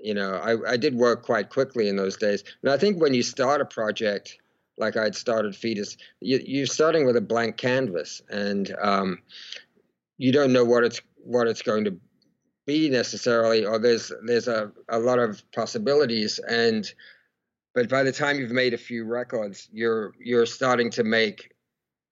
You 0.00 0.14
know, 0.14 0.34
I, 0.34 0.72
I 0.72 0.76
did 0.76 0.94
work 0.94 1.24
quite 1.24 1.50
quickly 1.50 1.88
in 1.88 1.96
those 1.96 2.16
days. 2.16 2.44
And 2.62 2.70
I 2.70 2.76
think 2.76 3.00
when 3.00 3.14
you 3.14 3.22
start 3.22 3.60
a 3.60 3.64
project 3.64 4.38
like 4.76 4.96
I'd 4.96 5.16
started 5.16 5.56
Foetus, 5.56 5.96
you, 6.20 6.40
you're 6.44 6.66
starting 6.66 7.04
with 7.04 7.16
a 7.16 7.20
blank 7.20 7.56
canvas, 7.56 8.22
and 8.30 8.72
um, 8.80 9.18
you 10.18 10.30
don't 10.30 10.52
know 10.52 10.64
what 10.64 10.84
it's 10.84 11.00
what 11.24 11.48
it's 11.48 11.62
going 11.62 11.84
to 11.84 11.98
be 12.68 12.90
necessarily, 12.90 13.64
or 13.64 13.78
there's 13.78 14.12
there's 14.26 14.46
a, 14.46 14.70
a 14.90 14.98
lot 14.98 15.18
of 15.18 15.42
possibilities. 15.52 16.38
And 16.38 16.92
but 17.74 17.88
by 17.88 18.02
the 18.02 18.12
time 18.12 18.38
you've 18.38 18.50
made 18.50 18.74
a 18.74 18.78
few 18.78 19.04
records, 19.04 19.68
you're 19.72 20.12
you're 20.20 20.46
starting 20.46 20.90
to 20.90 21.02
make 21.02 21.54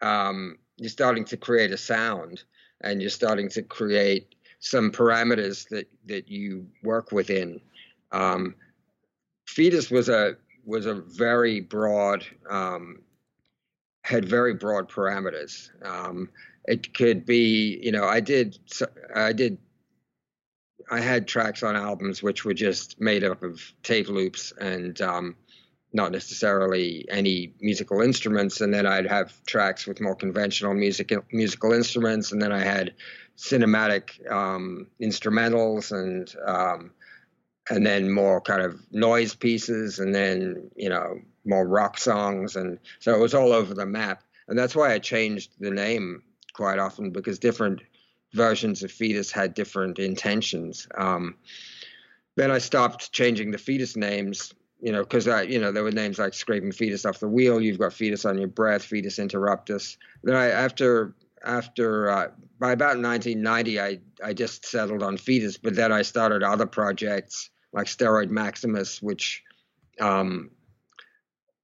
um, 0.00 0.56
you're 0.78 0.88
starting 0.88 1.26
to 1.26 1.36
create 1.36 1.72
a 1.72 1.76
sound, 1.76 2.42
and 2.80 3.00
you're 3.00 3.10
starting 3.10 3.50
to 3.50 3.62
create 3.62 4.34
some 4.58 4.90
parameters 4.90 5.68
that 5.68 5.88
that 6.06 6.28
you 6.28 6.66
work 6.82 7.12
within. 7.12 7.60
Um, 8.10 8.54
Foetus 9.44 9.90
was 9.90 10.08
a 10.08 10.36
was 10.64 10.86
a 10.86 10.94
very 10.94 11.60
broad 11.60 12.24
um, 12.48 13.02
had 14.04 14.24
very 14.24 14.54
broad 14.54 14.88
parameters. 14.88 15.70
Um, 15.84 16.30
it 16.64 16.94
could 16.94 17.26
be, 17.26 17.78
you 17.82 17.92
know, 17.92 18.04
I 18.04 18.20
did 18.20 18.58
I 19.14 19.32
did 19.34 19.58
I 20.90 21.00
had 21.00 21.26
tracks 21.26 21.62
on 21.62 21.76
albums 21.76 22.22
which 22.22 22.44
were 22.44 22.54
just 22.54 23.00
made 23.00 23.24
up 23.24 23.42
of 23.42 23.60
tape 23.82 24.08
loops 24.08 24.52
and 24.60 25.00
um, 25.00 25.36
not 25.92 26.12
necessarily 26.12 27.06
any 27.10 27.54
musical 27.60 28.02
instruments. 28.02 28.60
And 28.60 28.72
then 28.72 28.86
I'd 28.86 29.06
have 29.06 29.32
tracks 29.46 29.86
with 29.86 30.00
more 30.00 30.14
conventional 30.14 30.74
music 30.74 31.12
musical 31.32 31.72
instruments, 31.72 32.32
and 32.32 32.40
then 32.40 32.52
I 32.52 32.60
had 32.60 32.94
cinematic 33.36 34.30
um, 34.30 34.86
instrumentals 35.00 35.92
and 35.92 36.32
um, 36.46 36.92
and 37.68 37.84
then 37.84 38.12
more 38.12 38.40
kind 38.40 38.62
of 38.62 38.80
noise 38.92 39.34
pieces, 39.34 39.98
and 39.98 40.14
then 40.14 40.70
you 40.76 40.88
know 40.88 41.20
more 41.44 41.66
rock 41.66 41.98
songs, 41.98 42.56
and 42.56 42.78
so 43.00 43.14
it 43.14 43.20
was 43.20 43.34
all 43.34 43.52
over 43.52 43.74
the 43.74 43.86
map. 43.86 44.22
And 44.48 44.58
that's 44.58 44.76
why 44.76 44.92
I 44.92 44.98
changed 44.98 45.50
the 45.58 45.70
name 45.70 46.22
quite 46.52 46.78
often 46.78 47.10
because 47.10 47.38
different 47.38 47.80
versions 48.36 48.82
of 48.82 48.92
Foetus 48.92 49.32
had 49.32 49.54
different 49.54 49.98
intentions. 49.98 50.86
Um, 50.96 51.36
then 52.36 52.50
I 52.50 52.58
stopped 52.58 53.12
changing 53.12 53.50
the 53.50 53.58
Foetus 53.58 53.96
names, 53.96 54.54
you 54.80 54.92
know, 54.92 55.02
because 55.02 55.26
I, 55.26 55.42
you 55.42 55.58
know, 55.58 55.72
there 55.72 55.82
were 55.82 55.90
names 55.90 56.18
like 56.18 56.34
Scraping 56.34 56.72
Foetus 56.72 57.06
off 57.06 57.18
the 57.18 57.28
Wheel. 57.28 57.60
You've 57.60 57.78
got 57.78 57.94
Foetus 57.94 58.24
on 58.24 58.38
Your 58.38 58.48
Breath, 58.48 58.84
Foetus 58.84 59.18
Interruptus. 59.18 59.96
Then 60.22 60.36
I, 60.36 60.50
after 60.50 61.14
after 61.44 62.10
uh, 62.10 62.28
by 62.58 62.72
about 62.72 62.98
1990, 62.98 63.80
I 63.80 63.98
I 64.22 64.32
just 64.32 64.66
settled 64.66 65.02
on 65.02 65.16
Foetus, 65.16 65.56
but 65.56 65.74
then 65.74 65.92
I 65.92 66.02
started 66.02 66.42
other 66.42 66.66
projects 66.66 67.50
like 67.72 67.86
Steroid 67.86 68.30
Maximus, 68.30 69.00
which 69.00 69.42
um, 70.00 70.50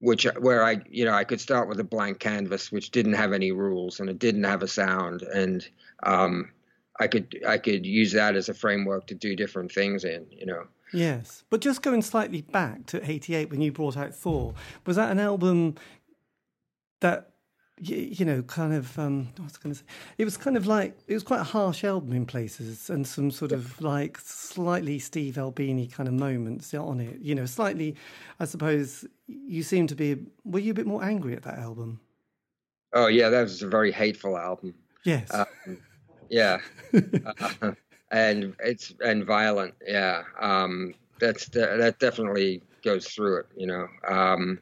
which 0.02 0.24
where 0.40 0.64
I 0.64 0.82
you 0.90 1.04
know 1.04 1.12
I 1.12 1.24
could 1.24 1.40
start 1.40 1.68
with 1.68 1.78
a 1.80 1.84
blank 1.84 2.18
canvas 2.18 2.72
which 2.72 2.90
didn't 2.90 3.12
have 3.14 3.32
any 3.32 3.52
rules 3.52 4.00
and 4.00 4.10
it 4.10 4.18
didn't 4.18 4.44
have 4.44 4.62
a 4.62 4.68
sound 4.68 5.22
and 5.22 5.66
um, 6.02 6.50
I 7.02 7.08
could 7.08 7.42
I 7.46 7.58
could 7.58 7.84
use 7.84 8.12
that 8.12 8.36
as 8.36 8.48
a 8.48 8.54
framework 8.54 9.06
to 9.08 9.14
do 9.14 9.34
different 9.34 9.72
things 9.72 10.04
in 10.04 10.26
you 10.30 10.46
know. 10.46 10.66
Yes, 10.92 11.42
but 11.50 11.60
just 11.60 11.82
going 11.82 12.02
slightly 12.02 12.42
back 12.42 12.86
to 12.86 13.10
'88 13.10 13.50
when 13.50 13.60
you 13.60 13.72
brought 13.72 13.96
out 13.96 14.14
Thaw, 14.14 14.52
was 14.86 14.96
that 14.96 15.10
an 15.10 15.18
album 15.18 15.74
that 17.00 17.32
you, 17.84 18.24
know, 18.24 18.42
kind 18.42 18.72
of, 18.72 18.96
um, 18.96 19.28
was 19.42 19.56
going 19.56 19.74
to 19.74 19.78
say, 19.80 19.84
it 20.16 20.24
was 20.24 20.36
kind 20.36 20.56
of 20.56 20.68
like, 20.68 20.96
it 21.08 21.14
was 21.14 21.24
quite 21.24 21.40
a 21.40 21.44
harsh 21.44 21.82
album 21.82 22.12
in 22.12 22.24
places 22.24 22.88
and 22.88 23.04
some 23.04 23.28
sort 23.30 23.50
of 23.50 23.80
like 23.80 24.18
slightly 24.18 25.00
Steve 25.00 25.36
Albini 25.36 25.88
kind 25.88 26.08
of 26.08 26.14
moments 26.14 26.72
on 26.74 27.00
it. 27.00 27.18
You 27.20 27.34
know, 27.34 27.46
slightly, 27.46 27.96
I 28.38 28.44
suppose, 28.44 29.04
you 29.26 29.64
seem 29.64 29.88
to 29.88 29.96
be, 29.96 30.16
were 30.44 30.60
you 30.60 30.70
a 30.70 30.74
bit 30.74 30.86
more 30.86 31.02
angry 31.02 31.34
at 31.34 31.42
that 31.42 31.58
album? 31.58 31.98
Oh, 32.92 33.08
yeah, 33.08 33.30
that 33.30 33.42
was 33.42 33.62
a 33.62 33.68
very 33.68 33.90
hateful 33.90 34.38
album. 34.38 34.74
Yes. 35.04 35.34
Um, 35.34 35.78
yeah. 36.32 36.58
uh, 37.62 37.72
and 38.10 38.54
it's, 38.58 38.92
and 39.04 39.24
violent. 39.24 39.74
Yeah. 39.86 40.22
Um, 40.40 40.94
that's, 41.20 41.46
that 41.50 42.00
definitely 42.00 42.62
goes 42.82 43.06
through 43.06 43.38
it, 43.40 43.46
you 43.56 43.68
know. 43.68 43.86
Um, 44.08 44.58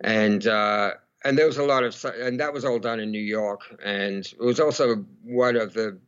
and, 0.00 0.46
uh, 0.46 0.92
and 1.24 1.38
there 1.38 1.46
was 1.46 1.58
a 1.58 1.64
lot 1.64 1.84
of 1.84 2.04
and 2.20 2.38
that 2.40 2.52
was 2.52 2.64
all 2.64 2.78
done 2.78 3.00
in 3.00 3.10
New 3.10 3.20
York, 3.20 3.60
and 3.84 4.26
it 4.26 4.40
was 4.40 4.60
also 4.60 5.04
one 5.22 5.56
of 5.56 5.72
the 5.72 5.98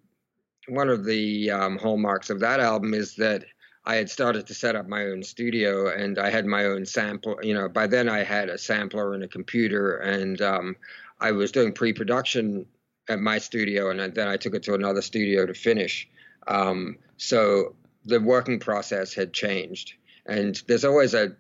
one 0.69 0.89
of 0.89 1.05
the 1.05 1.51
um, 1.51 1.79
hallmarks 1.79 2.31
of 2.31 2.41
that 2.41 2.61
album 2.61 2.95
is 2.95 3.15
that 3.17 3.45
I 3.85 3.97
had 3.97 4.09
started 4.09 4.47
to 4.47 4.55
set 4.55 4.77
up 4.77 4.89
my 4.89 5.05
own 5.05 5.23
studio, 5.23 5.89
and 5.95 6.19
I 6.19 6.31
had 6.31 6.47
my 6.47 6.65
own 6.65 6.87
sample. 6.87 7.39
You 7.43 7.55
know, 7.55 7.69
by 7.69 7.87
then 7.87 8.09
I 8.09 8.25
had 8.25 8.49
a 8.49 8.59
sampler 8.59 9.15
and 9.15 9.23
a 9.23 9.29
computer, 9.29 9.99
and 9.99 10.41
um, 10.41 10.77
I 11.21 11.33
was 11.33 11.53
doing 11.53 11.73
pre-production 11.73 12.67
at 13.09 13.21
my 13.21 13.39
studio, 13.39 13.91
and 13.91 14.15
then 14.15 14.29
I 14.29 14.37
took 14.37 14.55
it 14.55 14.63
to 14.65 14.75
another 14.75 15.03
studio 15.03 15.47
to 15.47 15.55
finish. 15.55 16.09
Um, 16.47 16.97
so 17.17 17.75
the 18.05 18.21
working 18.21 18.59
process 18.59 19.15
had 19.15 19.33
changed, 19.33 19.95
and 20.27 20.63
there's 20.67 20.85
always 20.85 21.15
a 21.15 21.33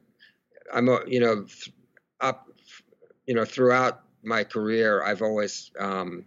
I'm 0.73 0.89
a, 0.89 1.01
you 1.07 1.21
know 1.21 1.47
up 2.21 2.49
you 3.27 3.35
know, 3.35 3.45
throughout 3.45 4.03
my 4.23 4.45
career, 4.45 5.03
I've 5.03 5.23
always, 5.23 5.71
um, 5.79 6.25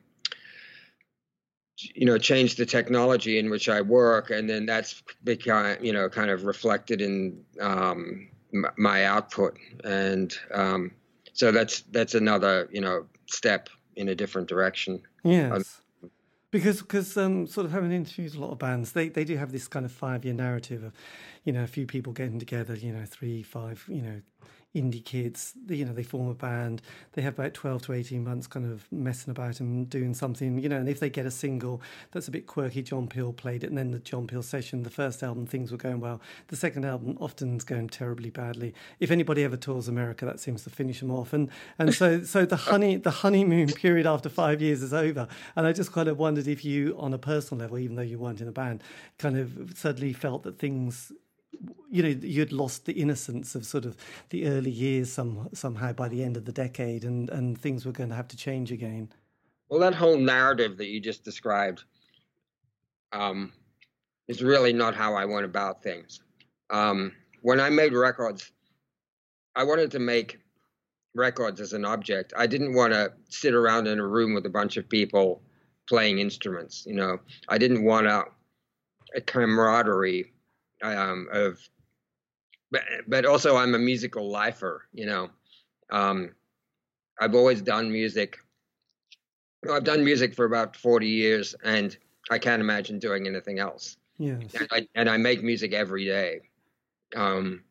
you 1.78 2.06
know, 2.06 2.18
changed 2.18 2.58
the 2.58 2.66
technology 2.66 3.38
in 3.38 3.50
which 3.50 3.70
I 3.70 3.82
work, 3.82 4.32
and 4.32 4.50
then 4.50 4.66
that's 4.66 5.04
become, 5.24 5.78
you 5.82 5.94
know, 5.94 6.10
kind 6.10 6.32
of 6.32 6.46
reflected 6.46 7.02
in 7.02 7.44
um, 7.62 8.30
my 8.78 9.06
output, 9.06 9.58
and 9.84 10.36
um, 10.52 10.92
so 11.34 11.52
that's 11.52 11.82
that's 11.92 12.16
another, 12.16 12.68
you 12.72 12.82
know, 12.82 13.06
step 13.28 13.70
in 13.96 14.10
a 14.10 14.16
different 14.16 14.48
direction. 14.48 15.02
Yes. 15.28 15.82
because 16.52 16.82
because 16.82 17.18
um, 17.18 17.48
sort 17.48 17.66
of 17.66 17.72
having 17.72 17.92
interviewed 17.92 18.36
a 18.36 18.40
lot 18.40 18.52
of 18.52 18.60
bands, 18.60 18.94
they, 18.94 19.10
they 19.10 19.24
do 19.26 19.38
have 19.38 19.52
this 19.52 19.68
kind 19.68 19.86
of 19.86 19.92
five 19.92 20.26
year 20.26 20.34
narrative 20.34 20.84
of, 20.84 20.94
you 21.44 21.54
know, 21.54 21.64
a 21.64 21.68
few 21.68 21.86
people 21.86 22.14
getting 22.14 22.40
together, 22.40 22.76
you 22.76 22.94
know, 22.94 23.06
three, 23.06 23.44
five, 23.44 23.84
you 23.88 24.02
know, 24.02 24.22
indie 24.78 25.04
kids. 25.04 25.54
You 25.68 25.86
know, 25.86 25.94
they 25.94 26.04
form 26.04 26.28
a 26.28 26.34
band. 26.34 26.82
They 27.14 27.22
have 27.22 27.38
about 27.38 27.54
twelve 27.54 27.82
to 27.84 27.94
eighteen 27.94 28.24
months, 28.24 28.48
kind 28.48 28.72
of 28.72 28.86
messing 28.92 29.32
about 29.32 29.60
and 29.60 29.90
doing 29.90 30.14
something. 30.14 30.60
You 30.60 30.70
know, 30.70 30.78
and 30.78 30.88
if 30.88 31.00
they 31.00 31.10
get 31.10 31.26
a 31.26 31.32
single 31.32 31.82
that's 32.12 32.28
a 32.28 32.32
bit 32.32 32.48
quirky, 32.48 32.82
John 32.84 33.08
Peel 33.08 33.34
played 33.34 33.64
it, 33.64 33.68
and 33.68 33.78
then 33.78 33.92
the 33.92 34.00
John 34.00 34.28
Peel 34.28 34.44
session, 34.44 34.84
the 34.84 34.90
first 34.90 35.24
album, 35.24 35.46
things 35.46 35.72
were 35.72 35.78
going 35.78 36.00
well. 36.00 36.22
The 36.48 36.56
second 36.56 36.86
album 36.86 37.18
often 37.20 37.58
is 37.58 37.64
going 37.64 37.90
terribly 37.90 38.30
badly. 38.30 38.74
If 39.00 39.12
anybody 39.12 39.44
ever 39.44 39.58
tours 39.58 39.88
America, 39.88 40.26
that 40.26 40.40
seems 40.40 40.64
to 40.64 40.70
finish 40.70 41.00
them 41.00 41.12
off. 41.12 41.34
And 41.34 41.50
and 41.80 41.94
so 41.94 42.22
so 42.24 42.46
the 42.46 42.56
honey 42.56 42.98
the 42.98 43.12
honeymoon 43.12 43.68
period 43.68 44.06
after 44.06 44.30
five 44.30 44.62
years 44.62 44.82
is 44.82 44.94
over. 44.94 45.28
And 45.56 45.66
I 45.66 45.74
just 45.74 45.92
kind 45.92 46.08
of 46.08 46.18
wondered 46.18 46.48
if 46.48 46.64
you, 46.64 46.96
on 46.98 47.14
a 47.14 47.18
personal 47.18 47.62
level, 47.62 47.78
even 47.80 47.96
though 47.96 48.02
you 48.02 48.20
weren't 48.20 48.42
in 48.42 48.48
a 48.48 48.52
band, 48.52 48.84
kind 49.18 49.38
of 49.38 49.74
suddenly 49.76 50.14
felt 50.14 50.44
that 50.44 50.60
things 50.60 51.12
you 51.90 52.04
know 52.04 52.10
you'd 52.10 52.52
lost 52.52 52.86
the 52.86 52.94
innocence 52.94 53.56
of 53.56 53.66
sort 53.66 53.86
of 53.86 53.96
the 54.30 54.48
early 54.48 54.72
years 54.72 55.12
some, 55.12 55.50
somehow 55.54 55.94
by 55.94 56.08
the 56.08 56.24
end 56.24 56.38
of 56.38 56.46
the 56.46 56.52
decade 56.52 57.04
and 57.04 57.30
and 57.30 57.58
things 57.58 57.86
were 57.86 57.92
going 57.92 58.10
to 58.10 58.16
have 58.16 58.28
to 58.28 58.38
change 58.38 58.72
again. 58.72 59.10
Well 59.70 59.80
that 59.80 59.96
whole 59.96 60.18
narrative 60.18 60.78
that 60.78 60.88
you 60.88 61.00
just 61.00 61.24
described 61.24 61.84
um, 63.14 63.54
is 64.28 64.44
really 64.44 64.74
not 64.74 64.96
how 64.96 65.16
i 65.16 65.26
went 65.26 65.46
about 65.46 65.82
things. 65.82 66.22
Um, 66.70 67.14
when 67.42 67.60
i 67.60 67.70
made 67.70 67.94
records 67.94 68.52
i 69.56 69.64
wanted 69.64 69.92
to 69.92 70.00
make 70.00 70.40
records 71.16 71.60
as 71.62 71.74
an 71.74 71.84
object. 71.84 72.32
I 72.38 72.46
didn't 72.46 72.76
want 72.76 72.94
to 72.94 73.12
sit 73.30 73.56
around 73.56 73.88
in 73.88 74.00
a 74.00 74.06
room 74.06 74.36
with 74.36 74.46
a 74.46 74.50
bunch 74.50 74.78
of 74.78 74.88
people 74.88 75.42
playing 75.88 76.20
instruments 76.20 76.86
you 76.86 76.96
know. 76.96 77.20
I 77.48 77.58
didn't 77.58 77.84
want 77.84 78.08
a, 78.08 78.26
a 79.16 79.22
camaraderie 79.22 80.34
um, 80.82 81.28
of 81.32 81.60
but 82.72 82.84
but 83.08 83.26
also 83.26 83.56
I'm 83.56 83.76
a 83.76 83.80
musical 83.80 84.30
lifer, 84.30 84.88
you 84.94 85.06
know. 85.06 85.30
Um, 85.90 86.36
I've 87.20 87.36
always 87.36 87.62
done 87.62 87.92
music. 87.92 88.38
I've 89.72 89.84
done 89.84 90.04
music 90.04 90.36
for 90.36 90.46
about 90.46 90.76
40 90.76 91.08
years, 91.08 91.56
and 91.64 91.98
I 92.30 92.38
can't 92.38 92.62
imagine 92.62 93.00
doing 93.00 93.28
anything 93.28 93.60
else. 93.60 93.98
Yes. 94.18 94.54
And 94.60 94.68
I, 94.72 94.88
and 94.96 95.10
I 95.10 95.18
make 95.18 95.44
music 95.44 95.74
every 95.74 96.06
day. 96.06 96.42
Um, 97.16 97.64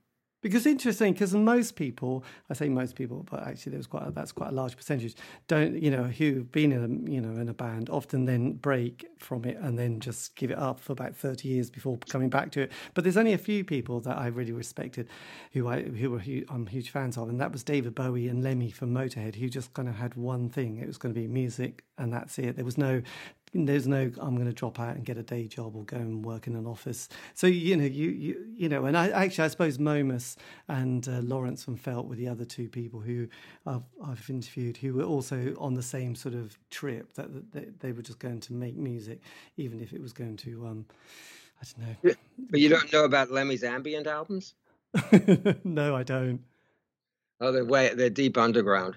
because 0.47 0.67
interesting, 0.67 1.13
because 1.13 1.35
most 1.35 1.75
people, 1.75 2.25
I 2.49 2.55
say 2.55 2.69
most 2.69 2.95
people, 2.95 3.27
but 3.29 3.47
actually 3.47 3.73
there's 3.73 3.87
quite 3.87 4.07
a, 4.07 4.11
that's 4.11 4.33
quite 4.33 4.51
a 4.51 4.55
large 4.55 4.77
percentage. 4.77 5.15
Don't 5.49 5.83
you 5.83 5.91
know 5.91 6.05
who've 6.05 6.51
been 6.53 6.73
in 6.73 6.85
a 6.85 7.11
you 7.11 7.21
know 7.21 7.41
in 7.41 7.49
a 7.49 7.55
band 7.55 7.91
often 7.91 8.25
then 8.27 8.53
break 8.53 9.07
from 9.19 9.45
it 9.45 9.57
and 9.59 9.79
then 9.79 9.99
just 9.99 10.37
give 10.37 10.51
it 10.51 10.59
up 10.59 10.79
for 10.79 10.93
about 10.93 11.17
thirty 11.17 11.49
years 11.49 11.69
before 11.69 11.99
coming 12.09 12.31
back 12.31 12.53
to 12.53 12.63
it. 12.63 12.73
But 12.95 13.05
there's 13.05 13.17
only 13.17 13.33
a 13.33 13.39
few 13.39 13.65
people 13.65 14.01
that 14.01 14.17
I 14.17 14.29
really 14.29 14.53
respected, 14.53 15.09
who 15.53 15.67
I 15.69 15.83
who 15.83 16.11
were 16.11 16.21
who 16.21 16.43
I'm 16.49 16.67
huge 16.67 16.91
fans 16.91 17.17
of, 17.17 17.29
and 17.29 17.41
that 17.41 17.51
was 17.51 17.65
David 17.65 17.95
Bowie 17.95 18.29
and 18.29 18.43
Lemmy 18.43 18.71
from 18.71 18.95
Motorhead, 18.95 19.35
who 19.35 19.49
just 19.49 19.75
kind 19.75 19.89
of 19.89 19.97
had 19.97 20.15
one 20.15 20.49
thing. 20.49 20.79
It 20.79 20.87
was 20.87 20.99
going 20.99 21.15
to 21.15 21.21
be 21.21 21.27
music, 21.27 21.83
and 21.99 22.13
that's 22.13 22.39
it. 22.39 22.57
There 22.57 22.65
was 22.65 22.79
no 22.79 23.03
there's 23.53 23.87
no 23.87 24.11
I'm 24.21 24.35
going 24.35 24.47
to 24.47 24.53
drop 24.53 24.79
out 24.79 24.97
and 24.97 25.05
get 25.05 25.17
a 25.17 25.23
day 25.23 25.47
job 25.47 25.77
or 25.77 25.85
go 25.85 25.97
and 25.97 26.25
work 26.25 26.47
in 26.47 26.57
an 26.57 26.67
office. 26.67 27.09
So 27.35 27.47
you 27.47 27.77
know 27.77 27.85
you 27.85 28.11
you 28.11 28.47
you 28.55 28.69
know, 28.69 28.85
and 28.87 28.97
I 28.97 29.09
actually 29.09 29.45
I 29.45 29.49
suppose 29.49 29.79
Momus 29.79 30.37
and 30.69 31.07
uh, 31.09 31.21
Lawrence 31.23 31.65
from 31.65 31.77
Felt 31.77 32.07
were 32.07 32.17
the 32.17 32.29
other 32.29 32.45
two 32.45 32.69
people 32.69 33.01
who 33.01 33.29
I've, 33.67 33.83
I've, 34.05 34.29
interviewed 34.29 34.77
who 34.77 34.95
were 34.95 35.05
also 35.05 35.55
on 35.59 35.75
the 35.75 35.83
same 35.83 36.15
sort 36.15 36.35
of 36.35 36.59
trip 36.71 37.13
that, 37.15 37.53
that 37.53 37.81
they 37.81 37.93
were 37.93 38.03
just 38.03 38.19
going 38.19 38.41
to 38.41 38.53
make 38.53 38.77
music, 38.77 39.21
even 39.57 39.81
if 39.81 39.93
it 39.93 40.03
was 40.03 40.13
going 40.13 40.37
to 40.39 40.67
um, 40.67 40.87
I 41.63 41.65
don't 41.65 41.89
know. 41.89 42.15
But 42.51 42.61
you 42.61 42.69
don't 42.69 42.93
know 42.93 43.05
about 43.05 43.31
Lemmy's 43.31 43.65
ambient 43.65 44.07
albums? 44.07 44.55
no, 45.65 45.95
I 45.97 46.03
don't. 46.03 46.41
Oh, 47.41 47.53
they're 47.53 47.65
way 47.65 47.93
they're 47.95 48.11
deep 48.11 48.37
underground. 48.39 48.97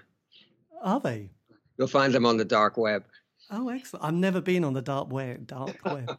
Are 0.82 1.00
they? 1.00 1.30
You'll 1.76 1.88
find 1.88 2.12
them 2.12 2.26
on 2.26 2.36
the 2.36 2.44
dark 2.44 2.76
web. 2.76 3.04
Oh, 3.50 3.68
excellent! 3.68 4.04
I've 4.04 4.14
never 4.14 4.40
been 4.40 4.64
on 4.64 4.72
the 4.72 4.82
dark 4.82 5.12
web. 5.12 5.46
Dark 5.46 5.76
web. 5.84 6.18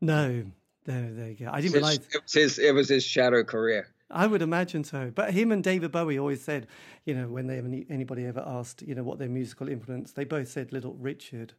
no, 0.00 0.44
there, 0.84 1.10
there 1.12 1.28
you 1.28 1.34
go. 1.34 1.50
I 1.52 1.60
didn't 1.60 1.74
realize 1.74 1.96
it 1.96 2.22
was 2.22 2.32
his. 2.32 2.58
It 2.58 2.74
was 2.74 2.88
his 2.88 3.04
shadow 3.04 3.44
career. 3.44 3.88
I 4.10 4.26
would 4.26 4.42
imagine 4.42 4.82
so. 4.84 5.12
But 5.14 5.32
him 5.32 5.52
and 5.52 5.62
David 5.62 5.92
Bowie 5.92 6.18
always 6.18 6.42
said, 6.42 6.66
you 7.04 7.14
know, 7.14 7.28
when 7.28 7.46
they 7.46 7.58
anybody 7.88 8.26
ever 8.26 8.42
asked, 8.44 8.82
you 8.82 8.94
know, 8.94 9.04
what 9.04 9.18
their 9.18 9.28
musical 9.28 9.68
influence, 9.68 10.12
they 10.12 10.24
both 10.24 10.48
said 10.48 10.72
Little 10.72 10.94
Richard, 10.94 11.54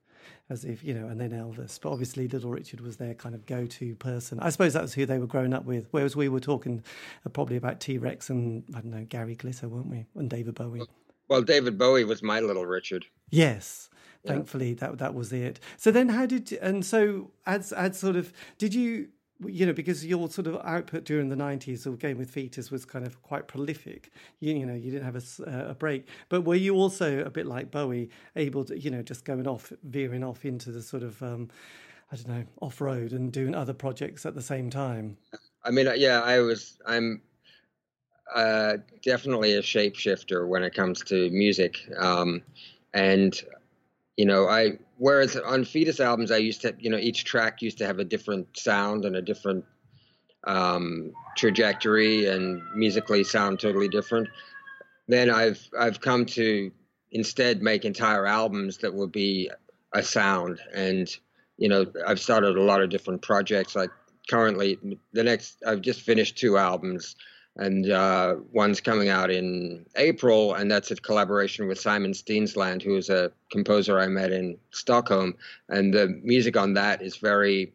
as 0.50 0.66
if 0.66 0.84
you 0.84 0.94
know, 0.94 1.08
and 1.08 1.20
then 1.20 1.32
Elvis. 1.32 1.80
But 1.82 1.92
obviously, 1.92 2.28
Little 2.28 2.52
Richard 2.52 2.82
was 2.82 2.98
their 2.98 3.14
kind 3.14 3.36
of 3.36 3.46
go-to 3.46 3.96
person. 3.96 4.40
I 4.42 4.50
suppose 4.50 4.74
that 4.74 4.82
was 4.82 4.94
who 4.94 5.06
they 5.06 5.18
were 5.18 5.28
growing 5.28 5.54
up 5.54 5.66
with. 5.66 5.88
Whereas 5.92 6.16
we 6.16 6.28
were 6.28 6.40
talking 6.42 6.84
uh, 7.26 7.30
probably 7.30 7.56
about 7.56 7.80
T 7.80 7.98
Rex 7.98 8.30
and 8.30 8.64
I 8.76 8.82
don't 8.82 8.92
know 8.92 9.06
Gary 9.08 9.36
Glitter, 9.36 9.70
weren't 9.70 9.88
we? 9.88 10.06
And 10.16 10.30
David 10.30 10.56
Bowie. 10.56 10.84
Well, 11.32 11.42
David 11.42 11.78
Bowie 11.78 12.04
was 12.04 12.22
my 12.22 12.42
Little 12.42 12.66
Richard. 12.66 13.06
Yes. 13.30 13.90
Thankfully, 14.28 14.72
yeah. 14.72 14.76
that 14.80 14.98
that 14.98 15.14
was 15.14 15.32
it. 15.32 15.62
So 15.78 15.90
then, 15.90 16.10
how 16.10 16.26
did 16.26 16.52
and 16.52 16.86
so 16.86 17.32
as 17.46 17.72
as 17.72 17.98
sort 17.98 18.18
of 18.18 18.34
did 18.58 18.76
you 18.76 19.08
you 19.46 19.66
know, 19.66 19.72
because 19.72 20.06
your 20.06 20.30
sort 20.30 20.46
of 20.46 20.60
output 20.66 21.06
during 21.06 21.30
the 21.30 21.36
90s 21.38 21.86
of 21.86 22.00
Game 22.00 22.18
with 22.18 22.30
Foetus 22.30 22.70
was 22.70 22.84
kind 22.84 23.08
of 23.08 23.24
quite 23.24 23.48
prolific. 23.48 24.12
You, 24.40 24.54
you 24.54 24.66
know, 24.66 24.76
you 24.76 24.92
didn't 24.92 25.06
have 25.06 25.16
a, 25.16 25.50
uh, 25.50 25.72
a, 25.72 25.74
break. 25.74 26.08
But 26.30 26.42
were 26.42 26.54
you 26.54 26.76
also, 26.76 27.24
a 27.24 27.30
bit 27.32 27.48
like 27.48 27.72
Bowie, 27.72 28.12
able 28.36 28.66
to, 28.66 28.78
you 28.78 28.92
know, 28.92 29.02
just 29.02 29.26
going 29.26 29.48
off, 29.48 29.74
veering 29.82 30.24
off 30.24 30.46
into 30.46 30.72
the 30.72 30.84
sort 30.84 31.02
of, 31.02 31.24
um, 31.24 31.50
I 32.12 32.18
don't 32.18 32.28
know, 32.28 32.44
off 32.62 32.82
road 32.82 33.14
and 33.14 33.32
doing 33.32 33.56
other 33.56 33.74
projects 33.74 34.28
at 34.28 34.36
the 34.36 34.44
same 34.44 34.70
time? 34.70 35.18
I 35.64 35.72
mean, 35.72 35.92
yeah, 35.96 36.22
I 36.22 36.42
was, 36.42 36.78
I'm 36.86 37.24
uh, 38.34 38.78
definitely 39.04 39.54
a 39.54 39.62
shapeshifter 39.62 40.48
when 40.48 40.64
it 40.64 40.74
comes 40.74 41.02
to 41.04 41.30
music. 41.32 41.78
Um, 41.98 42.42
and 42.94 43.40
you 44.18 44.26
know, 44.26 44.48
I 44.48 44.78
whereas 44.98 45.36
on 45.38 45.66
Foetus 45.66 46.00
albums, 46.00 46.32
I 46.32 46.38
used 46.38 46.62
to, 46.62 46.76
you 46.78 46.90
know, 46.90 46.98
each 46.98 47.26
track 47.26 47.62
used 47.62 47.78
to 47.80 47.88
have 47.88 48.00
a 48.00 48.04
different 48.04 48.58
sound 48.58 49.06
and 49.06 49.16
a 49.16 49.22
different 49.22 49.66
um, 50.46 51.12
trajectory 51.36 52.28
and 52.28 52.62
musically 52.76 53.24
sound 53.24 53.60
totally 53.60 53.88
different. 53.88 54.28
Then 55.08 55.30
I've 55.30 55.68
I've 55.78 56.02
come 56.02 56.26
to 56.28 56.72
instead 57.12 57.62
make 57.62 57.86
entire 57.86 58.26
albums 58.26 58.78
that 58.78 58.94
will 58.94 59.08
be 59.08 59.50
a 59.94 60.02
sound 60.02 60.60
and 60.74 61.10
you 61.58 61.68
know 61.68 61.86
I've 62.08 62.20
started 62.20 62.56
a 62.56 62.64
lot 62.64 62.82
of 62.82 62.90
different 62.90 63.22
projects 63.22 63.76
like 63.76 63.90
currently 64.30 64.80
the 65.12 65.24
next 65.24 65.62
I've 65.68 65.82
just 65.82 66.02
finished 66.02 66.38
two 66.38 66.58
albums 66.58 67.16
and 67.58 67.92
uh, 67.92 68.36
one's 68.52 68.80
coming 68.80 69.10
out 69.10 69.30
in 69.30 69.86
April, 69.96 70.54
and 70.54 70.72
that's 70.72 70.92
a 70.92 70.96
collaboration 70.96 71.68
with 71.68 71.80
Simon 71.80 72.14
Steensland, 72.14 72.82
who 72.82 72.96
is 72.96 73.10
a 73.10 73.32
composer 73.52 74.00
I 74.00 74.08
met 74.08 74.32
in 74.32 74.58
Stockholm. 74.72 75.36
And 75.68 75.94
the 75.94 76.20
music 76.24 76.56
on 76.56 76.74
that 76.76 77.02
is 77.02 77.18
very, 77.18 77.74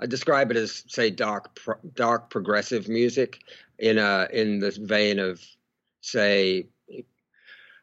I 0.00 0.06
describe 0.06 0.50
it 0.50 0.56
as 0.56 0.84
say 0.88 1.10
dark, 1.10 1.54
pro- 1.54 1.78
dark 1.94 2.28
progressive 2.30 2.88
music 2.88 3.38
in 3.78 3.98
a 3.98 4.26
in 4.32 4.58
the 4.58 4.76
vein 4.82 5.20
of 5.20 5.40
say, 6.00 6.66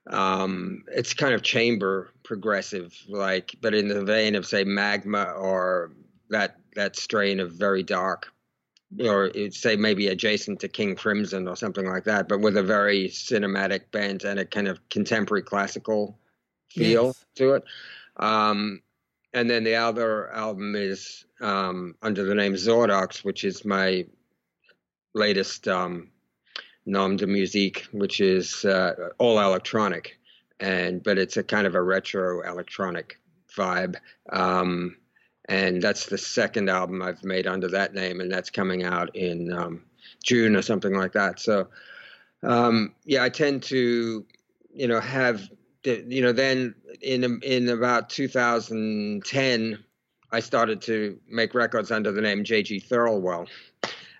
um, 0.10 0.84
it's 0.92 1.14
kind 1.14 1.34
of 1.34 1.44
chamber 1.44 2.12
progressive, 2.24 2.94
like, 3.08 3.56
but 3.62 3.74
in 3.74 3.88
the 3.88 4.04
vein 4.04 4.36
of 4.36 4.46
say 4.46 4.66
magma 4.66 5.24
or 5.24 5.94
that 6.30 6.58
that 6.76 6.98
strain 6.98 7.40
of 7.40 7.54
very 7.54 7.84
dark 7.84 8.34
or 9.00 9.32
say 9.52 9.76
maybe 9.76 10.08
adjacent 10.08 10.60
to 10.62 10.68
King 10.68 10.96
Crimson 10.96 11.48
or 11.48 11.56
something 11.56 11.86
like 11.86 12.06
that, 12.06 12.30
but 12.30 12.40
with 12.40 12.58
a 12.58 12.64
very 12.64 13.10
cinematic 13.10 13.92
bent 13.92 14.24
and 14.24 14.40
a 14.40 14.46
kind 14.46 14.68
of 14.68 14.80
contemporary 14.90 15.44
classical 15.44 16.18
feel 16.70 17.08
yes. 17.08 17.26
to 17.36 17.56
it. 17.56 17.64
Um, 18.18 18.82
and 19.34 19.50
then 19.50 19.64
the 19.64 19.76
other 19.76 20.32
album 20.32 20.76
is 20.76 21.26
um, 21.42 21.96
under 22.02 22.24
the 22.24 22.36
name 22.36 22.54
Xordox, 22.54 23.24
which 23.24 23.44
is 23.44 23.66
my 23.66 24.06
latest 25.14 25.68
um, 25.68 26.10
nom 26.86 27.18
de 27.18 27.28
musique, 27.28 27.86
which 27.92 28.22
is 28.22 28.64
uh, 28.66 29.10
all 29.18 29.40
electronic, 29.40 30.18
and 30.60 31.04
but 31.04 31.18
it's 31.18 31.38
a 31.38 31.44
kind 31.44 31.68
of 31.68 31.76
a 31.76 31.82
retro 31.82 32.42
electronic 32.42 33.20
vibe. 33.56 33.98
Um, 34.32 34.98
and 35.48 35.82
that's 35.82 36.08
the 36.08 36.18
second 36.18 36.70
album 36.70 37.02
I've 37.02 37.24
made 37.24 37.48
under 37.48 37.68
that 37.70 37.94
name, 37.94 38.20
and 38.20 38.32
that's 38.32 38.50
coming 38.50 38.84
out 38.84 39.16
in 39.16 39.52
um, 39.54 39.84
June 40.24 40.56
or 40.56 40.62
something 40.62 40.94
like 40.94 41.14
that. 41.14 41.40
So, 41.40 41.68
um, 42.44 42.94
yeah, 43.06 43.24
I 43.24 43.30
tend 43.30 43.64
to, 43.64 44.26
you 44.74 44.88
know, 44.88 45.00
have, 45.00 45.50
you 45.84 46.22
know, 46.22 46.34
then 46.34 46.76
in 47.02 47.40
in 47.44 47.70
about 47.70 48.10
2010, 48.10 49.84
I 50.32 50.40
started 50.42 50.82
to 50.84 51.20
make 51.30 51.54
records 51.54 51.92
under 51.92 52.12
the 52.12 52.22
name 52.22 52.44
J.G. 52.44 52.82
Thirlwell, 52.82 53.48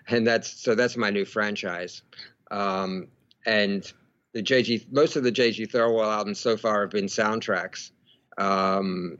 and 0.08 0.26
that's 0.26 0.50
so 0.62 0.74
that's 0.74 0.96
my 0.96 1.10
new 1.10 1.26
franchise, 1.26 2.02
um, 2.50 3.08
and 3.44 3.92
the 4.32 4.40
J.G. 4.40 4.86
most 4.90 5.16
of 5.16 5.24
the 5.24 5.30
J.G. 5.30 5.66
Thirlwell 5.66 6.10
albums 6.10 6.40
so 6.40 6.56
far 6.56 6.82
have 6.82 6.90
been 6.90 7.06
soundtracks. 7.06 7.90
Um, 8.38 9.18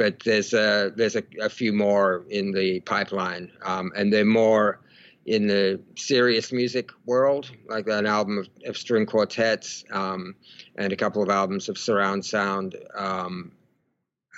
but 0.00 0.18
there's 0.20 0.54
a 0.54 0.90
there's 0.96 1.14
a, 1.14 1.22
a 1.42 1.50
few 1.50 1.74
more 1.74 2.24
in 2.30 2.52
the 2.52 2.80
pipeline, 2.80 3.52
um, 3.62 3.92
and 3.94 4.10
they're 4.10 4.24
more 4.24 4.80
in 5.26 5.46
the 5.46 5.78
serious 5.94 6.52
music 6.52 6.88
world, 7.04 7.50
like 7.68 7.86
an 7.86 8.06
album 8.06 8.38
of, 8.38 8.48
of 8.64 8.78
string 8.78 9.04
quartets 9.04 9.84
um, 9.92 10.34
and 10.76 10.90
a 10.90 10.96
couple 10.96 11.22
of 11.22 11.28
albums 11.28 11.68
of 11.68 11.76
surround 11.76 12.24
sound, 12.24 12.76
um, 12.96 13.52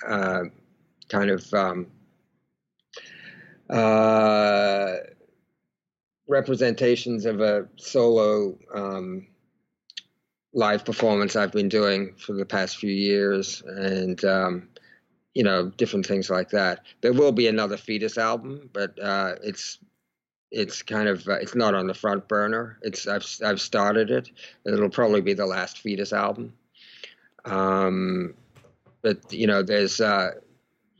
uh, 0.05 0.41
kind 1.07 1.29
of 1.29 1.53
um, 1.53 1.87
uh, 3.69 4.95
representations 6.27 7.25
of 7.25 7.39
a 7.39 7.69
solo 7.77 8.57
um, 8.75 9.27
live 10.53 10.83
performance 10.83 11.37
I've 11.37 11.53
been 11.53 11.69
doing 11.69 12.15
for 12.17 12.33
the 12.33 12.45
past 12.45 12.75
few 12.75 12.91
years, 12.91 13.63
and 13.65 14.21
um, 14.25 14.67
you 15.33 15.43
know, 15.43 15.69
different 15.77 16.05
things 16.05 16.29
like 16.29 16.49
that. 16.49 16.85
There 17.01 17.13
will 17.13 17.31
be 17.31 17.47
another 17.47 17.77
Foetus 17.77 18.17
album, 18.17 18.69
but 18.73 18.97
uh, 19.01 19.35
it's 19.43 19.79
it's 20.51 20.83
kind 20.83 21.09
of 21.09 21.27
uh, 21.27 21.33
it's 21.33 21.55
not 21.55 21.73
on 21.73 21.87
the 21.87 21.93
front 21.93 22.27
burner. 22.27 22.77
It's 22.83 23.07
I've 23.07 23.25
I've 23.43 23.59
started 23.59 24.11
it. 24.11 24.29
It'll 24.65 24.89
probably 24.89 25.21
be 25.21 25.33
the 25.33 25.47
last 25.47 25.79
Foetus 25.79 26.13
album. 26.13 26.53
Um, 27.45 28.35
but 29.01 29.33
you 29.33 29.47
know, 29.47 29.63
there's 29.63 29.99
uh, 29.99 30.31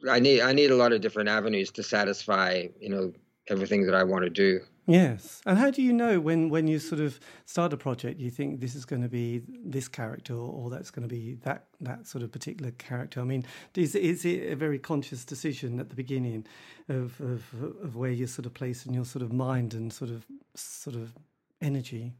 I 0.09 0.19
need 0.19 0.41
I 0.41 0.53
need 0.53 0.71
a 0.71 0.75
lot 0.75 0.93
of 0.93 1.01
different 1.01 1.29
avenues 1.29 1.71
to 1.71 1.83
satisfy 1.83 2.67
you 2.79 2.89
know 2.89 3.13
everything 3.47 3.85
that 3.85 3.95
I 3.95 4.03
want 4.03 4.23
to 4.23 4.29
do. 4.29 4.61
Yes. 4.85 5.41
And 5.45 5.57
how 5.57 5.71
do 5.71 5.81
you 5.81 5.93
know 5.93 6.19
when, 6.19 6.49
when 6.49 6.67
you 6.67 6.77
sort 6.77 6.99
of 6.99 7.19
start 7.45 7.71
a 7.71 7.77
project, 7.77 8.19
you 8.19 8.29
think 8.29 8.59
this 8.59 8.75
is 8.75 8.83
going 8.83 9.01
to 9.01 9.07
be 9.07 9.41
this 9.47 9.87
character 9.87 10.35
or, 10.35 10.69
that's 10.69 10.91
going 10.91 11.07
to 11.07 11.13
be 11.13 11.35
that, 11.43 11.67
that 11.79 12.05
sort 12.05 12.23
of 12.23 12.31
particular 12.31 12.71
character? 12.71 13.21
I 13.21 13.23
mean, 13.23 13.45
is, 13.75 13.95
is 13.95 14.25
it 14.25 14.51
a 14.51 14.55
very 14.55 14.79
conscious 14.79 15.23
decision 15.23 15.79
at 15.79 15.89
the 15.89 15.95
beginning 15.95 16.45
of, 16.89 17.19
of, 17.21 17.43
of 17.81 17.95
where 17.95 18.11
you're 18.11 18.27
sort 18.27 18.45
of 18.45 18.53
placing 18.53 18.93
your 18.93 19.05
sort 19.05 19.23
of 19.23 19.31
mind 19.31 19.73
and 19.73 19.91
sort 19.91 20.11
of 20.11 20.25
sort 20.55 20.95
of 20.97 21.13
energy? 21.61 22.13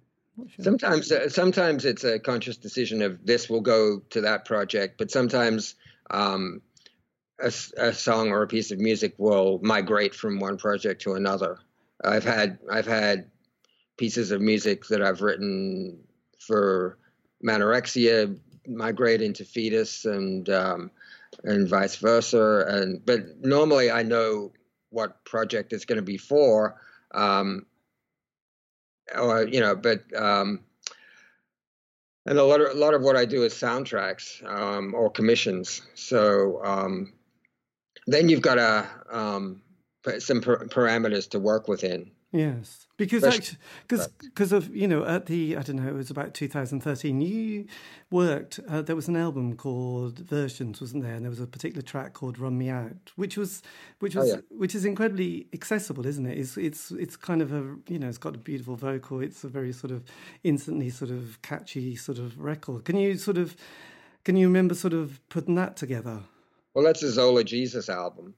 Sometimes, 0.59 1.11
uh, 1.11 1.30
sometimes 1.30 1.86
it's 1.86 2.03
a 2.03 2.18
conscious 2.18 2.57
decision 2.57 3.01
of 3.01 3.26
this 3.26 3.49
will 3.49 3.61
go 3.61 3.99
to 4.11 4.22
that 4.22 4.45
project, 4.45 4.97
but 4.97 5.11
sometimes 5.11 5.76
um, 6.09 6.61
a, 7.39 7.51
a 7.78 7.93
song 7.93 8.30
or 8.30 8.41
a 8.41 8.47
piece 8.47 8.72
of 8.72 8.80
music 8.80 9.14
will 9.18 9.59
migrate 9.61 10.16
from 10.16 10.39
one 10.39 10.57
project 10.57 11.01
to 11.03 11.14
another. 11.14 11.59
I've 12.04 12.24
had 12.24 12.60
I've 12.72 12.86
had 12.86 13.30
pieces 13.97 14.32
of 14.32 14.41
music 14.41 14.88
that 14.88 15.01
I've 15.01 15.22
written 15.22 15.99
for 16.39 16.97
Manorexia 17.43 18.38
migrate 18.68 19.22
into 19.22 19.45
Foetus 19.45 20.06
and 20.06 20.49
um, 20.49 20.91
and 21.43 21.68
vice 21.68 21.95
versa. 21.95 22.66
And 22.68 23.06
but 23.06 23.39
normally 23.39 23.91
I 23.91 24.04
know 24.04 24.51
what 24.89 25.24
project 25.26 25.74
it's 25.74 25.86
going 25.86 25.97
to 25.97 26.04
be 26.04 26.18
for, 26.18 26.80
um, 27.14 27.66
or 29.16 29.47
you 29.47 29.60
know, 29.60 29.76
but 29.76 30.01
um, 30.16 30.62
and 32.26 32.39
a 32.39 32.43
lot 32.43 32.62
of 32.62 32.76
a 32.76 32.80
lot 32.80 32.93
of 32.93 33.01
what 33.01 33.16
I 33.16 33.26
do 33.26 33.43
is 33.43 33.54
soundtracks 33.54 34.43
um, 34.45 34.93
or 34.93 35.10
commissions. 35.10 35.82
So 35.95 36.64
um, 36.64 37.14
then 38.08 38.30
you've 38.30 38.41
got 38.41 38.56
to 38.56 38.88
um, 39.12 39.62
some 40.20 40.41
per- 40.41 40.66
parameters 40.68 41.30
to 41.30 41.39
work 41.39 41.68
within. 41.68 42.12
Yes, 42.34 42.88
because 42.97 43.24
actually, 43.24 43.60
because 43.88 44.08
because 44.08 44.51
of 44.51 44.76
you 44.76 44.88
know 44.88 45.06
at 45.06 45.28
the 45.28 45.56
I 45.56 45.62
don't 45.62 45.76
know 45.76 45.88
it 45.88 45.93
was 45.93 46.10
about 46.10 46.34
2013. 46.34 47.22
You 47.22 47.68
worked. 48.10 48.60
Uh, 48.68 48.82
there 48.82 48.95
was 48.95 49.08
an 49.08 49.16
album 49.16 49.56
called 49.56 50.18
Versions, 50.18 50.82
wasn't 50.82 51.04
there? 51.04 51.14
And 51.14 51.24
there 51.24 51.30
was 51.30 51.39
a 51.39 51.45
particular 51.45 51.84
track 51.84 52.14
called 52.14 52.39
"Run 52.39 52.58
Me 52.58 52.70
Out," 52.70 53.12
which 53.18 53.38
was 53.38 53.62
which 53.99 54.18
oh, 54.18 54.22
was 54.22 54.32
oh, 54.32 54.36
yeah. 54.38 54.41
which 54.49 54.74
is 54.74 54.84
incredibly 54.84 55.45
accessible, 55.54 56.08
isn't 56.08 56.26
it? 56.26 56.39
It's 56.39 56.58
it's 56.58 56.89
it's 56.89 57.16
kind 57.16 57.43
of 57.43 57.54
a 57.54 57.76
you 57.88 57.99
know 57.99 58.10
it's 58.10 58.18
got 58.18 58.34
a 58.34 58.39
beautiful 58.39 58.76
vocal. 58.78 59.22
It's 59.22 59.43
a 59.43 59.47
very 59.47 59.72
sort 59.72 59.91
of 59.91 60.04
instantly 60.43 60.89
sort 60.89 61.12
of 61.12 61.39
catchy 61.43 61.95
sort 61.95 62.18
of 62.18 62.39
record. 62.39 62.86
Can 62.86 62.97
you 62.97 63.16
sort 63.16 63.38
of 63.38 63.56
can 64.24 64.38
you 64.38 64.47
remember 64.47 64.74
sort 64.74 64.93
of 64.93 65.20
putting 65.30 65.54
that 65.56 65.78
together? 65.78 66.22
Well, 66.74 66.84
that's 66.84 67.04
a 67.04 67.12
Zola 67.12 67.43
Jesus 67.43 67.89
album. 67.89 68.34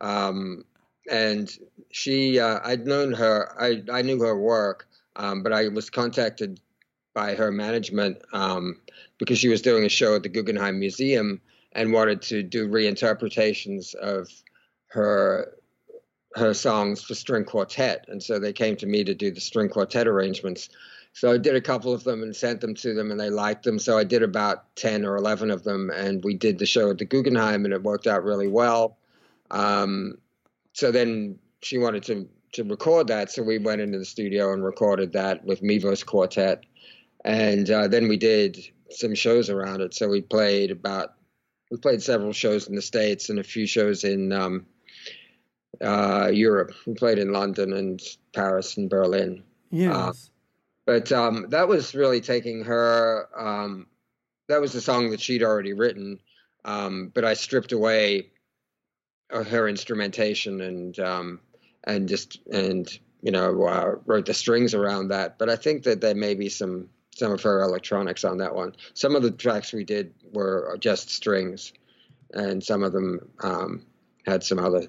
Um, 0.00 0.64
and 1.08 1.50
she 1.90 2.38
uh, 2.38 2.60
I'd 2.64 2.86
known 2.86 3.12
her 3.12 3.54
I, 3.60 3.82
I 3.92 4.02
knew 4.02 4.20
her 4.20 4.36
work 4.36 4.88
um, 5.16 5.42
but 5.42 5.52
I 5.52 5.68
was 5.68 5.90
contacted 5.90 6.60
by 7.14 7.34
her 7.34 7.50
management 7.50 8.22
um, 8.32 8.80
because 9.18 9.38
she 9.38 9.48
was 9.48 9.62
doing 9.62 9.84
a 9.84 9.88
show 9.88 10.14
at 10.14 10.22
the 10.22 10.28
Guggenheim 10.28 10.78
Museum 10.78 11.40
and 11.72 11.92
wanted 11.92 12.22
to 12.22 12.42
do 12.42 12.68
reinterpretations 12.68 13.94
of 13.94 14.28
her 14.88 15.54
her 16.36 16.54
songs 16.54 17.02
for 17.02 17.14
string 17.14 17.44
quartet. 17.44 18.04
And 18.08 18.22
so 18.22 18.38
they 18.38 18.52
came 18.52 18.76
to 18.76 18.86
me 18.86 19.02
to 19.02 19.14
do 19.14 19.32
the 19.32 19.40
string 19.40 19.68
quartet 19.68 20.06
arrangements. 20.06 20.68
So 21.12 21.32
I 21.32 21.38
did 21.38 21.56
a 21.56 21.60
couple 21.60 21.92
of 21.92 22.04
them 22.04 22.22
and 22.22 22.34
sent 22.34 22.60
them 22.60 22.74
to 22.76 22.94
them 22.94 23.10
and 23.10 23.18
they 23.18 23.30
liked 23.30 23.64
them. 23.64 23.80
So 23.80 23.98
I 23.98 24.04
did 24.04 24.22
about 24.22 24.76
10 24.76 25.04
or 25.04 25.16
11 25.16 25.50
of 25.50 25.64
them 25.64 25.90
and 25.90 26.22
we 26.22 26.34
did 26.34 26.60
the 26.60 26.66
show 26.66 26.90
at 26.90 26.98
the 26.98 27.04
Guggenheim 27.04 27.64
and 27.64 27.74
it 27.74 27.82
worked 27.82 28.06
out 28.06 28.22
really 28.22 28.46
well. 28.46 28.96
Um, 29.50 30.18
so 30.72 30.90
then 30.90 31.38
she 31.62 31.78
wanted 31.78 32.02
to 32.04 32.28
to 32.52 32.64
record 32.64 33.06
that, 33.08 33.30
so 33.30 33.42
we 33.42 33.58
went 33.58 33.80
into 33.80 33.98
the 33.98 34.04
studio 34.04 34.52
and 34.52 34.64
recorded 34.64 35.12
that 35.12 35.44
with 35.44 35.62
Mivos 35.62 36.04
Quartet, 36.04 36.64
and 37.24 37.70
uh, 37.70 37.86
then 37.86 38.08
we 38.08 38.16
did 38.16 38.58
some 38.90 39.14
shows 39.14 39.50
around 39.50 39.82
it. 39.82 39.94
So 39.94 40.08
we 40.08 40.20
played 40.20 40.70
about 40.70 41.14
we 41.70 41.76
played 41.76 42.02
several 42.02 42.32
shows 42.32 42.68
in 42.68 42.74
the 42.74 42.82
states 42.82 43.28
and 43.28 43.38
a 43.38 43.44
few 43.44 43.66
shows 43.66 44.02
in 44.02 44.32
um, 44.32 44.66
uh, 45.80 46.30
Europe. 46.32 46.72
We 46.86 46.94
played 46.94 47.18
in 47.18 47.32
London 47.32 47.72
and 47.72 48.02
Paris 48.34 48.76
and 48.76 48.90
Berlin. 48.90 49.44
Yes. 49.70 49.94
Uh, 49.94 50.12
but 50.86 51.12
um, 51.12 51.46
that 51.50 51.68
was 51.68 51.94
really 51.94 52.20
taking 52.20 52.64
her. 52.64 53.28
Um, 53.36 53.86
that 54.48 54.60
was 54.60 54.74
a 54.74 54.80
song 54.80 55.10
that 55.10 55.20
she'd 55.20 55.44
already 55.44 55.72
written, 55.72 56.18
um, 56.64 57.12
but 57.14 57.24
I 57.24 57.34
stripped 57.34 57.70
away 57.70 58.30
her 59.32 59.68
instrumentation 59.68 60.60
and 60.60 60.98
um, 60.98 61.40
and 61.84 62.08
just 62.08 62.38
and 62.52 62.88
you 63.22 63.30
know 63.30 63.64
uh, 63.64 63.94
wrote 64.06 64.26
the 64.26 64.34
strings 64.34 64.74
around 64.74 65.08
that. 65.08 65.38
But 65.38 65.48
I 65.48 65.56
think 65.56 65.84
that 65.84 66.00
there 66.00 66.14
may 66.14 66.34
be 66.34 66.48
some 66.48 66.88
some 67.14 67.32
of 67.32 67.42
her 67.42 67.62
electronics 67.62 68.24
on 68.24 68.38
that 68.38 68.54
one. 68.54 68.74
Some 68.94 69.16
of 69.16 69.22
the 69.22 69.30
tracks 69.30 69.72
we 69.72 69.84
did 69.84 70.14
were 70.32 70.76
just 70.80 71.10
strings, 71.10 71.72
and 72.32 72.62
some 72.62 72.82
of 72.82 72.92
them 72.92 73.28
um, 73.42 73.86
had 74.26 74.42
some 74.42 74.58
other 74.58 74.86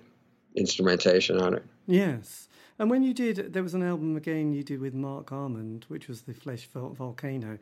instrumentation 0.55 1.39
on 1.39 1.55
it. 1.55 1.63
Yes. 1.87 2.47
And 2.79 2.89
when 2.89 3.03
you 3.03 3.13
did, 3.13 3.53
there 3.53 3.61
was 3.61 3.75
an 3.75 3.83
album 3.83 4.15
again 4.15 4.53
you 4.53 4.63
did 4.63 4.81
with 4.81 4.95
Marc 4.95 5.31
Almond, 5.31 5.85
which 5.87 6.07
was 6.07 6.23
the 6.23 6.33
Flesh 6.33 6.67
Volcano. 6.73 7.59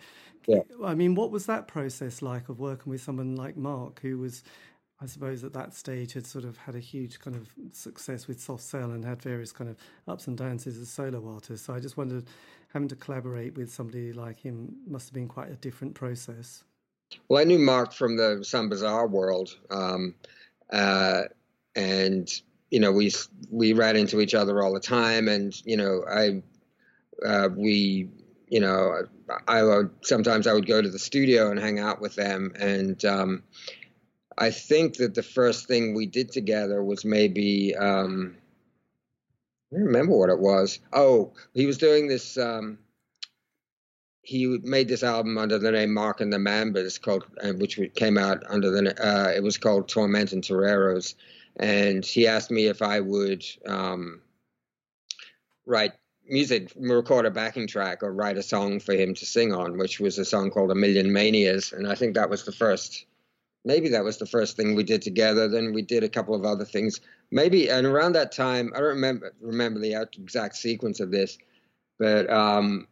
Yeah. 0.47 0.61
I 0.83 0.95
mean, 0.95 1.13
what 1.13 1.29
was 1.29 1.45
that 1.47 1.67
process 1.67 2.21
like 2.21 2.47
of 2.47 2.59
working 2.59 2.89
with 2.89 3.01
someone 3.01 3.35
like 3.35 3.57
Marc, 3.57 3.99
who 4.01 4.17
was, 4.17 4.43
I 5.01 5.05
suppose, 5.05 5.43
at 5.45 5.53
that 5.53 5.73
stage 5.73 6.13
had 6.13 6.27
sort 6.27 6.43
of 6.43 6.57
had 6.57 6.75
a 6.75 6.79
huge 6.79 7.19
kind 7.19 7.35
of 7.35 7.47
success 7.71 8.27
with 8.27 8.41
Soft 8.41 8.63
Cell 8.63 8.91
and 8.91 9.05
had 9.05 9.21
various 9.21 9.51
kind 9.51 9.69
of 9.69 9.77
ups 10.07 10.27
and 10.27 10.37
downs 10.37 10.67
as 10.67 10.77
a 10.77 10.85
solo 10.85 11.25
artist. 11.33 11.65
So 11.65 11.73
I 11.73 11.79
just 11.79 11.95
wondered, 11.95 12.25
having 12.73 12.89
to 12.89 12.95
collaborate 12.95 13.57
with 13.57 13.71
somebody 13.71 14.11
like 14.11 14.39
him 14.39 14.75
must 14.87 15.07
have 15.07 15.13
been 15.13 15.27
quite 15.27 15.49
a 15.49 15.55
different 15.55 15.95
process. 15.95 16.63
Well, 17.29 17.41
I 17.41 17.45
knew 17.45 17.59
Marc 17.59 17.93
from 17.93 18.17
the 18.17 18.43
Some 18.43 18.69
Bizzare 18.69 19.09
world, 19.09 19.57
um, 19.71 20.15
uh, 20.71 21.23
and 21.75 22.29
you 22.69 22.79
know, 22.79 22.91
we 22.91 23.11
we 23.49 23.73
ran 23.73 23.95
into 23.95 24.19
each 24.19 24.35
other 24.35 24.61
all 24.61 24.73
the 24.73 24.79
time, 24.79 25.27
and 25.27 25.59
you 25.65 25.77
know, 25.77 26.03
I 26.07 26.43
uh, 27.25 27.49
we 27.55 28.09
you 28.49 28.59
know, 28.59 29.03
I 29.47 29.63
would 29.63 29.91
sometimes 30.01 30.47
I 30.47 30.53
would 30.53 30.65
go 30.65 30.81
to 30.81 30.89
the 30.89 30.99
studio 30.99 31.51
and 31.51 31.59
hang 31.59 31.79
out 31.79 32.01
with 32.01 32.15
them, 32.15 32.51
and 32.59 33.03
um, 33.05 33.43
I 34.39 34.51
think 34.51 34.95
that 34.97 35.13
the 35.13 35.23
first 35.23 35.67
thing 35.67 35.93
we 35.93 36.05
did 36.05 36.31
together 36.31 36.81
was 36.81 37.03
maybe 37.03 37.75
um, 37.75 38.37
I 39.71 39.75
don't 39.75 39.85
remember 39.85 40.17
what 40.17 40.29
it 40.29 40.39
was. 40.39 40.79
Oh, 40.93 41.33
he 41.53 41.65
was 41.65 41.77
doing 41.77 42.07
this. 42.07 42.37
Um, 42.37 42.79
he 44.21 44.59
made 44.63 44.87
this 44.87 45.03
album 45.03 45.37
under 45.37 45.59
the 45.59 45.71
name 45.71 45.93
Marc 45.93 46.21
and 46.21 46.31
the 46.31 46.37
Mambas, 46.37 47.01
called 47.01 47.25
uh, 47.43 47.51
which 47.53 47.79
came 47.95 48.17
out 48.17 48.43
under 48.47 48.71
the. 48.71 48.95
Uh, 48.97 49.31
it 49.31 49.43
was 49.43 49.57
called 49.57 49.89
Torment 49.89 50.31
and 50.31 50.43
Toreros, 50.43 51.15
and 51.57 52.05
he 52.05 52.25
asked 52.25 52.49
me 52.49 52.67
if 52.67 52.81
I 52.81 52.99
would 53.01 53.45
um, 53.67 54.21
write 55.65 55.93
music, 56.27 56.71
record 56.77 57.25
a 57.25 57.31
backing 57.31 57.67
track, 57.67 58.03
or 58.03 58.13
write 58.13 58.37
a 58.37 58.43
song 58.43 58.79
for 58.79 58.93
him 58.93 59.13
to 59.15 59.25
sing 59.25 59.53
on, 59.53 59.77
which 59.77 59.99
was 59.99 60.17
a 60.17 60.25
song 60.25 60.49
called 60.49 60.71
"A 60.71 60.75
Million 60.75 61.11
Manias," 61.11 61.73
and 61.73 61.87
I 61.87 61.95
think 61.95 62.15
that 62.15 62.29
was 62.29 62.45
the 62.45 62.53
first. 62.53 63.05
Maybe 63.65 63.89
that 63.89 64.03
was 64.03 64.17
the 64.17 64.25
first 64.25 64.55
thing 64.55 64.75
we 64.75 64.83
did 64.83 65.01
together. 65.01 65.47
Then 65.47 65.73
we 65.73 65.81
did 65.81 66.03
a 66.03 66.09
couple 66.09 66.33
of 66.33 66.45
other 66.45 66.65
things. 66.65 67.01
Maybe, 67.31 67.69
and 67.69 67.85
around 67.85 68.13
that 68.13 68.31
time, 68.31 68.71
I 68.73 68.79
don't 68.79 68.89
remember 68.89 69.33
remember 69.41 69.79
the 69.79 69.95
exact 70.17 70.55
sequence 70.55 70.99
of 70.99 71.11
this, 71.11 71.37
but 71.97 72.29
um, 72.29 72.87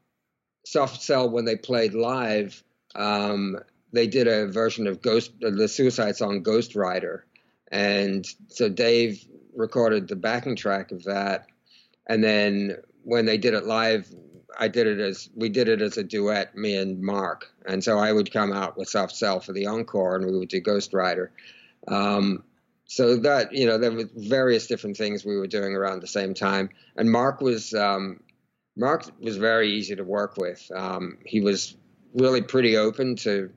Soft 0.65 1.01
Cell 1.01 1.29
when 1.29 1.45
they 1.45 1.55
played 1.55 1.93
live, 1.93 2.63
um, 2.95 3.57
they 3.93 4.07
did 4.07 4.27
a 4.27 4.47
version 4.47 4.87
of 4.87 5.01
Ghost, 5.01 5.31
the 5.39 5.67
Suicide 5.67 6.17
song 6.17 6.43
"Ghost 6.43 6.75
Rider," 6.75 7.25
And 7.71 8.25
so 8.49 8.69
Dave 8.69 9.25
recorded 9.55 10.07
the 10.07 10.15
backing 10.15 10.55
track 10.55 10.91
of 10.91 11.03
that. 11.05 11.47
And 12.07 12.23
then 12.23 12.77
when 13.03 13.25
they 13.25 13.37
did 13.37 13.53
it 13.53 13.65
live, 13.65 14.13
I 14.57 14.67
did 14.67 14.87
it 14.87 14.99
as 14.99 15.29
we 15.35 15.49
did 15.49 15.67
it 15.67 15.81
as 15.81 15.97
a 15.97 16.03
duet, 16.03 16.55
me 16.55 16.75
and 16.75 17.01
Marc. 17.01 17.51
And 17.65 17.83
so 17.83 17.97
I 17.97 18.11
would 18.11 18.31
come 18.31 18.53
out 18.53 18.77
with 18.77 18.89
Soft 18.89 19.15
Cell 19.15 19.39
for 19.39 19.53
the 19.53 19.67
encore, 19.67 20.15
and 20.15 20.25
we 20.25 20.37
would 20.37 20.49
do 20.49 20.59
Ghost 20.59 20.93
Rider. 20.93 21.31
Um, 21.87 22.43
so 22.85 23.17
that 23.17 23.53
you 23.53 23.65
know, 23.65 23.77
there 23.77 23.91
were 23.91 24.09
various 24.15 24.67
different 24.67 24.97
things 24.97 25.25
we 25.25 25.37
were 25.37 25.47
doing 25.47 25.75
around 25.75 26.01
the 26.01 26.07
same 26.07 26.33
time. 26.33 26.69
And 26.95 27.11
Marc 27.11 27.41
was 27.41 27.73
um, 27.73 28.21
Marc 28.75 29.05
was 29.19 29.37
very 29.37 29.73
easy 29.73 29.95
to 29.95 30.03
work 30.03 30.37
with. 30.37 30.69
Um, 30.73 31.17
he 31.25 31.41
was 31.41 31.75
really 32.13 32.41
pretty 32.41 32.77
open 32.77 33.15
to 33.17 33.51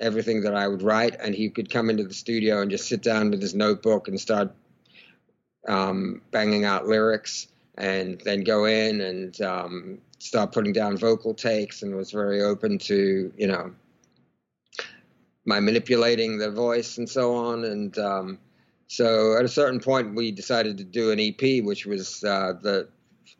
everything 0.00 0.42
that 0.42 0.54
I 0.54 0.66
would 0.68 0.82
write, 0.82 1.16
and 1.20 1.34
he 1.34 1.50
could 1.50 1.70
come 1.70 1.90
into 1.90 2.04
the 2.04 2.14
studio 2.14 2.62
and 2.62 2.70
just 2.70 2.88
sit 2.88 3.02
down 3.02 3.30
with 3.30 3.42
his 3.42 3.54
notebook 3.54 4.08
and 4.08 4.20
start 4.20 4.52
um, 5.68 6.20
banging 6.30 6.64
out 6.64 6.86
lyrics, 6.86 7.48
and 7.76 8.20
then 8.24 8.42
go 8.42 8.64
in 8.64 9.00
and 9.00 9.40
um, 9.40 9.98
start 10.18 10.52
putting 10.52 10.72
down 10.72 10.96
vocal 10.96 11.34
takes, 11.34 11.82
and 11.82 11.94
was 11.94 12.10
very 12.10 12.42
open 12.42 12.78
to 12.78 13.32
you 13.36 13.46
know 13.46 13.72
my 15.46 15.60
manipulating 15.60 16.38
the 16.38 16.50
voice 16.50 16.98
and 16.98 17.08
so 17.08 17.34
on, 17.34 17.64
and 17.64 17.98
um, 17.98 18.38
so 18.86 19.36
at 19.36 19.44
a 19.44 19.48
certain 19.48 19.80
point 19.80 20.14
we 20.14 20.30
decided 20.30 20.78
to 20.78 20.84
do 20.84 21.10
an 21.10 21.20
EP, 21.20 21.64
which 21.64 21.86
was 21.86 22.22
uh, 22.24 22.52
the 22.62 22.88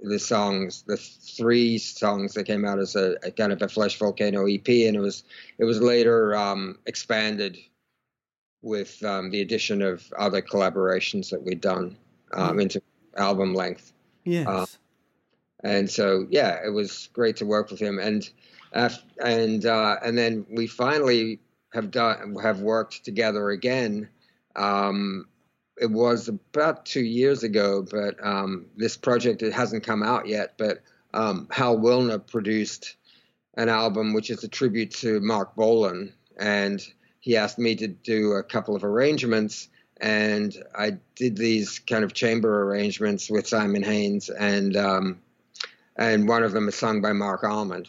the 0.03 0.19
songs, 0.19 0.83
the 0.83 0.97
three 0.97 1.79
songs 1.79 2.35
that 2.35 2.45
came 2.45 2.65
out 2.65 2.79
as 2.79 2.97
a, 2.97 3.17
a, 3.23 3.31
kind 3.31 3.53
of 3.53 3.63
a 3.63 3.69
Flesh 3.69 3.99
Volcano 3.99 4.47
EP, 4.47 4.69
and 4.69 4.97
it 4.97 5.01
was 5.01 5.25
it 5.59 5.65
was 5.65 5.81
later 5.81 6.35
um, 6.35 6.79
expanded 6.87 7.59
with 8.63 9.03
um, 9.05 9.31
the 9.31 9.41
addition 9.41 9.83
of 9.83 10.11
other 10.19 10.43
collaborations 10.43 11.31
that 11.31 11.43
we'd 11.43 11.61
done 11.61 11.97
um, 12.33 12.59
into 12.59 12.83
album 13.17 13.55
length. 13.55 13.94
Yes. 14.25 14.47
Uh, 14.47 14.67
and 15.63 15.91
so 15.91 16.27
yeah, 16.31 16.59
it 16.65 16.71
was 16.71 17.09
great 17.13 17.37
to 17.37 17.47
work 17.47 17.71
with 17.71 17.81
him, 17.81 17.99
and 17.99 18.29
and 18.73 19.65
uh, 19.65 19.97
and 20.05 20.17
then 20.17 20.47
we 20.51 20.67
finally 20.67 21.41
have 21.73 21.91
done 21.91 22.37
have 22.43 22.61
worked 22.61 23.05
together 23.05 23.51
again. 23.51 24.09
Um, 24.57 25.27
it 25.81 25.91
was 25.91 26.29
about 26.29 26.87
two 26.87 27.03
years 27.03 27.43
ago, 27.43 27.85
but 27.89 28.15
um, 28.25 28.67
this 28.77 28.97
project 28.97 29.43
it 29.43 29.53
hasn't 29.53 29.85
come 29.85 30.03
out 30.03 30.29
yet. 30.29 30.55
But 30.57 30.83
um, 31.13 31.49
Hal 31.51 31.79
Willner 31.79 32.25
produced 32.25 32.97
an 33.57 33.69
album 33.69 34.13
which 34.13 34.31
is 34.31 34.45
a 34.45 34.49
tribute 34.49 34.91
to 34.91 35.21
Marc 35.21 35.55
Bolan, 35.55 36.13
and 36.39 36.85
he 37.21 37.37
asked 37.37 37.59
me 37.59 37.75
to 37.77 37.89
do 37.89 38.33
a 38.33 38.43
couple 38.43 38.77
of 38.77 38.85
arrangements, 38.85 39.69
and 40.01 40.57
I 40.77 40.99
did 41.17 41.37
these 41.37 41.79
kind 41.79 42.05
of 42.05 42.13
chamber 42.15 42.63
arrangements 42.65 43.31
with 43.31 43.47
Simon 43.47 43.83
Haynes, 43.83 44.29
and 44.29 44.77
um, 44.77 45.21
and 45.97 46.29
one 46.29 46.43
of 46.43 46.53
them 46.53 46.69
is 46.69 46.75
sung 46.75 47.01
by 47.01 47.13
Marc 47.13 47.45
Almond. 47.45 47.89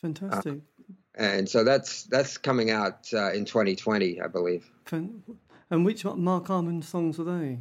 Fantastic. 0.00 0.54
Uh, 0.54 0.56
and 1.16 1.48
so 1.48 1.64
that's 1.64 2.04
that's 2.04 2.38
coming 2.38 2.70
out 2.70 3.08
uh, 3.12 3.32
in 3.32 3.44
2020, 3.44 4.20
I 4.20 4.26
believe. 4.26 4.70
And 5.70 5.84
which 5.84 6.04
Marc 6.04 6.50
Almond 6.50 6.84
songs 6.84 7.18
were 7.18 7.24
they? 7.24 7.58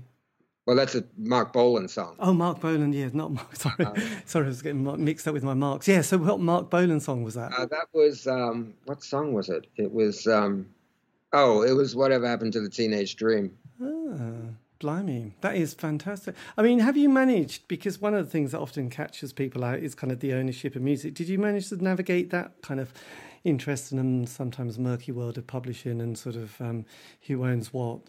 Well, 0.66 0.76
that's 0.76 0.94
a 0.94 1.04
Marc 1.18 1.52
Bolan 1.52 1.88
song. 1.88 2.16
Oh, 2.20 2.32
Marc 2.32 2.60
Bolan, 2.60 2.94
yeah, 2.94 3.10
not 3.12 3.32
Mark. 3.32 3.56
Sorry, 3.56 3.86
uh, 3.86 3.96
sorry, 4.26 4.46
I 4.46 4.50
was 4.50 4.62
getting 4.62 5.04
mixed 5.04 5.28
up 5.28 5.34
with 5.34 5.44
my 5.44 5.56
marks. 5.56 5.88
Yeah, 5.88 6.02
so 6.02 6.18
what 6.20 6.40
Marc 6.40 6.70
Bolan 6.70 7.00
song 7.00 7.24
was 7.24 7.34
that? 7.34 7.52
Uh, 7.52 7.66
that 7.66 7.88
was 7.92 8.28
um, 8.28 8.76
what 8.86 9.04
song 9.04 9.34
was 9.34 9.50
it? 9.50 9.66
It 9.78 9.92
was 9.92 10.28
um, 10.28 10.70
oh, 11.34 11.62
it 11.64 11.74
was 11.74 11.96
whatever 11.96 12.28
happened 12.28 12.54
to 12.54 12.62
the 12.62 12.70
Teenage 12.70 13.16
Dream. 13.16 13.52
Ah, 13.82 14.54
blimey, 14.80 15.36
that 15.42 15.56
is 15.56 15.74
fantastic. 15.74 16.36
I 16.58 16.62
mean, 16.62 16.80
have 16.80 16.98
you 16.98 17.10
managed? 17.10 17.68
Because 17.68 18.00
one 18.00 18.14
of 18.14 18.26
the 18.26 18.32
things 18.32 18.52
that 18.52 18.60
often 18.60 18.90
catches 18.90 19.34
people 19.34 19.64
out 19.64 19.80
is 19.80 19.96
kind 19.96 20.12
of 20.12 20.20
the 20.20 20.34
ownership 20.34 20.76
of 20.76 20.82
music. 20.82 21.14
Did 21.14 21.30
you 21.30 21.38
manage 21.38 21.70
to 21.70 21.84
navigate 21.84 22.30
that 22.32 22.62
kind 22.62 22.80
of? 22.80 22.94
interest 23.44 23.92
and 23.92 24.28
sometimes 24.28 24.78
murky 24.78 25.12
world 25.12 25.38
of 25.38 25.48
publishing 25.48 26.02
and 26.02 26.18
sort 26.18 26.36
of 26.36 26.60
um, 26.62 26.86
who 27.28 27.46
owns 27.46 27.74
what. 27.74 28.02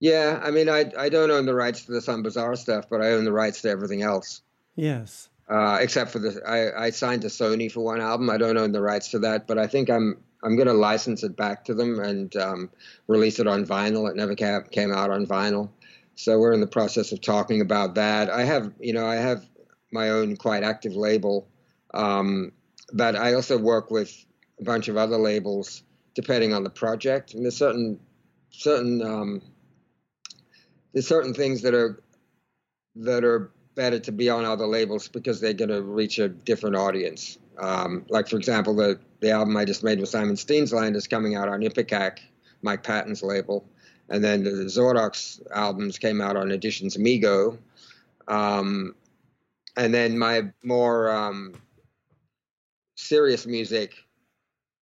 Yeah, 0.00 0.40
I 0.42 0.50
mean, 0.50 0.68
I 0.68 0.92
I 0.96 1.08
don't 1.08 1.30
own 1.30 1.46
the 1.46 1.54
rights 1.54 1.86
to 1.86 1.92
the 1.92 2.00
Some 2.00 2.22
Bizzare 2.22 2.56
stuff, 2.56 2.88
but 2.88 3.00
I 3.00 3.12
own 3.12 3.24
the 3.24 3.32
rights 3.32 3.62
to 3.62 3.70
everything 3.70 4.02
else. 4.02 4.42
Yes. 4.76 5.28
Uh, 5.48 5.78
except 5.80 6.10
for 6.10 6.18
the, 6.18 6.42
I, 6.46 6.84
I 6.84 6.90
signed 6.90 7.22
to 7.22 7.28
Sony 7.28 7.72
for 7.72 7.80
one 7.80 8.02
album. 8.02 8.28
I 8.28 8.36
don't 8.36 8.58
own 8.58 8.72
the 8.72 8.82
rights 8.82 9.08
to 9.12 9.20
that, 9.20 9.46
but 9.46 9.58
I 9.58 9.66
think 9.66 9.88
I'm 9.88 10.18
I'm 10.42 10.56
going 10.56 10.68
to 10.68 10.74
license 10.74 11.22
it 11.24 11.36
back 11.36 11.64
to 11.64 11.74
them 11.74 11.98
and 12.00 12.34
um, 12.36 12.70
release 13.06 13.38
it 13.38 13.46
on 13.46 13.66
vinyl. 13.66 14.08
It 14.08 14.16
never 14.16 14.34
came, 14.34 14.92
out 14.92 15.10
on 15.10 15.26
vinyl, 15.26 15.70
so 16.14 16.38
we're 16.38 16.52
in 16.52 16.60
the 16.60 16.66
process 16.66 17.12
of 17.12 17.20
talking 17.20 17.60
about 17.60 17.94
that. 17.96 18.30
I 18.30 18.44
have, 18.44 18.72
you 18.80 18.92
know, 18.92 19.06
I 19.06 19.16
have 19.16 19.44
my 19.92 20.10
own 20.10 20.36
quite 20.36 20.62
active 20.62 20.94
label 20.94 21.48
um, 21.94 22.52
but 22.92 23.16
I 23.16 23.34
also 23.34 23.58
work 23.58 23.90
with 23.90 24.24
a 24.60 24.64
bunch 24.64 24.88
of 24.88 24.96
other 24.96 25.18
labels 25.18 25.82
depending 26.14 26.52
on 26.52 26.64
the 26.64 26.70
project. 26.70 27.34
And 27.34 27.44
there's 27.44 27.56
certain 27.56 28.00
certain 28.50 29.02
um, 29.02 29.42
there's 30.92 31.06
certain 31.06 31.34
things 31.34 31.62
that 31.62 31.74
are 31.74 32.02
that 32.96 33.24
are 33.24 33.50
better 33.74 34.00
to 34.00 34.12
be 34.12 34.28
on 34.28 34.44
other 34.44 34.66
labels 34.66 35.08
because 35.08 35.40
they're 35.40 35.52
going 35.52 35.70
to 35.70 35.82
reach 35.82 36.18
a 36.18 36.28
different 36.28 36.76
audience. 36.76 37.38
Um, 37.58 38.04
like 38.08 38.28
for 38.28 38.36
example, 38.36 38.74
the 38.74 38.98
the 39.20 39.30
album 39.30 39.56
I 39.56 39.64
just 39.64 39.82
made 39.82 39.98
with 40.00 40.08
Simon 40.08 40.36
Steensland 40.36 40.94
is 40.96 41.06
coming 41.06 41.34
out 41.34 41.48
on 41.48 41.60
Ipecac, 41.60 42.20
Mike 42.62 42.82
Patton's 42.82 43.22
label, 43.22 43.68
and 44.08 44.22
then 44.22 44.44
the 44.44 44.50
Xordox 44.50 45.40
albums 45.50 45.98
came 45.98 46.20
out 46.20 46.36
on 46.36 46.50
Editions 46.50 46.96
Mego. 46.96 47.58
Um, 48.28 48.94
and 49.76 49.92
then 49.92 50.18
my 50.18 50.50
more 50.62 51.10
um, 51.10 51.54
serious 52.96 53.46
music, 53.46 53.94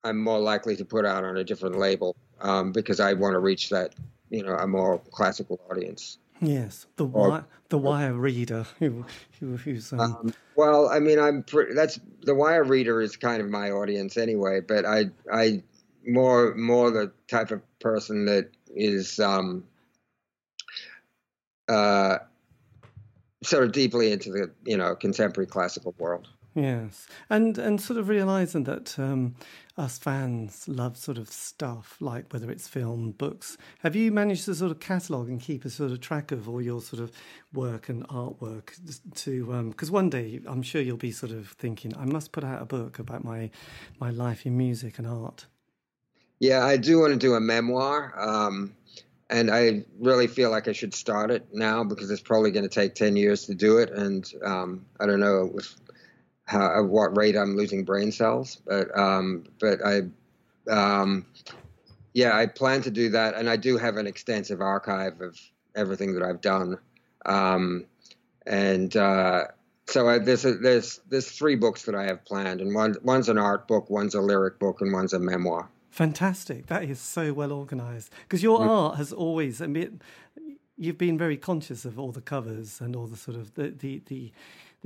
I'm 0.04 0.22
more 0.22 0.38
likely 0.38 0.76
to 0.76 0.84
put 0.84 1.04
out 1.04 1.24
on 1.24 1.36
a 1.36 1.44
different 1.44 1.78
label 1.78 2.16
um, 2.40 2.72
because 2.72 3.00
I 3.00 3.12
want 3.12 3.34
to 3.34 3.38
reach 3.38 3.70
that 3.70 3.94
you 4.30 4.42
know 4.42 4.54
a 4.54 4.66
more 4.66 4.98
classical 5.10 5.60
audience. 5.70 6.18
Yes, 6.40 6.86
the 6.96 7.04
wire, 7.04 7.44
the 7.70 7.78
wire 7.78 8.12
reader 8.12 8.66
who, 8.78 9.04
who 9.40 9.56
who's 9.56 9.92
um... 9.92 10.00
um... 10.00 10.34
well, 10.54 10.88
I 10.88 10.98
mean, 10.98 11.18
I'm 11.18 11.42
pre- 11.42 11.72
that's 11.74 11.98
the 12.22 12.34
wire 12.34 12.64
reader 12.64 13.00
is 13.00 13.16
kind 13.16 13.40
of 13.40 13.48
my 13.48 13.70
audience 13.70 14.16
anyway, 14.16 14.60
but 14.60 14.84
I 14.84 15.06
I 15.32 15.62
more 16.06 16.54
more 16.54 16.90
the 16.90 17.12
type 17.28 17.50
of 17.50 17.62
person 17.80 18.26
that 18.26 18.50
is 18.74 19.18
um 19.18 19.64
uh 21.68 22.18
sort 23.42 23.64
of 23.64 23.72
deeply 23.72 24.12
into 24.12 24.30
the 24.30 24.50
you 24.64 24.76
know 24.76 24.94
contemporary 24.94 25.46
classical 25.46 25.94
world. 25.98 26.28
Yes, 26.56 27.06
and 27.28 27.58
and 27.58 27.78
sort 27.78 27.98
of 27.98 28.08
realizing 28.08 28.64
that 28.64 28.98
um, 28.98 29.34
us 29.76 29.98
fans 29.98 30.66
love 30.66 30.96
sort 30.96 31.18
of 31.18 31.28
stuff 31.28 31.98
like 32.00 32.32
whether 32.32 32.50
it's 32.50 32.66
film, 32.66 33.10
books. 33.10 33.58
Have 33.80 33.94
you 33.94 34.10
managed 34.10 34.46
to 34.46 34.54
sort 34.54 34.70
of 34.70 34.80
catalogue 34.80 35.28
and 35.28 35.38
keep 35.38 35.66
a 35.66 35.70
sort 35.70 35.92
of 35.92 36.00
track 36.00 36.32
of 36.32 36.48
all 36.48 36.62
your 36.62 36.80
sort 36.80 37.02
of 37.02 37.12
work 37.52 37.90
and 37.90 38.08
artwork 38.08 38.70
to? 39.16 39.66
Because 39.68 39.90
um, 39.90 39.94
one 39.94 40.08
day 40.08 40.40
I'm 40.46 40.62
sure 40.62 40.80
you'll 40.80 40.96
be 40.96 41.12
sort 41.12 41.30
of 41.30 41.48
thinking, 41.58 41.94
I 41.94 42.06
must 42.06 42.32
put 42.32 42.42
out 42.42 42.62
a 42.62 42.64
book 42.64 42.98
about 42.98 43.22
my 43.22 43.50
my 44.00 44.08
life 44.08 44.46
in 44.46 44.56
music 44.56 44.98
and 44.98 45.06
art. 45.06 45.44
Yeah, 46.38 46.64
I 46.64 46.78
do 46.78 47.00
want 47.00 47.12
to 47.12 47.18
do 47.18 47.34
a 47.34 47.40
memoir. 47.40 48.14
Um, 48.18 48.74
and 49.28 49.50
I 49.50 49.84
really 49.98 50.26
feel 50.26 50.50
like 50.50 50.68
I 50.68 50.72
should 50.72 50.94
start 50.94 51.30
it 51.30 51.48
now 51.52 51.84
because 51.84 52.10
it's 52.10 52.22
probably 52.22 52.50
going 52.50 52.66
to 52.66 52.74
take 52.74 52.94
ten 52.94 53.14
years 53.14 53.44
to 53.46 53.54
do 53.54 53.76
it, 53.76 53.90
and 53.90 54.24
um, 54.42 54.86
I 55.00 55.04
don't 55.04 55.20
know 55.20 55.52
if 55.54 55.74
how, 56.46 56.78
at 56.78 56.84
what 56.86 57.16
rate 57.16 57.36
I'm 57.36 57.56
losing 57.56 57.84
brain 57.84 58.10
cells. 58.10 58.58
But 58.66 58.96
um, 58.98 59.44
but 59.60 59.80
I, 59.84 60.02
um, 60.70 61.26
yeah, 62.14 62.36
I 62.36 62.46
plan 62.46 62.82
to 62.82 62.90
do 62.90 63.10
that, 63.10 63.34
and 63.34 63.50
I 63.50 63.56
do 63.56 63.76
have 63.76 63.96
an 63.96 64.06
extensive 64.06 64.60
archive 64.60 65.20
of 65.20 65.38
everything 65.74 66.14
that 66.14 66.22
I've 66.22 66.40
done, 66.40 66.78
um, 67.26 67.84
and 68.46 68.96
uh, 68.96 69.44
so 69.88 70.08
I, 70.08 70.18
there's 70.18 70.44
a, 70.44 70.54
there's 70.54 71.00
there's 71.08 71.30
three 71.30 71.56
books 71.56 71.84
that 71.84 71.94
I 71.94 72.04
have 72.04 72.24
planned, 72.24 72.60
and 72.60 72.74
one 72.74 72.94
one's 73.02 73.28
an 73.28 73.38
art 73.38 73.68
book, 73.68 73.90
one's 73.90 74.14
a 74.14 74.20
lyric 74.20 74.58
book, 74.58 74.80
and 74.80 74.92
one's 74.92 75.12
a 75.12 75.18
memoir. 75.18 75.68
Fantastic! 75.90 76.66
That 76.66 76.84
is 76.84 77.00
so 77.00 77.32
well 77.32 77.52
organised 77.52 78.12
because 78.22 78.42
your 78.42 78.60
mm. 78.60 78.68
art 78.68 78.96
has 78.96 79.12
always. 79.12 79.60
I 79.60 79.66
mean, 79.66 80.00
you've 80.76 80.98
been 80.98 81.18
very 81.18 81.36
conscious 81.36 81.84
of 81.84 81.98
all 81.98 82.12
the 82.12 82.20
covers 82.20 82.80
and 82.80 82.94
all 82.94 83.06
the 83.06 83.16
sort 83.16 83.36
of 83.36 83.54
the, 83.54 83.70
the 83.70 84.02
the 84.06 84.32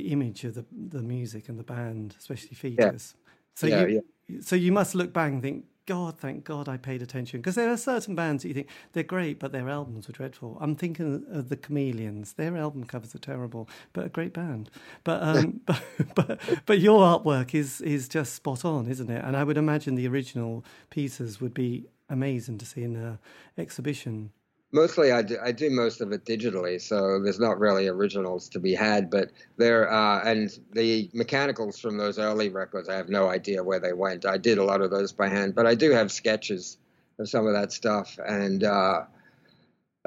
image 0.08 0.44
of 0.44 0.54
the 0.54 0.64
the 0.70 1.02
music 1.02 1.48
and 1.48 1.58
the 1.58 1.64
band, 1.64 2.14
especially 2.18 2.54
features. 2.54 3.14
Yeah. 3.14 3.30
So 3.54 3.66
yeah, 3.66 3.86
you 3.86 4.02
yeah. 4.28 4.40
so 4.40 4.56
you 4.56 4.72
must 4.72 4.94
look 4.94 5.12
back 5.12 5.32
and 5.32 5.42
think, 5.42 5.64
God, 5.86 6.18
thank 6.18 6.44
God 6.44 6.68
I 6.68 6.76
paid 6.76 7.02
attention 7.02 7.40
because 7.40 7.56
there 7.56 7.70
are 7.70 7.76
certain 7.76 8.14
bands 8.14 8.42
that 8.42 8.48
you 8.48 8.54
think 8.54 8.68
they're 8.92 9.02
great, 9.02 9.38
but 9.38 9.52
their 9.52 9.68
albums 9.68 10.06
were 10.06 10.12
dreadful. 10.12 10.56
I'm 10.60 10.76
thinking 10.76 11.24
of 11.30 11.48
the 11.48 11.56
Chameleons; 11.56 12.34
their 12.34 12.56
album 12.56 12.84
covers 12.84 13.14
are 13.14 13.18
terrible, 13.18 13.68
but 13.92 14.06
a 14.06 14.08
great 14.08 14.32
band. 14.32 14.70
But 15.04 15.22
um, 15.22 15.60
but, 15.66 15.82
but 16.14 16.40
but 16.66 16.78
your 16.78 17.00
artwork 17.00 17.54
is 17.54 17.80
is 17.80 18.08
just 18.08 18.34
spot 18.34 18.64
on, 18.64 18.86
isn't 18.86 19.10
it? 19.10 19.24
And 19.24 19.36
I 19.36 19.44
would 19.44 19.58
imagine 19.58 19.94
the 19.94 20.08
original 20.08 20.64
pieces 20.90 21.40
would 21.40 21.54
be 21.54 21.86
amazing 22.08 22.58
to 22.58 22.66
see 22.66 22.82
in 22.82 22.96
an 22.96 23.18
exhibition 23.56 24.32
mostly 24.72 25.12
I 25.12 25.22
do, 25.22 25.36
I 25.42 25.52
do 25.52 25.70
most 25.70 26.00
of 26.00 26.12
it 26.12 26.24
digitally, 26.24 26.80
so 26.80 27.20
there's 27.20 27.40
not 27.40 27.58
really 27.58 27.88
originals 27.88 28.48
to 28.50 28.60
be 28.60 28.74
had. 28.74 29.10
But 29.10 29.30
there, 29.56 29.92
uh, 29.92 30.22
and 30.24 30.50
the 30.72 31.10
mechanicals 31.12 31.78
from 31.78 31.96
those 31.96 32.18
early 32.18 32.48
records, 32.48 32.88
I 32.88 32.96
have 32.96 33.08
no 33.08 33.28
idea 33.28 33.62
where 33.62 33.80
they 33.80 33.92
went. 33.92 34.24
I 34.24 34.36
did 34.36 34.58
a 34.58 34.64
lot 34.64 34.80
of 34.80 34.90
those 34.90 35.12
by 35.12 35.28
hand, 35.28 35.54
but 35.54 35.66
I 35.66 35.74
do 35.74 35.90
have 35.90 36.12
sketches 36.12 36.78
of 37.18 37.28
some 37.28 37.46
of 37.46 37.52
that 37.52 37.72
stuff, 37.72 38.18
and 38.24 38.64
uh, 38.64 39.02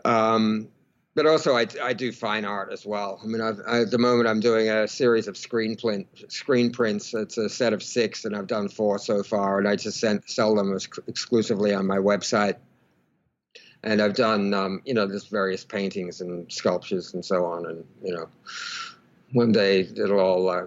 um, 0.06 0.70
but 1.16 1.28
also 1.28 1.56
I, 1.56 1.68
I 1.84 1.94
do 1.94 2.12
fine 2.12 2.44
art 2.44 2.74
as 2.74 2.88
well. 2.88 3.20
I 3.24 3.28
mean, 3.28 3.40
I've, 3.42 3.60
I, 3.68 3.82
at 3.82 3.92
the 3.92 4.00
moment 4.00 4.28
I'm 4.28 4.40
doing 4.40 4.70
a 4.70 4.88
series 4.88 5.28
of 5.28 5.38
screen 5.38 5.76
print 5.76 6.08
screen 6.30 6.72
prints. 6.72 7.14
It's 7.14 7.38
a 7.38 7.50
set 7.50 7.74
of 7.74 7.84
six, 7.84 8.26
and 8.26 8.36
I've 8.36 8.48
done 8.48 8.70
four 8.70 8.98
so 8.98 9.22
far, 9.24 9.60
and 9.60 9.68
I 9.68 9.76
just 9.76 10.00
sell 10.00 10.56
them 10.56 10.76
exclusively 11.08 11.74
on 11.74 11.86
my 11.86 11.98
website 11.98 12.56
and 13.84 14.02
I've 14.02 14.16
done 14.16 14.54
um, 14.54 14.82
you 14.86 14.94
know 14.94 15.08
just 15.08 15.30
various 15.30 15.64
paintings 15.64 16.22
and 16.22 16.52
sculptures 16.52 17.14
and 17.14 17.24
so 17.24 17.46
on, 17.46 17.66
and 17.66 17.84
you 18.04 18.14
know 18.14 18.28
one 19.34 19.52
day 19.52 19.82
it'll 19.82 20.20
all 20.20 20.50
uh, 20.50 20.66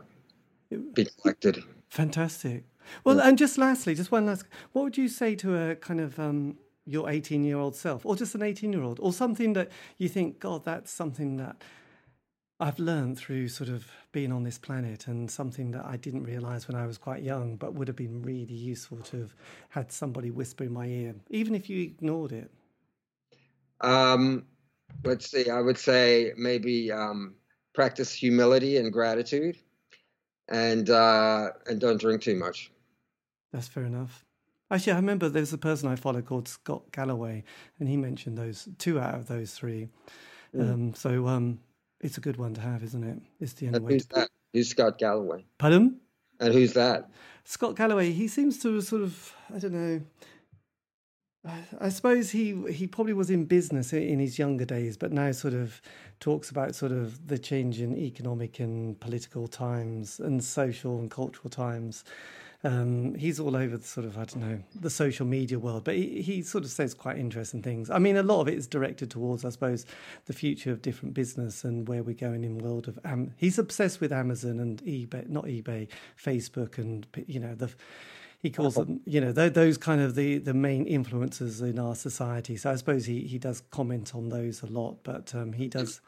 be 0.93 1.07
collected. 1.21 1.62
Fantastic. 1.89 2.64
Well, 3.05 3.21
and 3.21 3.37
just 3.37 3.59
lastly, 3.59 3.95
just 3.95 4.12
one 4.12 4.27
last. 4.27 4.45
What 4.73 4.83
would 4.83 4.97
you 4.97 5.09
say 5.09 5.35
to 5.37 5.57
a 5.57 5.75
kind 5.77 6.01
of 6.01 6.19
um, 6.19 6.57
your 6.85 7.11
eighteen-year-old 7.11 7.75
self, 7.75 8.07
or 8.07 8.14
just 8.17 8.35
an 8.35 8.43
eighteen-year-old, 8.43 9.01
or 9.01 9.12
something 9.12 9.55
that 9.55 9.71
you 9.99 10.09
think, 10.09 10.39
God, 10.39 10.64
that's 10.64 10.93
something 10.93 11.37
that 11.39 11.57
I've 12.61 12.79
learned 12.79 13.19
through 13.19 13.49
sort 13.49 13.71
of 13.71 13.91
being 14.12 14.33
on 14.33 14.45
this 14.45 14.59
planet, 14.59 15.09
and 15.09 15.29
something 15.31 15.73
that 15.73 15.85
I 15.85 15.97
didn't 15.97 16.25
realize 16.25 16.69
when 16.69 16.77
I 16.77 16.87
was 16.87 16.97
quite 16.97 17.23
young, 17.23 17.57
but 17.57 17.75
would 17.75 17.89
have 17.89 17.97
been 17.97 18.23
really 18.23 18.55
useful 18.55 18.99
to 18.99 19.19
have 19.19 19.35
had 19.71 19.91
somebody 19.91 20.31
whisper 20.31 20.64
in 20.64 20.73
my 20.73 20.87
ear, 20.87 21.14
even 21.31 21.55
if 21.55 21.69
you 21.69 21.83
ignored 21.83 22.33
it. 22.33 22.51
Um, 23.81 24.45
let's 25.05 25.31
see. 25.31 25.51
I 25.51 25.61
would 25.61 25.79
say 25.79 26.33
maybe 26.37 26.91
um, 26.91 27.35
practice 27.74 28.12
humility 28.12 28.77
and 28.79 28.93
gratitude, 28.93 29.59
and 30.49 30.89
uh, 30.91 31.51
and 31.66 31.81
don't 31.81 32.01
drink 32.01 32.22
too 32.22 32.37
much. 32.37 32.70
That's 33.53 33.68
fair 33.68 33.85
enough. 33.85 34.24
Actually, 34.70 34.95
I 34.95 34.97
remember 34.97 35.29
there's 35.29 35.53
a 35.53 35.59
person 35.59 35.89
I 35.89 35.97
follow 35.97 36.22
called 36.22 36.49
Scott 36.49 36.91
Galloway, 36.91 37.45
and 37.79 37.89
he 37.89 37.97
mentioned 37.97 38.37
those 38.37 38.68
two 38.79 38.99
out 38.99 39.14
of 39.14 39.29
those 39.29 39.53
three. 39.53 39.89
Mm. 40.55 40.72
Um, 40.72 40.95
so 40.95 41.29
um, 41.29 41.61
it's 42.01 42.18
a 42.18 42.20
good 42.20 42.37
one 42.37 42.55
to 42.55 42.61
have, 42.61 42.83
isn't 42.83 43.05
it? 43.05 43.18
It's 43.41 43.53
the 43.55 43.66
only 43.66 43.77
and 43.77 43.87
way. 43.87 43.93
Who's 43.93 44.07
to... 44.07 44.14
that? 44.16 44.29
Who's 44.53 44.68
Scott 44.70 44.99
Galloway? 44.99 45.45
Pardon? 45.59 46.01
And 46.41 46.53
who's 46.53 46.72
that? 46.72 47.09
Scott 47.45 47.77
Galloway. 47.77 48.11
He 48.11 48.27
seems 48.27 48.59
to 48.61 48.81
sort 48.81 49.03
of 49.03 49.35
I 49.55 49.59
don't 49.59 49.72
know 49.72 50.01
I 51.80 51.88
suppose 51.88 52.30
he 52.30 52.72
he 52.72 52.86
probably 52.86 53.12
was 53.12 53.30
in 53.30 53.44
business 53.44 53.92
in 53.92 54.18
his 54.18 54.38
younger 54.38 54.64
days, 54.64 54.97
but 54.97 55.12
now 55.12 55.32
sort 55.32 55.55
of 55.55 55.80
talks 56.20 56.51
about 56.51 56.74
sort 56.74 56.92
of 56.92 57.28
the 57.28 57.38
change 57.38 57.80
in 57.80 57.97
economic 57.97 58.59
and 58.61 58.99
political 59.01 59.47
times 59.47 60.18
and 60.18 60.42
social 60.42 60.99
and 60.99 61.11
cultural 61.11 61.51
times. 61.51 62.05
Um, 62.64 63.14
he's 63.14 63.38
all 63.38 63.55
over 63.55 63.76
the 63.76 63.86
sort 63.86 64.07
of 64.07 64.16
I 64.16 64.24
don't 64.24 64.36
know 64.36 64.59
the 64.74 64.90
social 64.90 65.26
media 65.26 65.59
world, 65.59 65.84
but 65.84 65.94
he, 65.94 66.22
he 66.22 66.42
sort 66.42 66.64
of 66.64 66.70
says 66.70 66.94
quite 66.94 67.18
interesting 67.18 67.62
things. 67.62 67.90
I 67.90 67.99
mean, 67.99 68.16
a 68.16 68.22
lot 68.22 68.40
of 68.40 68.49
it 68.49 68.55
is 68.55 68.66
directed 68.66 69.11
towards, 69.11 69.44
I 69.44 69.51
suppose, 69.51 69.86
the 70.24 70.32
future 70.32 70.72
of 70.72 70.82
different 70.82 71.14
business 71.14 71.64
and 71.64 71.86
where 71.86 72.03
we're 72.03 72.14
going 72.14 72.44
in 72.44 72.59
the 72.59 72.64
world 72.64 72.88
of. 72.88 72.99
Am- 73.05 73.32
he's 73.36 73.59
obsessed 73.59 74.01
with 74.01 74.12
Amazon 74.12 74.59
and 74.59 74.82
eBay, 74.82 75.28
not 75.28 75.44
eBay, 75.44 75.88
Facebook, 76.20 76.78
and 76.78 77.07
you 77.26 77.38
know 77.38 77.55
the 77.55 77.70
he 78.47 78.51
calls 78.51 78.76
them, 78.76 79.01
you 79.05 79.20
know, 79.20 79.32
those 79.32 79.76
kind 79.76 80.01
of 80.01 80.14
the, 80.14 80.38
the 80.38 80.55
main 80.55 80.86
influences 80.86 81.61
in 81.61 81.80
our 81.80 81.97
society. 81.97 82.57
So 82.57 82.70
I 82.70 82.76
suppose 82.76 83.05
he, 83.05 83.22
he 83.22 83.38
does 83.38 83.61
comment 83.72 84.14
on 84.14 84.28
those 84.28 84.62
a 84.62 84.66
lot, 84.66 85.03
but 85.03 85.34
um, 85.34 85.53
he 85.53 85.66
does, 85.66 86.01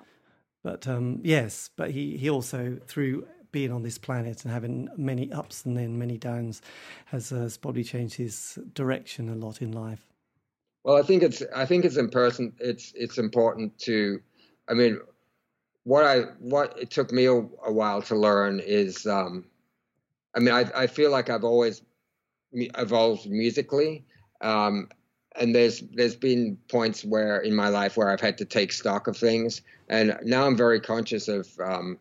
but 0.62 0.86
um, 0.86 1.18
yes, 1.24 1.70
but 1.76 1.91
he, 1.91 2.16
he 2.16 2.30
also, 2.30 2.78
through 2.86 3.26
being 3.51 3.72
on 3.72 3.82
this 3.82 3.99
planet 3.99 4.45
and 4.45 4.53
having 4.53 4.89
many 4.97 5.32
ups 5.32 5.64
and 5.66 5.76
then 5.76 5.99
many 5.99 6.16
downs, 6.16 6.62
has, 7.07 7.32
uh, 7.32 7.39
has 7.39 7.59
probably 7.59 7.82
changed 7.82 8.14
his 8.14 8.57
direction 8.72 9.28
a 9.28 9.34
lot 9.34 9.61
in 9.61 9.72
life. 9.72 10.07
Well, 10.84 10.97
I 10.97 11.03
think 11.03 11.24
it's 11.24 11.43
I 11.55 11.66
think 11.66 11.84
it's 11.84 11.97
important. 11.97 12.55
It's 12.61 12.93
it's 12.95 13.18
important 13.18 13.76
to, 13.80 14.22
I 14.68 14.74
mean, 14.74 15.01
what 15.82 16.05
I 16.05 16.20
what 16.39 16.78
it 16.78 16.91
took 16.91 17.11
me 17.11 17.26
a, 17.26 17.32
a 17.32 17.72
while 17.72 18.01
to 18.03 18.14
learn 18.14 18.61
is, 18.61 19.07
um, 19.07 19.45
I 20.36 20.39
mean, 20.39 20.55
I 20.55 20.70
I 20.74 20.86
feel 20.86 21.11
like 21.11 21.30
I've 21.30 21.45
always 21.45 21.82
evolved 22.53 23.29
musically. 23.29 24.05
Um, 24.41 24.89
and 25.37 25.55
there's 25.55 25.81
there's 25.81 26.17
been 26.17 26.59
points 26.69 27.05
where 27.05 27.39
in 27.41 27.55
my 27.55 27.69
life 27.69 27.97
where 27.97 28.11
I've 28.11 28.21
had 28.21 28.39
to 28.39 28.45
take 28.45 28.73
stock 28.73 29.07
of 29.07 29.17
things, 29.17 29.63
and 29.89 30.19
now 30.25 30.47
I'm 30.47 30.57
very 30.57 30.81
conscious 30.81 31.29
of 31.29 31.49
um, 31.61 31.99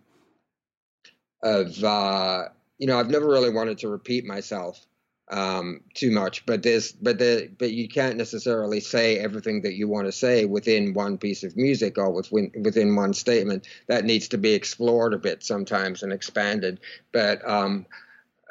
of 1.43 1.84
uh, 1.84 2.45
you 2.78 2.88
know 2.88 3.00
I've 3.00 3.10
never 3.10 3.28
really 3.28 3.50
wanted 3.52 3.78
to 3.80 3.89
repeat 3.89 4.26
myself 4.26 4.84
um, 5.30 5.82
too 5.93 6.12
much, 6.12 6.45
but 6.45 6.64
there's 6.64 6.91
but 6.93 7.20
the 7.20 7.50
but 7.58 7.72
you 7.72 7.88
can't 7.88 8.18
necessarily 8.18 8.80
say 8.80 9.20
everything 9.20 9.62
that 9.64 9.74
you 9.74 9.88
want 9.88 10.08
to 10.08 10.12
say 10.12 10.45
within 10.45 10.93
one 10.93 11.18
piece 11.18 11.43
of 11.43 11.58
music 11.58 11.98
or 11.98 12.12
within 12.12 12.52
within 12.64 12.95
one 12.95 13.14
statement. 13.14 13.68
That 13.88 14.06
needs 14.06 14.30
to 14.30 14.38
be 14.38 14.54
explored 14.54 15.14
a 15.14 15.20
bit 15.20 15.43
sometimes 15.43 16.02
and 16.02 16.14
expanded. 16.14 16.80
But 17.12 17.48
um, 17.48 17.86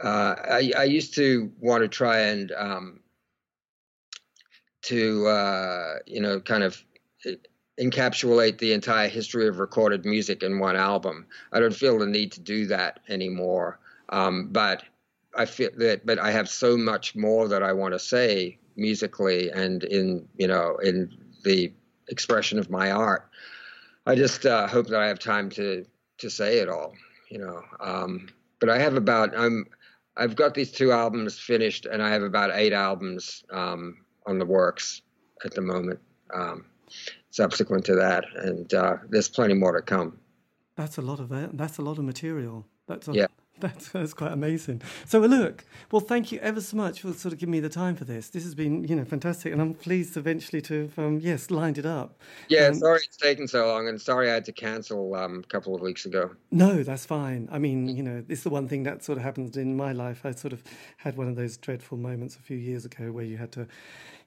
uh, 0.02 0.34
I, 0.50 0.72
I, 0.76 0.84
used 0.84 1.14
to 1.14 1.50
want 1.58 1.82
to 1.82 1.88
try 1.88 2.20
and 2.20 2.52
um, 2.52 3.00
to 4.82 5.26
uh, 5.26 5.94
you 6.06 6.20
know 6.20 6.40
kind 6.40 6.62
of 6.62 6.82
encapsulate 7.80 8.58
the 8.58 8.72
entire 8.72 9.08
history 9.08 9.48
of 9.48 9.58
recorded 9.58 10.04
music 10.04 10.42
in 10.42 10.58
one 10.58 10.76
album. 10.76 11.26
I 11.52 11.60
don't 11.60 11.74
feel 11.74 11.98
the 11.98 12.06
need 12.06 12.32
to 12.32 12.40
do 12.40 12.66
that 12.66 13.00
anymore. 13.08 13.78
Um, 14.08 14.48
but 14.50 14.82
I 15.36 15.44
feel 15.44 15.70
that, 15.78 16.06
but 16.06 16.18
I 16.18 16.30
have 16.30 16.48
so 16.48 16.76
much 16.76 17.14
more 17.14 17.48
that 17.48 17.62
I 17.62 17.72
want 17.72 17.92
to 17.92 17.98
say 17.98 18.58
musically 18.76 19.50
and 19.50 19.82
in 19.84 20.28
you 20.36 20.46
know 20.46 20.76
in 20.82 21.16
the 21.44 21.72
expression 22.08 22.58
of 22.58 22.70
my 22.70 22.90
art. 22.90 23.28
I 24.06 24.14
just 24.14 24.46
uh, 24.46 24.66
hope 24.68 24.86
that 24.88 25.00
I 25.00 25.08
have 25.08 25.18
time 25.18 25.50
to 25.50 25.84
to 26.18 26.30
say 26.30 26.58
it 26.58 26.68
all, 26.68 26.94
you 27.28 27.38
know. 27.38 27.62
Um, 27.80 28.28
but 28.60 28.70
I 28.70 28.78
have 28.78 28.96
about 28.96 29.36
I'm 29.36 29.66
I've 30.16 30.36
got 30.36 30.54
these 30.54 30.72
two 30.72 30.92
albums 30.92 31.38
finished, 31.38 31.86
and 31.86 32.02
I 32.02 32.10
have 32.10 32.22
about 32.22 32.50
eight 32.54 32.72
albums 32.72 33.44
um, 33.50 33.98
on 34.26 34.38
the 34.38 34.46
works 34.46 35.02
at 35.44 35.54
the 35.54 35.60
moment. 35.60 36.00
Um, 36.34 36.66
subsequent 37.30 37.84
to 37.86 37.94
that, 37.96 38.24
and 38.34 38.72
uh, 38.72 38.96
there's 39.08 39.28
plenty 39.28 39.54
more 39.54 39.72
to 39.76 39.82
come. 39.82 40.18
That's 40.76 40.98
a 40.98 41.02
lot 41.02 41.20
of 41.20 41.32
it. 41.32 41.56
That's 41.56 41.78
a 41.78 41.82
lot 41.82 41.98
of 41.98 42.04
material. 42.04 42.66
That's 42.86 43.08
a, 43.08 43.12
yeah. 43.12 43.26
That's, 43.60 43.88
that's 43.88 44.12
quite 44.12 44.32
amazing. 44.32 44.82
So 45.06 45.18
look, 45.20 45.64
well, 45.90 46.00
thank 46.00 46.30
you 46.30 46.38
ever 46.40 46.60
so 46.60 46.76
much 46.76 47.00
for 47.00 47.14
sort 47.14 47.32
of 47.32 47.38
giving 47.38 47.52
me 47.52 47.60
the 47.60 47.70
time 47.70 47.96
for 47.96 48.04
this. 48.04 48.28
This 48.28 48.44
has 48.44 48.54
been, 48.54 48.84
you 48.84 48.94
know, 48.94 49.04
fantastic, 49.06 49.50
and 49.50 49.62
I'm 49.62 49.72
pleased 49.72 50.14
eventually 50.18 50.60
to 50.62 50.82
have, 50.82 50.98
um, 50.98 51.20
yes, 51.20 51.50
lined 51.50 51.78
it 51.78 51.86
up. 51.86 52.20
Yeah, 52.48 52.66
um, 52.66 52.74
sorry 52.74 53.00
it's 53.04 53.16
taken 53.16 53.48
so 53.48 53.66
long, 53.66 53.88
and 53.88 53.98
sorry 53.98 54.30
I 54.30 54.34
had 54.34 54.44
to 54.44 54.52
cancel 54.52 55.14
um, 55.14 55.42
a 55.42 55.46
couple 55.48 55.74
of 55.74 55.80
weeks 55.80 56.04
ago. 56.04 56.32
No, 56.50 56.82
that's 56.82 57.06
fine. 57.06 57.48
I 57.50 57.58
mean, 57.58 57.88
you 57.88 58.02
know, 58.02 58.22
it's 58.28 58.42
the 58.42 58.50
one 58.50 58.68
thing 58.68 58.82
that 58.82 59.02
sort 59.02 59.16
of 59.16 59.24
happens 59.24 59.56
in 59.56 59.74
my 59.74 59.92
life. 59.92 60.26
I 60.26 60.32
sort 60.32 60.52
of 60.52 60.62
had 60.98 61.16
one 61.16 61.28
of 61.28 61.36
those 61.36 61.56
dreadful 61.56 61.96
moments 61.96 62.36
a 62.36 62.40
few 62.40 62.58
years 62.58 62.84
ago 62.84 63.10
where 63.10 63.24
you 63.24 63.38
had 63.38 63.52
to 63.52 63.66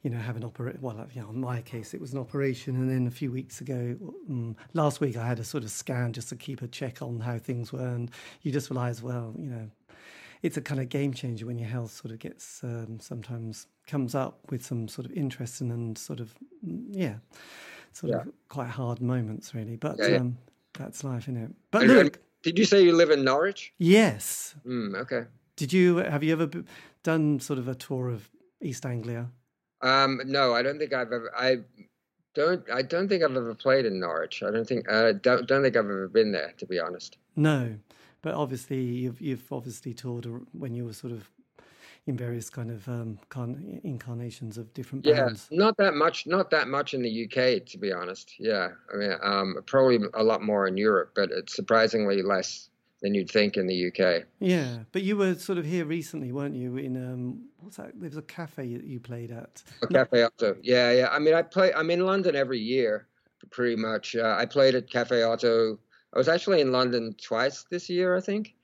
you 0.01 0.09
know, 0.09 0.17
have 0.17 0.37
an 0.37 0.45
operation. 0.45 0.79
Well, 0.81 1.07
you 1.13 1.21
know, 1.21 1.29
in 1.29 1.39
my 1.39 1.61
case, 1.61 1.93
it 1.93 1.99
was 1.99 2.13
an 2.13 2.19
operation, 2.19 2.75
and 2.75 2.89
then 2.89 3.07
a 3.07 3.11
few 3.11 3.31
weeks 3.31 3.61
ago, 3.61 3.95
um, 4.29 4.55
last 4.73 5.01
week, 5.01 5.17
I 5.17 5.27
had 5.27 5.39
a 5.39 5.43
sort 5.43 5.63
of 5.63 5.71
scan 5.71 6.13
just 6.13 6.29
to 6.29 6.35
keep 6.35 6.61
a 6.61 6.67
check 6.67 7.01
on 7.01 7.19
how 7.19 7.37
things 7.37 7.73
were, 7.73 7.87
and 7.87 8.09
you 8.41 8.51
just 8.51 8.69
realise, 8.69 9.01
well, 9.01 9.33
you 9.37 9.49
know, 9.49 9.69
it's 10.41 10.55
a 10.55 10.61
kind 10.61 10.79
of 10.79 10.87
game 10.89 11.13
changer 11.13 11.45
when 11.45 11.59
your 11.59 11.67
health 11.67 11.91
sort 11.91 12.13
of 12.13 12.19
gets 12.19 12.63
um, 12.63 12.99
sometimes 13.01 13.67
comes 13.87 14.15
up 14.15 14.39
with 14.49 14.65
some 14.65 14.87
sort 14.87 15.05
of 15.05 15.11
interesting 15.11 15.71
and 15.71 15.97
sort 15.97 16.21
of 16.21 16.33
mm, 16.65 16.85
yeah, 16.91 17.15
sort 17.91 18.11
yeah. 18.11 18.21
of 18.21 18.29
quite 18.47 18.69
hard 18.69 19.01
moments, 19.01 19.53
really. 19.53 19.75
But 19.75 19.97
yeah, 19.99 20.07
yeah. 20.07 20.17
Um, 20.17 20.37
that's 20.73 21.03
life, 21.03 21.23
isn't 21.23 21.37
it? 21.37 21.51
But 21.71 21.83
and, 21.83 21.91
look, 21.91 22.19
did 22.41 22.57
you 22.57 22.63
say 22.63 22.81
you 22.81 22.93
live 22.93 23.09
in 23.09 23.25
Norwich? 23.25 23.73
Yes. 23.79 24.55
Mm, 24.65 24.95
okay. 24.95 25.25
Did 25.57 25.73
you 25.73 25.97
have 25.97 26.23
you 26.23 26.31
ever 26.31 26.49
done 27.03 27.41
sort 27.41 27.59
of 27.59 27.67
a 27.67 27.75
tour 27.75 28.07
of 28.07 28.29
East 28.61 28.85
Anglia? 28.85 29.29
Um, 29.81 30.21
no, 30.25 30.53
I 30.53 30.61
don't 30.61 30.79
think 30.79 30.93
I've 30.93 31.11
ever. 31.11 31.31
I 31.37 31.57
don't. 32.35 32.63
I 32.71 32.81
don't 32.81 33.07
think 33.07 33.23
I've 33.23 33.35
ever 33.35 33.55
played 33.55 33.85
in 33.85 33.99
Norwich. 33.99 34.43
I 34.43 34.51
don't 34.51 34.65
think. 34.65 34.89
Uh, 34.89 35.13
don't 35.13 35.47
don't 35.47 35.61
think 35.61 35.75
I've 35.75 35.85
ever 35.85 36.07
been 36.07 36.31
there, 36.31 36.53
to 36.57 36.65
be 36.65 36.79
honest. 36.79 37.17
No, 37.35 37.75
but 38.21 38.33
obviously 38.33 38.81
you've 38.81 39.21
you've 39.21 39.51
obviously 39.51 39.93
toured 39.93 40.27
when 40.53 40.73
you 40.73 40.85
were 40.85 40.93
sort 40.93 41.13
of 41.13 41.29
in 42.07 42.17
various 42.17 42.49
kind 42.49 42.71
of 42.71 42.87
um, 42.87 43.19
con- 43.29 43.79
incarnations 43.83 44.57
of 44.57 44.73
different 44.73 45.03
bands. 45.03 45.47
Yeah, 45.51 45.59
not 45.59 45.77
that 45.77 45.93
much. 45.93 46.25
Not 46.27 46.49
that 46.51 46.67
much 46.67 46.93
in 46.93 47.03
the 47.03 47.25
UK, 47.25 47.65
to 47.67 47.77
be 47.77 47.91
honest. 47.91 48.33
Yeah, 48.39 48.69
I 48.93 48.97
mean, 48.97 49.13
um, 49.21 49.55
probably 49.65 49.99
a 50.13 50.23
lot 50.23 50.41
more 50.41 50.67
in 50.67 50.75
Europe, 50.75 51.11
but 51.15 51.29
it's 51.31 51.55
surprisingly 51.55 52.21
less 52.21 52.68
than 53.01 53.13
you'd 53.13 53.29
think 53.29 53.57
in 53.57 53.67
the 53.67 53.87
UK. 53.87 54.25
Yeah, 54.39 54.79
but 54.91 55.03
you 55.03 55.15
were 55.17 55.35
sort 55.35 55.57
of 55.57 55.65
here 55.65 55.85
recently, 55.85 56.31
weren't 56.31 56.55
you? 56.55 56.77
In 56.77 56.97
um, 56.97 57.45
what's 57.59 57.77
that? 57.77 57.91
There 57.99 58.09
was 58.09 58.17
a 58.17 58.21
cafe 58.23 58.75
that 58.75 58.83
you 58.83 58.99
played 58.99 59.31
at. 59.31 59.63
A 59.81 59.87
Cafe 59.87 60.23
Oto. 60.23 60.57
Yeah, 60.61 60.91
yeah. 60.91 61.09
I 61.11 61.19
mean, 61.19 61.33
I 61.33 61.41
play. 61.41 61.73
I'm 61.73 61.89
in 61.91 62.05
London 62.05 62.35
every 62.35 62.59
year, 62.59 63.07
pretty 63.51 63.75
much. 63.75 64.15
Uh, 64.15 64.35
I 64.37 64.45
played 64.45 64.75
at 64.75 64.89
Cafe 64.89 65.23
Oto. 65.23 65.79
I 66.13 66.17
was 66.17 66.27
actually 66.27 66.61
in 66.61 66.71
London 66.71 67.15
twice 67.21 67.65
this 67.69 67.89
year, 67.89 68.15
I 68.15 68.21
think. 68.21 68.55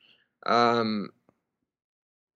Um, 0.46 1.10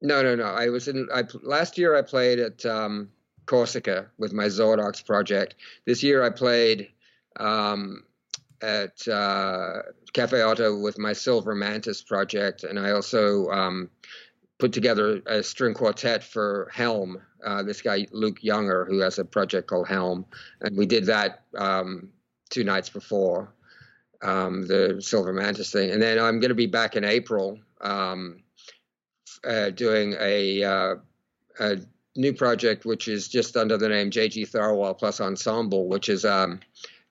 no, 0.00 0.22
no, 0.22 0.34
no. 0.34 0.44
I 0.44 0.68
was 0.68 0.88
in. 0.88 1.08
I 1.12 1.24
last 1.42 1.76
year 1.76 1.96
I 1.96 2.02
played 2.02 2.38
at 2.38 2.64
um, 2.64 3.10
Corsica 3.46 4.06
with 4.18 4.32
my 4.32 4.44
Xordox 4.44 5.04
project. 5.04 5.56
This 5.84 6.02
year 6.02 6.22
I 6.22 6.30
played 6.30 6.88
um, 7.38 8.04
at 8.62 9.06
uh, 9.08 9.82
Cafe 10.12 10.42
Oto 10.42 10.78
with 10.78 10.98
my 10.98 11.12
Silver 11.12 11.54
Mantis 11.54 12.02
project, 12.02 12.64
and 12.64 12.78
I 12.78 12.92
also 12.92 13.48
um, 13.48 13.90
put 14.58 14.72
together 14.72 15.22
a 15.26 15.42
string 15.42 15.74
quartet 15.74 16.22
for 16.22 16.70
Helm. 16.72 17.20
Uh, 17.44 17.62
this 17.62 17.80
guy 17.80 18.06
Luke 18.12 18.42
Younger, 18.42 18.84
who 18.84 18.98
has 18.98 19.18
a 19.18 19.24
project 19.24 19.68
called 19.68 19.88
Helm, 19.88 20.26
and 20.60 20.76
we 20.76 20.86
did 20.86 21.06
that 21.06 21.42
um, 21.56 22.10
two 22.50 22.64
nights 22.64 22.90
before 22.90 23.54
um, 24.22 24.66
the 24.66 25.00
Silver 25.00 25.32
Mantis 25.32 25.72
thing. 25.72 25.90
And 25.90 26.02
then 26.02 26.18
I'm 26.18 26.40
going 26.40 26.50
to 26.50 26.54
be 26.54 26.66
back 26.66 26.96
in 26.96 27.04
April 27.04 27.58
um, 27.80 28.42
uh, 29.44 29.70
doing 29.70 30.14
a, 30.20 30.62
uh, 30.62 30.94
a 31.58 31.78
new 32.16 32.34
project, 32.34 32.84
which 32.84 33.08
is 33.08 33.28
just 33.28 33.56
under 33.56 33.78
the 33.78 33.88
name 33.88 34.10
JG 34.10 34.50
Thirlwell 34.50 34.98
Plus 34.98 35.20
Ensemble, 35.20 35.88
which 35.88 36.08
is 36.08 36.24
um, 36.24 36.60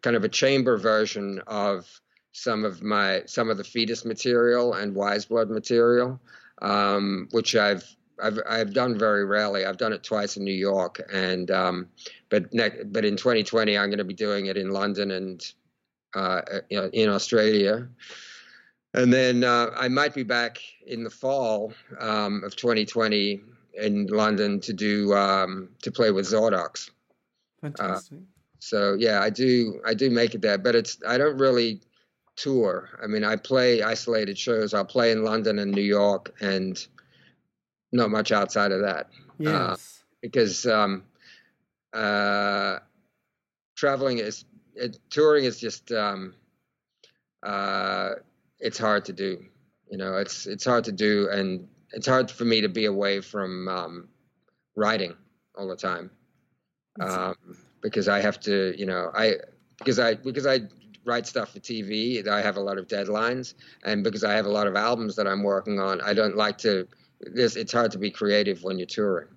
kind 0.02 0.16
of 0.16 0.24
a 0.24 0.30
chamber 0.30 0.78
version 0.78 1.42
of 1.48 2.02
some 2.32 2.64
of 2.64 2.82
my 2.82 3.24
some 3.26 3.50
of 3.50 3.58
the 3.58 3.64
Foetus 3.64 4.06
material 4.06 4.74
and 4.74 4.96
wise 4.96 5.26
blood 5.26 5.50
material, 5.50 6.20
um, 6.62 7.28
which 7.32 7.56
I've 7.56 7.84
I've 8.22 8.40
I've 8.48 8.74
done 8.74 8.98
very 8.98 9.26
rarely. 9.26 9.66
I've 9.66 9.78
done 9.78 9.94
it 9.94 10.04
twice 10.04 10.38
in 10.38 10.44
New 10.44 10.54
York, 10.54 11.02
and 11.12 11.50
um, 11.52 11.88
but 12.30 12.54
ne- 12.54 12.84
but 12.86 13.06
in 13.06 13.18
2020 13.18 13.78
I'm 13.78 13.90
going 13.90 13.98
to 13.98 14.04
be 14.04 14.14
doing 14.14 14.48
it 14.48 14.58
in 14.58 14.70
London 14.70 15.12
and 15.12 15.54
uh, 16.16 16.42
in 16.70 17.10
Australia, 17.10 17.88
and 18.94 19.12
then 19.12 19.44
uh, 19.44 19.72
I 19.76 19.88
might 19.88 20.14
be 20.14 20.24
back 20.24 20.60
in 20.86 21.04
the 21.04 21.10
fall 21.10 21.74
um, 22.00 22.44
of 22.44 22.56
2020 22.56 23.42
in 23.74 24.08
London 24.08 24.60
to 24.62 24.74
do 24.74 25.14
um, 25.14 25.70
to 25.82 25.92
play 25.92 26.12
with 26.12 26.26
Xordox. 26.26 26.90
Fantastic. 27.62 28.18
Uh, 28.18 28.39
so 28.60 28.96
yeah, 28.98 29.22
I 29.22 29.30
do 29.30 29.82
I 29.86 29.94
do 29.94 30.10
make 30.10 30.36
it 30.36 30.42
there, 30.42 30.58
but 30.58 30.76
it's 30.76 30.98
I 31.08 31.18
don't 31.18 31.38
really 31.38 31.82
tour. 32.36 32.90
I 33.02 33.08
mean, 33.08 33.24
I 33.24 33.36
play 33.36 33.82
isolated 33.82 34.38
shows. 34.38 34.74
I'll 34.74 34.86
play 34.86 35.12
in 35.12 35.24
London 35.24 35.60
and 35.60 35.72
New 35.72 35.82
York, 35.82 36.34
and 36.42 36.86
not 37.92 38.10
much 38.10 38.32
outside 38.32 38.72
of 38.72 38.82
that. 38.82 39.10
Yes, 39.38 39.54
uh, 39.54 39.76
because 40.22 40.66
um, 40.66 41.04
uh, 41.94 42.80
traveling 43.76 44.20
is 44.20 44.46
it, 44.76 45.00
touring 45.10 45.46
is 45.46 45.60
just 45.60 45.92
um, 45.92 46.36
uh, 47.44 48.12
it's 48.60 48.78
hard 48.78 49.06
to 49.06 49.14
do. 49.14 49.46
You 49.90 49.98
know, 49.98 50.18
it's 50.18 50.46
it's 50.46 50.66
hard 50.66 50.84
to 50.86 50.92
do, 50.92 51.30
and 51.32 51.68
it's 51.94 52.08
hard 52.08 52.30
for 52.30 52.46
me 52.46 52.62
to 52.62 52.70
be 52.70 52.86
away 52.86 53.22
from 53.22 53.68
um, 53.68 54.10
writing 54.76 55.16
all 55.58 55.68
the 55.68 55.76
time. 55.76 56.12
Um, 57.00 57.36
because 57.82 58.08
I 58.08 58.20
have 58.20 58.40
to, 58.42 58.74
you 58.78 58.86
know, 58.86 59.12
I 59.14 59.36
because 59.78 60.00
I 60.00 60.16
because 60.16 60.46
I 60.46 60.62
write 61.06 61.26
stuff 61.28 61.54
for 61.54 61.60
TV, 61.60 62.28
I 62.28 62.42
have 62.42 62.58
a 62.58 62.62
lot 62.62 62.78
of 62.78 62.88
deadlines, 62.88 63.54
and 63.84 64.04
because 64.04 64.24
I 64.24 64.34
have 64.34 64.46
a 64.46 64.50
lot 64.50 64.68
of 64.68 64.76
albums 64.76 65.16
that 65.16 65.28
I'm 65.28 65.44
working 65.44 65.80
on, 65.80 66.02
I 66.02 66.14
don't 66.14 66.36
like 66.36 66.58
to. 66.60 66.88
This 67.22 67.56
it's 67.56 67.74
hard 67.74 67.92
to 67.92 67.98
be 67.98 68.12
creative 68.12 68.64
when 68.64 68.78
you're 68.80 68.88
touring. 68.88 69.28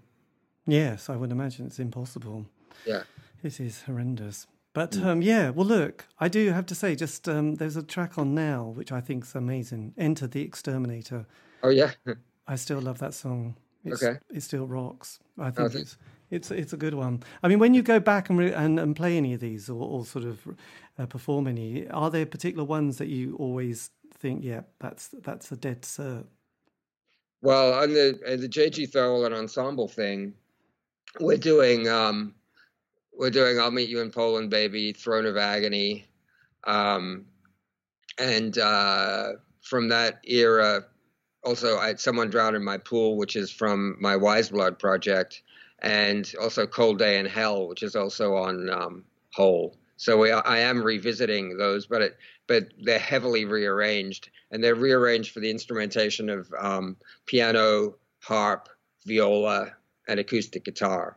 Yes, 0.66 1.10
I 1.10 1.16
would 1.16 1.32
imagine 1.32 1.66
it's 1.66 1.80
impossible. 1.80 2.46
Yeah, 2.86 3.02
it 3.42 3.58
is 3.58 3.82
horrendous. 3.82 4.46
But 4.74 4.92
mm. 4.92 5.04
um, 5.04 5.22
yeah, 5.22 5.50
well, 5.50 5.66
look, 5.66 6.06
I 6.18 6.28
do 6.28 6.50
have 6.50 6.66
to 6.66 6.74
say, 6.74 6.94
just 6.94 7.28
um, 7.28 7.56
there's 7.56 7.76
a 7.76 7.82
track 7.82 8.16
on 8.16 8.34
now 8.34 8.64
which 8.64 8.90
I 8.92 9.00
think 9.00 9.24
is 9.24 9.34
amazing. 9.34 9.94
Enter 9.98 10.26
the 10.26 10.42
Exterminator. 10.42 11.26
Oh 11.62 11.68
yeah, 11.68 11.92
I 12.46 12.56
still 12.56 12.80
love 12.80 12.98
that 12.98 13.14
song. 13.14 13.56
It's, 13.84 14.02
okay, 14.02 14.18
it 14.30 14.42
still 14.42 14.66
rocks. 14.66 15.18
I 15.38 15.50
think 15.50 15.74
oh, 15.74 15.78
it's 15.78 15.96
it's 16.32 16.50
it's 16.50 16.72
a 16.72 16.76
good 16.78 16.94
one. 16.94 17.22
I 17.42 17.48
mean, 17.48 17.58
when 17.58 17.74
you 17.74 17.82
go 17.82 18.00
back 18.00 18.30
and 18.30 18.38
re- 18.38 18.52
and, 18.52 18.80
and 18.80 18.96
play 18.96 19.16
any 19.18 19.34
of 19.34 19.40
these 19.40 19.68
or, 19.68 19.86
or 19.86 20.06
sort 20.06 20.24
of 20.24 20.40
uh, 20.98 21.06
perform 21.06 21.46
any, 21.46 21.88
are 21.90 22.10
there 22.10 22.24
particular 22.24 22.64
ones 22.64 22.96
that 22.98 23.08
you 23.08 23.36
always 23.36 23.90
think, 24.14 24.42
yeah, 24.42 24.62
that's 24.80 25.08
that's 25.22 25.52
a 25.52 25.56
dead 25.56 25.82
cert? 25.82 26.24
Well, 27.42 27.74
on 27.74 27.92
the 27.92 28.18
uh, 28.26 28.36
the 28.36 28.48
JG 28.48 28.90
Thirlwell 28.90 29.36
ensemble 29.36 29.88
thing, 29.88 30.32
we're 31.20 31.36
doing 31.36 31.86
um, 31.86 32.34
we're 33.12 33.30
doing 33.30 33.60
"I'll 33.60 33.70
Meet 33.70 33.90
You 33.90 34.00
in 34.00 34.10
Poland, 34.10 34.48
Baby," 34.48 34.92
"Throne 34.92 35.26
of 35.26 35.36
Agony," 35.36 36.06
um, 36.64 37.26
and 38.18 38.56
uh, 38.56 39.32
from 39.60 39.90
that 39.90 40.20
era, 40.24 40.86
also 41.44 41.76
I, 41.76 41.88
had 41.88 42.00
"Someone 42.00 42.30
Drowned 42.30 42.56
in 42.56 42.64
My 42.64 42.78
Pool," 42.78 43.18
which 43.18 43.36
is 43.36 43.50
from 43.50 43.96
my 44.00 44.16
Wise 44.16 44.48
Blood 44.48 44.78
project 44.78 45.42
and 45.82 46.32
also 46.40 46.66
Cold 46.66 46.98
Day 46.98 47.18
in 47.18 47.26
Hell, 47.26 47.68
which 47.68 47.82
is 47.82 47.94
also 47.96 48.34
on 48.34 48.70
um, 48.70 49.04
Hole. 49.34 49.76
So 49.96 50.18
we, 50.18 50.32
I 50.32 50.58
am 50.58 50.82
revisiting 50.82 51.56
those, 51.56 51.86
but 51.86 52.02
it, 52.02 52.16
but 52.46 52.68
they're 52.82 52.98
heavily 52.98 53.44
rearranged, 53.44 54.30
and 54.50 54.62
they're 54.62 54.74
rearranged 54.74 55.32
for 55.32 55.40
the 55.40 55.50
instrumentation 55.50 56.28
of 56.28 56.52
um, 56.58 56.96
piano, 57.26 57.96
harp, 58.20 58.68
viola, 59.06 59.72
and 60.08 60.18
acoustic 60.18 60.64
guitar. 60.64 61.16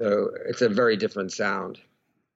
So 0.00 0.30
it's 0.48 0.62
a 0.62 0.68
very 0.68 0.96
different 0.96 1.32
sound. 1.32 1.80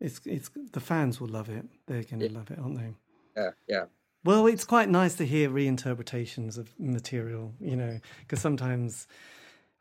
It's 0.00 0.20
it's 0.24 0.50
the 0.72 0.80
fans 0.80 1.20
will 1.20 1.28
love 1.28 1.48
it. 1.48 1.64
They're 1.86 2.02
going 2.02 2.20
to 2.20 2.28
yeah. 2.28 2.38
love 2.38 2.50
it, 2.50 2.58
aren't 2.58 2.78
they? 2.78 2.94
Yeah, 3.36 3.50
yeah. 3.68 3.84
Well, 4.24 4.46
it's 4.46 4.64
quite 4.64 4.88
nice 4.88 5.16
to 5.16 5.26
hear 5.26 5.48
reinterpretations 5.48 6.58
of 6.58 6.72
material, 6.78 7.54
you 7.60 7.74
know, 7.74 7.98
because 8.20 8.40
sometimes 8.40 9.08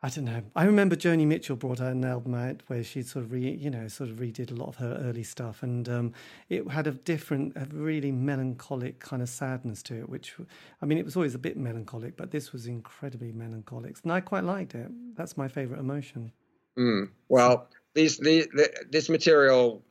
I 0.04 0.08
don't 0.08 0.24
know. 0.24 0.42
I 0.56 0.64
remember 0.64 0.96
Joni 0.96 1.24
Mitchell 1.28 1.54
brought 1.54 1.80
out 1.80 1.92
an 1.92 2.04
album 2.04 2.34
out 2.34 2.60
where 2.66 2.82
she 2.82 3.02
sort 3.02 3.24
of 3.24 3.30
re, 3.30 3.52
you 3.52 3.70
know, 3.70 3.86
sort 3.86 4.10
of 4.10 4.16
redid 4.16 4.50
a 4.50 4.54
lot 4.54 4.68
of 4.68 4.76
her 4.76 5.00
early 5.00 5.22
stuff, 5.22 5.62
and 5.62 5.88
um, 5.88 6.12
it 6.48 6.68
had 6.68 6.88
a 6.88 6.90
different, 6.90 7.56
a 7.56 7.66
really 7.72 8.10
melancholic 8.10 8.98
kind 8.98 9.22
of 9.22 9.28
sadness 9.28 9.80
to 9.84 10.00
it. 10.00 10.08
Which, 10.08 10.34
I 10.82 10.86
mean, 10.86 10.98
it 10.98 11.04
was 11.04 11.14
always 11.14 11.36
a 11.36 11.38
bit 11.38 11.56
melancholic, 11.56 12.16
but 12.16 12.32
this 12.32 12.52
was 12.52 12.66
incredibly 12.66 13.30
melancholic, 13.30 13.96
and 14.02 14.12
I 14.12 14.20
quite 14.20 14.42
liked 14.42 14.74
it. 14.74 14.88
That's 15.14 15.36
my 15.36 15.46
favorite 15.46 15.78
emotion. 15.78 16.32
Mm. 16.76 17.10
Well, 17.28 17.68
these 17.94 18.18
the, 18.18 18.48
the, 18.54 18.72
this 18.90 19.08
material 19.08 19.84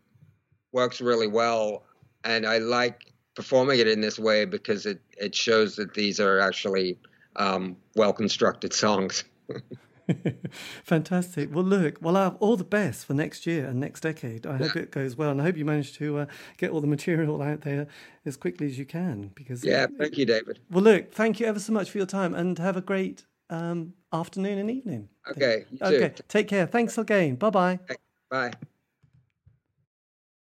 works 0.74 1.00
really 1.00 1.28
well, 1.28 1.84
and 2.26 2.46
I 2.46 2.58
like 2.58 3.14
performing 3.34 3.80
it 3.80 3.88
in 3.88 4.02
this 4.02 4.20
way 4.20 4.44
because 4.44 4.86
it 4.86 5.00
it 5.18 5.34
shows 5.36 5.78
that 5.78 5.94
these 5.94 6.20
are 6.20 6.42
actually 6.42 7.00
um, 7.38 7.78
well 7.96 8.12
constructed 8.12 8.74
songs. 8.74 9.24
Fantastic. 10.84 11.54
Well, 11.54 11.64
look, 11.64 11.98
well, 12.02 12.18
I 12.18 12.24
have 12.26 12.38
all 12.40 12.58
the 12.58 12.64
best 12.64 13.06
for 13.06 13.14
next 13.14 13.46
year 13.46 13.66
and 13.66 13.80
next 13.80 14.02
decade. 14.02 14.46
I 14.46 14.52
yeah. 14.52 14.58
hope 14.68 14.76
it 14.76 14.92
goes 14.92 15.16
well, 15.16 15.32
and 15.32 15.42
I 15.42 15.46
hope 15.46 15.58
you 15.58 15.66
manage 15.66 15.94
to 15.98 16.20
uh, 16.20 16.26
get 16.58 16.72
all 16.72 16.82
the 16.82 16.88
material 16.88 17.42
out 17.42 17.62
there 17.62 17.88
as 18.26 18.38
quickly 18.38 18.68
as 18.68 18.78
you 18.78 18.86
can. 18.86 19.32
Because 19.36 19.64
yeah, 19.64 19.84
it, 19.84 19.92
thank 19.98 20.18
you, 20.18 20.26
David. 20.26 20.60
Well, 20.70 20.84
look, 20.84 21.14
thank 21.14 21.40
you 21.40 21.46
ever 21.46 21.60
so 21.60 21.74
much 21.74 21.92
for 21.92 21.98
your 21.98 22.08
time, 22.08 22.34
and 22.34 22.58
have 22.60 22.78
a 22.78 22.82
great 22.82 23.26
um, 23.50 23.94
afternoon 24.14 24.58
and 24.58 24.72
evening. 24.72 25.10
Okay. 25.30 25.66
Okay. 25.82 26.14
Take 26.28 26.48
care. 26.48 26.66
Thanks 26.66 26.98
again. 26.98 27.36
Bye-bye. 27.36 27.80
Bye. 28.30 28.52